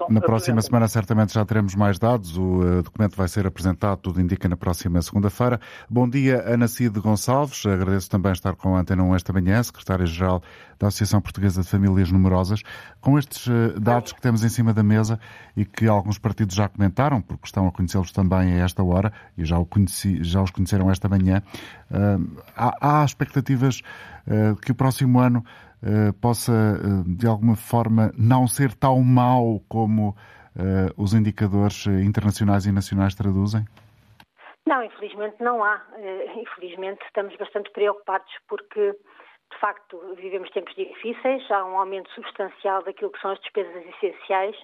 Na 0.10 0.20
próxima 0.20 0.62
semana 0.62 0.88
certamente 0.88 1.34
já 1.34 1.46
teremos 1.46 1.76
mais 1.76 2.00
dados. 2.00 2.38
O 2.38 2.64
eh, 2.64 2.82
documento 2.82 3.16
vai 3.16 3.28
ser 3.28 3.46
apresentado, 3.46 4.00
tudo 4.02 4.20
indica, 4.20 4.50
na 4.50 4.58
próxima 4.58 5.02
segunda-feira 5.02 5.37
segunda-feira. 5.38 5.62
Bom 5.90 6.10
dia, 6.10 6.44
Ana 6.46 6.68
Cid 6.68 7.00
Gonçalves. 7.00 7.66
Agradeço 7.66 8.10
também 8.10 8.32
estar 8.32 8.56
com 8.56 8.76
a 8.76 8.80
Antena 8.80 9.04
1 9.04 9.16
esta 9.16 9.32
manhã, 9.32 9.62
secretária-geral 9.62 10.42
da 10.80 10.88
Associação 10.88 11.22
Portuguesa 11.22 11.62
de 11.62 11.68
Famílias 11.68 12.12
Numerosas. 12.12 12.64
Com 13.00 13.18
estes 13.18 13.48
eh, 13.48 13.80
dados 13.80 14.12
que 14.12 14.22
temos 14.22 14.44
em 14.44 14.50
cima 14.50 14.74
da 14.74 14.84
mesa 14.84 15.20
e 15.56 15.64
que 15.64 15.88
alguns 15.88 16.18
partidos 16.18 16.56
já 16.56 16.68
comentaram, 16.68 17.22
porque 17.22 17.46
estão 17.46 17.68
a 17.68 17.72
conhecê-los 17.72 18.12
também 18.12 18.54
a 18.54 18.66
esta 18.66 18.84
hora 18.84 19.14
e 19.38 19.46
já, 19.46 19.64
conheci, 19.66 20.24
já 20.24 20.42
os 20.42 20.50
conheceram 20.50 20.90
esta 20.90 21.08
manhã, 21.08 21.42
eh, 21.92 22.18
há, 22.56 23.06
expectativas 23.06 23.82
eh, 24.26 24.56
que 24.62 24.72
o 24.72 24.76
próximo 24.76 25.20
ano 25.20 25.46
possa, 26.20 27.04
de 27.06 27.28
alguma 27.28 27.56
forma, 27.56 28.12
não 28.18 28.48
ser 28.48 28.74
tão 28.74 29.00
mau 29.04 29.64
como 29.70 30.16
os 30.98 31.14
indicadores 31.14 31.86
internacionais 31.86 32.66
e 32.66 32.72
nacionais 32.72 33.14
traduzem? 33.14 33.64
Não, 34.68 34.84
infelizmente 34.84 35.42
não 35.42 35.64
há. 35.64 35.82
Eh, 35.96 36.42
infelizmente 36.42 37.02
estamos 37.06 37.34
bastante 37.38 37.72
preocupados 37.72 38.30
porque, 38.50 38.92
de 38.92 39.58
facto, 39.62 39.98
vivemos 40.16 40.50
tempos 40.50 40.76
difíceis, 40.76 41.50
há 41.50 41.64
um 41.64 41.80
aumento 41.80 42.12
substancial 42.12 42.84
daquilo 42.84 43.12
que 43.12 43.22
são 43.22 43.32
as 43.32 43.40
despesas 43.40 43.86
essenciais 43.96 44.58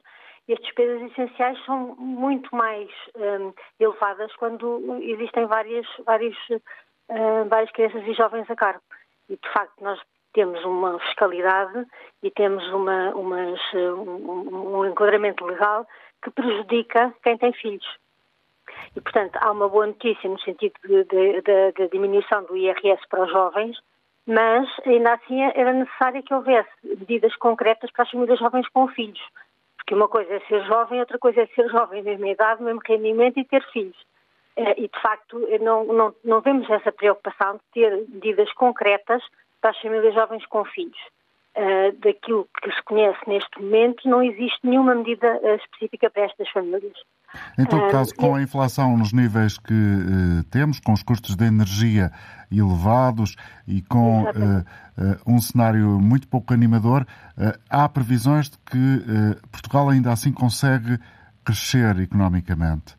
e 0.45 0.53
as 0.53 0.59
despesas 0.59 1.09
essenciais 1.09 1.57
são 1.63 1.95
muito 1.95 2.53
mais 2.53 2.89
um, 3.15 3.47
eh, 3.47 3.53
elevadas 3.79 4.35
quando 4.35 4.99
existem 5.01 5.45
várias, 5.45 5.87
várias, 6.05 6.35
uh, 6.49 7.47
várias 7.47 7.71
crianças 7.71 8.05
e 8.05 8.13
jovens 8.13 8.51
a 8.51 8.55
cargo. 8.57 8.83
E, 9.29 9.37
de 9.37 9.49
facto, 9.53 9.81
nós 9.81 10.01
temos 10.33 10.61
uma 10.65 10.99
fiscalidade 10.99 11.87
e 12.21 12.29
temos 12.29 12.67
uma, 12.73 13.15
umas, 13.15 13.61
um, 13.73 14.79
um 14.79 14.85
enquadramento 14.85 15.45
legal 15.45 15.87
que 16.21 16.29
prejudica 16.29 17.15
quem 17.23 17.37
tem 17.37 17.53
filhos. 17.53 18.03
E, 18.95 19.01
portanto, 19.01 19.37
há 19.41 19.51
uma 19.51 19.67
boa 19.67 19.87
notícia 19.87 20.29
no 20.29 20.39
sentido 20.39 20.73
da 21.77 21.87
diminuição 21.87 22.43
do 22.43 22.55
IRS 22.55 23.01
para 23.09 23.23
os 23.23 23.31
jovens, 23.31 23.77
mas 24.25 24.69
ainda 24.85 25.13
assim 25.13 25.41
era 25.41 25.73
necessário 25.73 26.23
que 26.23 26.33
houvesse 26.33 26.69
medidas 26.83 27.35
concretas 27.35 27.91
para 27.91 28.03
as 28.03 28.11
famílias 28.11 28.39
jovens 28.39 28.67
com 28.69 28.87
filhos. 28.87 29.21
Porque 29.77 29.93
uma 29.93 30.07
coisa 30.07 30.33
é 30.33 30.39
ser 30.41 30.63
jovem, 30.65 30.99
outra 30.99 31.19
coisa 31.19 31.41
é 31.41 31.47
ser 31.47 31.69
jovem, 31.69 32.01
mesma 32.01 32.29
idade, 32.29 32.63
mesmo 32.63 32.79
rendimento 32.85 33.37
e 33.37 33.43
ter 33.43 33.63
filhos. 33.71 33.97
Eh, 34.55 34.83
e, 34.83 34.87
de 34.87 35.01
facto, 35.01 35.39
não, 35.59 35.83
não, 35.85 36.15
não 36.23 36.41
vemos 36.41 36.69
essa 36.69 36.91
preocupação 36.91 37.55
de 37.55 37.61
ter 37.73 38.05
medidas 38.07 38.51
concretas 38.53 39.21
para 39.59 39.71
as 39.71 39.79
famílias 39.79 40.13
jovens 40.13 40.45
com 40.45 40.63
filhos. 40.65 40.99
Uh, 41.55 41.91
daquilo 41.99 42.49
que 42.63 42.71
se 42.71 42.81
conhece 42.81 43.19
neste 43.27 43.61
momento, 43.61 44.09
não 44.09 44.23
existe 44.23 44.59
nenhuma 44.63 44.95
medida 44.95 45.39
específica 45.55 46.09
para 46.09 46.23
estas 46.23 46.49
famílias. 46.49 46.97
Em 47.57 47.65
todo 47.65 47.87
uh, 47.87 47.91
caso, 47.91 48.13
com 48.15 48.35
a 48.35 48.41
inflação 48.41 48.97
nos 48.97 49.13
níveis 49.13 49.57
que 49.57 49.73
temos, 50.49 50.79
com 50.79 50.93
os 50.93 51.03
custos 51.03 51.35
de 51.35 51.45
energia 51.45 52.11
elevados 52.51 53.35
e 53.67 53.81
com 53.81 54.25
um 55.25 55.41
cenário 55.41 55.99
muito 55.99 56.27
pouco 56.27 56.53
animador, 56.53 57.05
há 57.69 57.89
previsões 57.89 58.49
de 58.49 58.57
que 58.59 59.03
Portugal 59.51 59.89
ainda 59.89 60.11
assim 60.11 60.31
consegue 60.31 60.99
crescer 61.43 61.99
economicamente. 61.99 62.95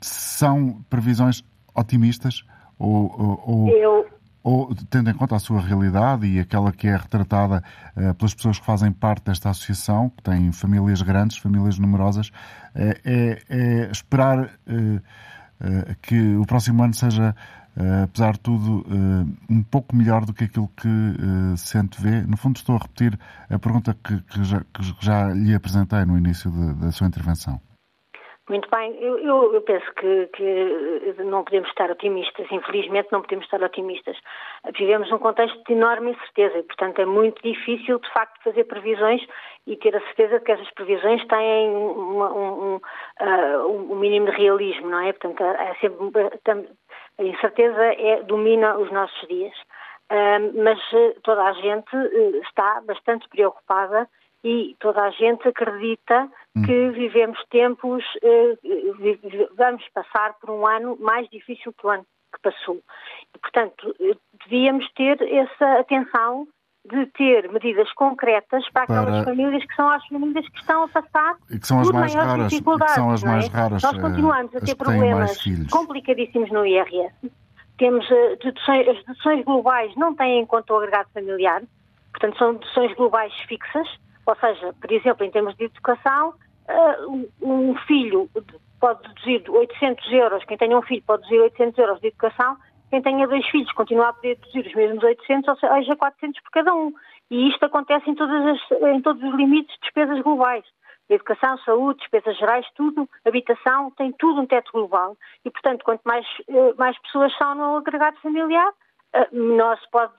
São 0.00 0.84
previsões 0.90 1.42
otimistas 1.74 2.44
ou, 2.78 3.40
ou, 3.46 3.68
eu, 3.68 4.06
ou, 4.44 4.74
tendo 4.90 5.08
em 5.08 5.14
conta 5.14 5.34
a 5.34 5.38
sua 5.38 5.58
realidade 5.58 6.26
e 6.26 6.38
aquela 6.38 6.70
que 6.70 6.86
é 6.86 6.94
retratada 6.94 7.64
uh, 7.96 8.12
pelas 8.14 8.34
pessoas 8.34 8.58
que 8.58 8.66
fazem 8.66 8.92
parte 8.92 9.24
desta 9.24 9.48
associação, 9.48 10.10
que 10.10 10.22
têm 10.22 10.52
famílias 10.52 11.00
grandes, 11.00 11.38
famílias 11.38 11.78
numerosas, 11.78 12.28
uh, 12.28 12.32
é, 13.02 13.42
é, 13.48 13.90
esperar 13.90 14.44
uh, 14.44 15.00
que 16.02 16.36
o 16.36 16.44
próximo 16.44 16.82
ano 16.82 16.92
seja, 16.92 17.34
apesar 18.02 18.34
de 18.34 18.40
tudo, 18.40 18.84
um 19.48 19.62
pouco 19.62 19.96
melhor 19.96 20.26
do 20.26 20.34
que 20.34 20.44
aquilo 20.44 20.68
que 20.76 20.88
se 21.56 21.78
antevê. 21.78 22.20
No 22.22 22.36
fundo, 22.36 22.56
estou 22.56 22.76
a 22.76 22.80
repetir 22.80 23.18
a 23.48 23.58
pergunta 23.58 23.96
que, 24.04 24.20
que, 24.20 24.44
já, 24.44 24.60
que 24.60 24.82
já, 25.00 25.32
lhe 25.32 25.54
apresentei 25.54 26.04
no 26.04 26.18
início 26.18 26.50
de, 26.50 26.74
da 26.74 26.92
sua 26.92 27.06
intervenção. 27.06 27.58
Muito 28.46 28.68
bem, 28.68 28.94
eu, 29.00 29.18
eu, 29.20 29.54
eu 29.54 29.62
penso 29.62 29.90
que, 29.94 30.26
que, 30.34 31.22
não 31.24 31.44
podemos 31.44 31.66
estar 31.70 31.90
otimistas, 31.90 32.46
infelizmente 32.52 33.08
não 33.10 33.22
podemos 33.22 33.46
estar 33.46 33.62
otimistas. 33.62 34.18
Vivemos 34.76 35.10
um 35.10 35.18
contexto 35.18 35.64
de 35.64 35.72
enorme 35.72 36.10
incerteza 36.10 36.58
e, 36.58 36.62
portanto, 36.62 37.00
é 37.00 37.06
muito 37.06 37.42
difícil, 37.42 37.98
de 37.98 38.12
facto, 38.12 38.42
fazer 38.42 38.64
previsões 38.64 39.22
e 39.66 39.76
ter 39.76 39.96
a 39.96 40.00
certeza 40.00 40.38
de 40.38 40.44
que 40.44 40.52
essas 40.52 40.70
previsões 40.72 41.26
têm 41.26 41.70
uma, 41.70 42.32
um, 42.34 42.76
uh, 42.76 43.92
um, 43.92 43.96
mínimo 43.96 44.26
de 44.26 44.36
realismo, 44.36 44.90
não 44.90 45.00
é? 45.00 45.14
Portanto, 45.14 45.42
é 45.42 45.74
sempre, 45.80 45.98
a 47.18 47.22
incerteza 47.24 47.82
é, 47.82 48.22
domina 48.24 48.76
os 48.76 48.92
nossos 48.92 49.26
dias. 49.26 49.54
Uh, 50.10 50.62
mas 50.62 50.78
uh, 50.92 51.18
toda 51.22 51.44
a 51.44 51.52
gente 51.54 51.96
uh, 51.96 52.36
está 52.42 52.82
bastante 52.82 53.26
preocupada 53.30 54.06
e 54.44 54.76
toda 54.78 55.02
a 55.02 55.10
gente 55.10 55.48
acredita 55.48 56.28
que 56.64 56.72
hum. 56.72 56.92
vivemos 56.92 57.38
tempos, 57.50 58.04
eh, 58.22 58.56
vamos 59.56 59.82
passar 59.92 60.34
por 60.34 60.50
um 60.50 60.66
ano 60.66 60.96
mais 61.00 61.28
difícil 61.28 61.72
que 61.72 61.86
o 61.86 61.90
ano 61.90 62.06
que 62.32 62.40
passou. 62.42 62.80
E, 63.34 63.38
portanto, 63.38 63.94
eh, 64.00 64.16
devíamos 64.44 64.88
ter 64.92 65.20
essa 65.22 65.80
atenção 65.80 66.46
de 66.88 67.06
ter 67.06 67.50
medidas 67.50 67.90
concretas 67.94 68.62
para 68.70 68.82
aquelas 68.82 69.24
famílias 69.24 69.64
que 69.64 69.74
são 69.74 69.88
as 69.88 70.06
famílias 70.06 70.46
que 70.48 70.58
estão 70.58 70.84
a 70.84 70.88
passar 70.88 71.36
e 71.50 71.58
que 71.58 71.66
são 71.66 71.80
as 71.80 71.90
mais 71.90 72.14
raras, 72.14 72.50
dificuldades. 72.50 72.94
Que 72.94 73.00
são 73.00 73.10
as 73.10 73.22
é? 73.22 73.26
mais 73.26 73.48
raras, 73.48 73.82
Nós 73.82 73.98
continuamos 73.98 74.54
a 74.54 74.60
ter 74.60 74.74
problemas 74.76 75.38
complicadíssimos 75.72 76.52
no 76.52 76.66
IRS. 76.66 77.32
Temos 77.78 78.06
deduções, 78.42 78.86
as 78.86 78.96
deduções 79.04 79.44
globais 79.44 79.96
não 79.96 80.14
têm 80.14 80.40
em 80.40 80.46
conta 80.46 80.74
o 80.74 80.76
agregado 80.76 81.08
familiar, 81.12 81.62
portanto 82.12 82.38
são 82.38 82.52
deduções 82.52 82.94
globais 82.94 83.32
fixas, 83.48 83.88
ou 84.26 84.36
seja, 84.36 84.74
por 84.78 84.92
exemplo, 84.92 85.24
em 85.24 85.30
termos 85.30 85.56
de 85.56 85.64
educação, 85.64 86.34
uh, 86.68 87.28
um 87.42 87.74
filho 87.86 88.28
pode 88.80 89.02
deduzir 89.08 89.42
800 89.48 90.12
euros, 90.12 90.44
quem 90.44 90.56
tenha 90.56 90.76
um 90.76 90.82
filho 90.82 91.02
pode 91.06 91.22
deduzir 91.22 91.42
800 91.42 91.78
euros 91.78 92.00
de 92.00 92.08
educação, 92.08 92.56
quem 92.90 93.02
tenha 93.02 93.26
dois 93.26 93.46
filhos 93.48 93.72
continua 93.72 94.08
a 94.08 94.12
poder 94.12 94.36
deduzir 94.36 94.66
os 94.66 94.74
mesmos 94.74 95.02
800, 95.02 95.48
ou 95.48 95.56
seja, 95.56 95.96
400 95.96 96.40
por 96.42 96.50
cada 96.50 96.74
um. 96.74 96.92
E 97.30 97.48
isto 97.48 97.64
acontece 97.64 98.08
em, 98.08 98.14
as, 98.14 98.94
em 98.94 99.00
todos 99.00 99.22
os 99.22 99.34
limites 99.34 99.74
de 99.74 99.80
despesas 99.80 100.20
globais. 100.20 100.64
Educação, 101.08 101.58
saúde, 101.58 102.00
despesas 102.00 102.36
gerais, 102.38 102.66
tudo, 102.74 103.08
habitação, 103.24 103.90
tem 103.90 104.12
tudo 104.12 104.40
um 104.40 104.46
teto 104.46 104.70
global. 104.72 105.16
E, 105.44 105.50
portanto, 105.50 105.84
quanto 105.84 106.02
mais, 106.04 106.26
eh, 106.48 106.74
mais 106.78 106.98
pessoas 107.02 107.36
são 107.36 107.54
no 107.54 107.76
agregado 107.76 108.16
familiar, 108.20 108.72
eh, 109.12 109.28
menor 109.32 109.78
se 109.78 109.90
pode 109.90 110.14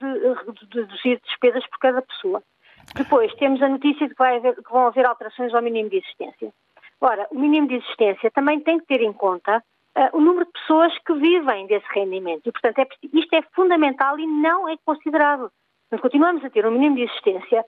reduzir 0.72 1.20
despesas 1.24 1.66
por 1.68 1.78
cada 1.78 2.02
pessoa. 2.02 2.42
Depois, 2.94 3.34
temos 3.34 3.62
a 3.62 3.68
notícia 3.68 4.08
de 4.08 4.14
que, 4.14 4.22
haver, 4.22 4.54
que, 4.56 4.70
vão 4.70 4.86
haver 4.86 5.06
alterações 5.06 5.54
ao 5.54 5.62
mínimo 5.62 5.90
de 5.90 5.98
existência. 5.98 6.52
Ora, 7.00 7.26
o 7.30 7.38
mínimo 7.38 7.68
de 7.68 7.74
existência 7.74 8.30
também 8.30 8.60
tem 8.60 8.78
que 8.78 8.86
ter 8.86 9.02
em 9.02 9.12
conta 9.12 9.58
uh, 9.58 10.16
o 10.16 10.20
número 10.20 10.46
de 10.46 10.52
pessoas 10.52 10.96
que 11.00 11.12
vivem 11.14 11.66
desse 11.66 11.86
rendimento. 11.94 12.46
E, 12.46 12.52
portanto, 12.52 12.78
é, 12.78 12.88
isto 13.12 13.34
é 13.34 13.42
fundamental 13.54 14.18
e 14.18 14.26
não 14.26 14.68
é 14.68 14.76
considerado. 14.84 15.50
Continuamos 16.00 16.44
a 16.44 16.50
ter 16.50 16.66
um 16.66 16.70
mínimo 16.70 16.96
de 16.96 17.02
existência 17.02 17.64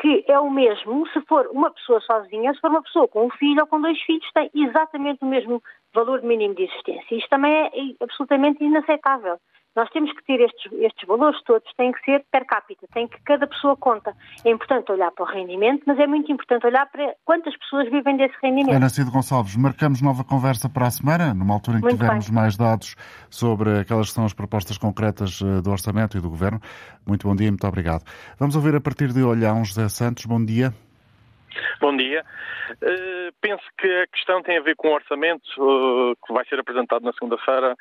que 0.00 0.24
é 0.26 0.38
o 0.38 0.50
mesmo 0.50 1.06
se 1.08 1.20
for 1.22 1.46
uma 1.48 1.70
pessoa 1.70 2.00
sozinha, 2.00 2.52
se 2.54 2.60
for 2.60 2.70
uma 2.70 2.82
pessoa 2.82 3.06
com 3.08 3.26
um 3.26 3.30
filho 3.30 3.60
ou 3.60 3.66
com 3.66 3.80
dois 3.80 4.00
filhos, 4.02 4.26
tem 4.32 4.50
exatamente 4.54 5.22
o 5.22 5.26
mesmo 5.26 5.62
valor 5.94 6.22
mínimo 6.22 6.54
de 6.54 6.64
existência. 6.64 7.14
Isto 7.14 7.28
também 7.28 7.52
é 7.52 7.70
absolutamente 8.00 8.64
inaceitável. 8.64 9.38
Nós 9.74 9.88
temos 9.90 10.12
que 10.12 10.22
ter 10.24 10.40
estes, 10.40 10.70
estes 10.72 11.08
valores 11.08 11.42
todos, 11.44 11.66
têm 11.76 11.92
que 11.92 12.04
ser 12.04 12.24
per 12.30 12.44
capita, 12.46 12.86
tem 12.92 13.08
que 13.08 13.18
cada 13.24 13.46
pessoa 13.46 13.74
conta. 13.76 14.14
É 14.44 14.50
importante 14.50 14.92
olhar 14.92 15.10
para 15.12 15.24
o 15.24 15.26
rendimento, 15.26 15.82
mas 15.86 15.98
é 15.98 16.06
muito 16.06 16.30
importante 16.30 16.66
olhar 16.66 16.86
para 16.90 17.14
quantas 17.24 17.56
pessoas 17.56 17.90
vivem 17.90 18.16
desse 18.18 18.34
rendimento. 18.42 18.74
Ana 18.74 18.90
Cid 18.90 19.10
Gonçalves, 19.10 19.56
marcamos 19.56 20.02
nova 20.02 20.24
conversa 20.24 20.68
para 20.68 20.86
a 20.86 20.90
semana, 20.90 21.32
numa 21.32 21.54
altura 21.54 21.78
em 21.78 21.80
que 21.80 21.86
muito 21.86 21.98
tivermos 21.98 22.26
bem. 22.26 22.34
mais 22.34 22.56
dados 22.56 22.94
sobre 23.30 23.80
aquelas 23.80 24.08
que 24.08 24.14
são 24.14 24.26
as 24.26 24.34
propostas 24.34 24.76
concretas 24.76 25.40
eh, 25.40 25.62
do 25.62 25.70
Orçamento 25.70 26.18
e 26.18 26.20
do 26.20 26.28
Governo. 26.28 26.60
Muito 27.06 27.26
bom 27.26 27.34
dia 27.34 27.48
e 27.48 27.50
muito 27.50 27.66
obrigado. 27.66 28.02
Vamos 28.38 28.54
ouvir 28.54 28.74
a 28.74 28.80
partir 28.80 29.08
de 29.08 29.22
Olhão 29.22 29.64
José 29.64 29.88
Santos. 29.88 30.26
Bom 30.26 30.44
dia. 30.44 30.72
Bom 31.80 31.96
dia. 31.96 32.24
Uh, 32.72 33.32
penso 33.40 33.62
que 33.78 33.86
a 33.86 34.06
questão 34.06 34.42
tem 34.42 34.58
a 34.58 34.62
ver 34.62 34.76
com 34.76 34.88
o 34.88 34.94
orçamento 34.94 35.44
uh, 35.58 36.16
que 36.26 36.32
vai 36.32 36.44
ser 36.46 36.58
apresentado 36.58 37.04
na 37.04 37.12
segunda-feira 37.12 37.74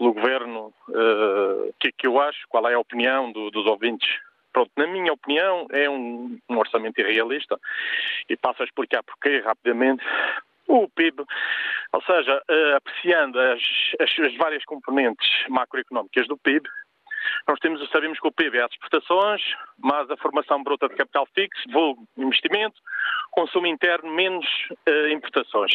pelo 0.00 0.14
Governo, 0.14 0.72
o 0.88 0.92
uh, 0.92 1.74
que 1.78 1.88
é 1.88 1.92
que 1.92 2.06
eu 2.06 2.18
acho, 2.18 2.48
qual 2.48 2.66
é 2.66 2.72
a 2.72 2.80
opinião 2.80 3.30
do, 3.30 3.50
dos 3.50 3.66
ouvintes. 3.66 4.08
Pronto, 4.50 4.70
na 4.74 4.86
minha 4.86 5.12
opinião, 5.12 5.66
é 5.70 5.88
um, 5.90 6.38
um 6.48 6.58
orçamento 6.58 6.98
irrealista 6.98 7.60
e 8.28 8.36
passo 8.36 8.62
a 8.62 8.64
explicar 8.64 9.02
porquê 9.02 9.40
rapidamente. 9.40 10.02
O 10.66 10.88
PIB, 10.88 11.22
ou 11.92 12.02
seja, 12.02 12.42
uh, 12.50 12.76
apreciando 12.76 13.38
as, 13.38 13.60
as, 14.00 14.18
as, 14.18 14.36
várias 14.36 14.64
componentes 14.64 15.28
macroeconómicas 15.48 16.26
do 16.26 16.38
PIB, 16.38 16.66
nós 17.46 17.58
temos, 17.58 17.86
sabemos 17.90 18.18
que 18.18 18.26
o 18.26 18.32
PIB 18.32 18.56
é 18.56 18.62
as 18.62 18.72
exportações, 18.72 19.42
mais 19.78 20.10
a 20.10 20.16
formação 20.16 20.62
bruta 20.62 20.88
de 20.88 20.96
capital 20.96 21.28
fixo, 21.34 21.62
vulgo 21.70 22.04
investimento, 22.16 22.80
consumo 23.32 23.66
interno 23.66 24.10
menos 24.10 24.46
uh, 24.88 25.08
importações. 25.08 25.72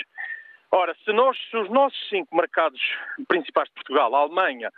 Ora, 0.77 0.93
se, 1.05 1.13
nós, 1.13 1.37
se 1.49 1.55
os 1.55 1.69
nossos 1.69 1.97
cinco 2.09 2.35
mercados 2.35 2.81
principais 3.29 3.69
de 3.69 3.75
Portugal, 3.75 4.13
a 4.13 4.19
Alemanha, 4.19 4.69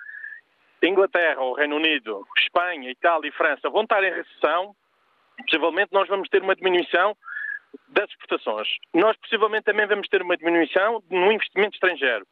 Inglaterra, 0.84 1.41
o 1.41 1.54
Reino 1.54 1.78
Unido, 1.78 2.24
Espanha, 2.38 2.91
Itália 2.91 3.30
e 3.30 3.32
França 3.32 3.68
vão 3.68 3.82
estar 3.82 4.04
em 4.04 4.14
recessão, 4.14 4.76
possivelmente 5.39 5.91
nós 5.91 6.08
vamos 6.08 6.30
ter 6.30 6.43
uma 6.43 6.56
diminuição 6.56 7.18
das 7.88 8.08
exportações. 8.12 8.68
Nós 8.93 9.18
possivelmente 9.18 9.64
também 9.64 9.88
vamos 9.88 10.08
ter 10.08 10.22
uma 10.22 10.38
diminuição 10.38 11.02
no 11.10 11.32
investimento 11.32 11.74
estrangeiro. 11.74 12.28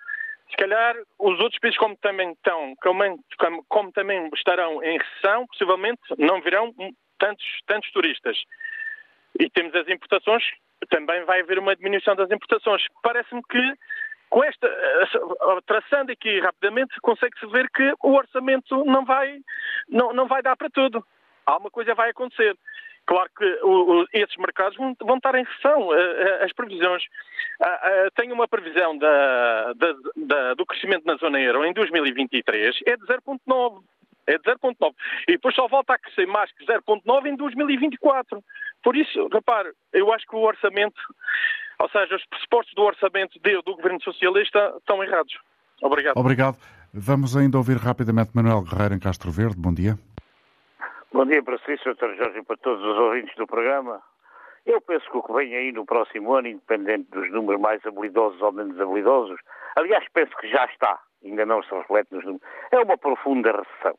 Se 0.51 0.57
calhar 0.57 0.95
os 1.17 1.39
outros 1.39 1.59
países 1.59 1.79
como 1.79 1.97
também 1.97 2.33
estão, 2.33 2.75
como, 2.83 3.65
como 3.67 3.91
também 3.93 4.29
estarão 4.35 4.83
em 4.83 4.99
recessão, 4.99 5.47
possivelmente 5.47 6.03
não 6.19 6.39
virão 6.39 6.71
tantos, 7.17 7.45
tantos 7.65 7.91
turistas. 7.91 8.37
E 9.39 9.49
temos 9.49 9.73
as 9.73 9.87
importações 9.87 10.43
também 10.89 11.23
vai 11.25 11.41
haver 11.41 11.59
uma 11.59 11.75
diminuição 11.75 12.15
das 12.15 12.29
importações. 12.31 12.83
Parece-me 13.01 13.41
que 13.43 13.73
com 14.29 14.43
esta, 14.43 14.69
traçando 15.65 16.11
aqui 16.11 16.39
rapidamente, 16.39 16.99
consegue-se 17.01 17.45
ver 17.47 17.69
que 17.69 17.93
o 18.03 18.15
orçamento 18.15 18.83
não 18.83 19.05
vai, 19.05 19.39
não, 19.87 20.13
não 20.13 20.27
vai 20.27 20.41
dar 20.41 20.57
para 20.57 20.69
tudo. 20.69 21.05
Alguma 21.45 21.71
coisa 21.71 21.93
vai 21.93 22.09
acontecer. 22.09 22.57
Claro 23.05 23.29
que 23.37 23.45
o, 23.63 24.01
o, 24.01 24.05
esses 24.11 24.35
mercados 24.37 24.75
vão, 24.77 24.95
vão, 24.99 25.17
estar 25.17 25.35
em 25.35 25.43
recessão. 25.43 25.89
As 26.41 26.51
previsões. 26.53 27.03
Tenho 28.15 28.33
uma 28.33 28.47
previsão 28.47 28.97
da, 28.97 29.73
da, 29.73 29.95
da, 30.15 30.53
do 30.55 30.65
crescimento 30.65 31.05
na 31.05 31.15
zona 31.15 31.39
euro 31.39 31.63
em 31.63 31.73
2023 31.73 32.79
é 32.85 32.97
de 32.97 33.03
0,9. 33.05 33.83
É 34.27 34.39
de 34.39 34.43
0,9. 34.43 34.93
E 35.27 35.33
depois 35.33 35.53
só 35.53 35.67
volta 35.67 35.93
a 35.93 35.99
crescer 35.99 36.25
mais 36.25 36.51
que 36.51 36.65
0,9 36.65 37.27
em 37.27 37.35
2024. 37.35 38.43
Por 38.85 38.95
isso, 38.95 39.27
repare, 39.33 39.71
eu 39.91 40.13
acho 40.13 40.27
que 40.27 40.35
o 40.35 40.43
orçamento, 40.43 41.01
ou 41.79 41.89
seja, 41.89 42.15
os 42.15 42.25
pressupostos 42.27 42.75
do 42.75 42.83
orçamento 42.83 43.39
do 43.39 43.75
governo 43.75 43.99
socialista 44.03 44.75
estão 44.77 45.03
errados. 45.03 45.35
Obrigado. 45.81 46.15
Obrigado. 46.15 46.57
Vamos 46.93 47.35
ainda 47.35 47.57
ouvir 47.57 47.77
rapidamente 47.77 48.29
Manuel 48.35 48.61
Guerreiro 48.61 48.93
em 48.93 48.99
Castro 48.99 49.31
Verde. 49.31 49.55
Bom 49.57 49.73
dia. 49.73 49.95
Bom 51.11 51.25
dia 51.25 51.41
para 51.41 51.57
si, 51.57 51.75
Sr. 51.77 51.95
Jorge, 52.15 52.37
e 52.37 52.43
para 52.43 52.57
todos 52.57 52.85
os 52.85 52.95
ouvintes 52.99 53.35
do 53.35 53.47
programa. 53.47 53.99
Eu 54.67 54.79
penso 54.81 55.09
que 55.09 55.17
o 55.17 55.23
que 55.23 55.33
vem 55.33 55.55
aí 55.55 55.71
no 55.71 55.83
próximo 55.83 56.35
ano, 56.35 56.47
independente 56.47 57.09
dos 57.09 57.31
números 57.31 57.59
mais 57.59 57.83
habilidosos 57.87 58.39
ou 58.39 58.51
menos 58.51 58.79
habilidosos, 58.79 59.39
aliás, 59.75 60.05
penso 60.13 60.37
que 60.37 60.47
já 60.47 60.63
está, 60.65 60.99
ainda 61.23 61.43
não 61.43 61.63
se 61.63 61.73
reflete 61.73 62.13
nos 62.13 62.23
números, 62.23 62.47
é 62.71 62.77
uma 62.77 62.99
profunda 62.99 63.51
recessão. 63.51 63.97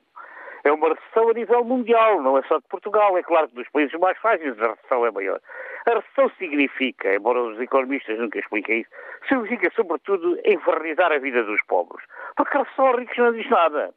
É 0.66 0.72
uma 0.72 0.88
recessão 0.88 1.30
a 1.30 1.32
nível 1.32 1.62
mundial, 1.62 2.20
não 2.20 2.36
é 2.36 2.42
só 2.42 2.58
de 2.58 2.64
Portugal. 2.68 3.16
É 3.16 3.22
claro 3.22 3.46
que 3.48 3.54
dos 3.54 3.68
países 3.68 3.96
mais 4.00 4.18
frágeis 4.18 4.60
a 4.60 4.70
recessão 4.70 5.06
é 5.06 5.12
maior. 5.12 5.40
A 5.86 5.94
recessão 5.94 6.28
significa, 6.38 7.14
embora 7.14 7.40
os 7.40 7.60
economistas 7.60 8.18
nunca 8.18 8.40
expliquem 8.40 8.80
isso, 8.80 8.90
significa 9.28 9.70
sobretudo 9.76 10.36
envernizar 10.44 11.12
a 11.12 11.18
vida 11.18 11.44
dos 11.44 11.62
pobres. 11.68 12.04
Porque 12.36 12.56
a 12.56 12.64
recessão 12.64 12.88
aos 12.88 12.98
ricos 12.98 13.16
não 13.16 13.32
diz 13.32 13.48
nada. 13.48 13.94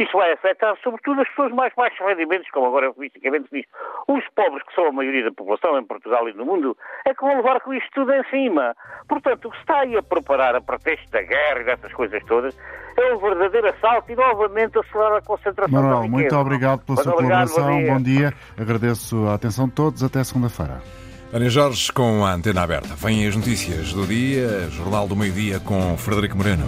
Isto 0.00 0.18
vai 0.18 0.32
afetar 0.32 0.76
sobretudo 0.82 1.20
as 1.20 1.28
pessoas 1.28 1.52
mais 1.52 1.72
baixos 1.74 2.04
rendimentos, 2.04 2.50
como 2.50 2.66
agora 2.66 2.86
eufemisticamente 2.86 3.48
se 3.48 3.56
diz. 3.58 3.66
Os 4.08 4.26
pobres, 4.34 4.64
que 4.64 4.74
são 4.74 4.86
a 4.86 4.92
maioria 4.92 5.22
da 5.22 5.30
população 5.30 5.78
em 5.78 5.84
Portugal 5.84 6.28
e 6.28 6.32
no 6.32 6.44
mundo, 6.44 6.76
é 7.06 7.14
que 7.14 7.20
vão 7.20 7.36
levar 7.36 7.60
com 7.60 7.72
isto 7.72 7.88
tudo 7.92 8.12
em 8.12 8.24
cima. 8.24 8.74
Portanto, 9.08 9.46
o 9.46 9.50
que 9.52 9.56
se 9.58 9.62
está 9.62 9.80
aí 9.80 9.96
a 9.96 10.02
preparar 10.02 10.56
a 10.56 10.60
pretexto 10.60 11.08
da 11.12 11.22
guerra 11.22 11.60
e 11.60 11.64
dessas 11.64 11.92
coisas 11.92 12.24
todas 12.24 12.56
é 12.96 13.14
um 13.14 13.18
verdadeiro 13.18 13.68
assalto 13.68 14.10
e 14.10 14.16
novamente 14.16 14.78
acelerar 14.78 15.18
a 15.18 15.22
concentração 15.22 15.99
Manuel, 16.02 16.20
muito 16.20 16.36
obrigado 16.36 16.80
pela 16.80 17.02
sua 17.02 17.12
colaboração. 17.12 17.64
Bom 17.64 17.80
dia. 17.80 17.94
bom 17.94 18.00
dia. 18.02 18.34
Agradeço 18.56 19.26
a 19.26 19.34
atenção 19.34 19.66
de 19.66 19.72
todos. 19.72 20.02
Até 20.02 20.22
segunda-feira. 20.24 20.82
Tânia 21.30 21.48
Jorge 21.48 21.92
com 21.92 22.24
a 22.24 22.34
antena 22.34 22.62
aberta. 22.62 22.94
Vêm 22.96 23.26
as 23.26 23.36
notícias 23.36 23.92
do 23.92 24.04
dia, 24.06 24.68
Jornal 24.70 25.06
do 25.06 25.14
Meio-Dia 25.14 25.60
com 25.60 25.96
Frederico 25.96 26.36
Moreno. 26.36 26.66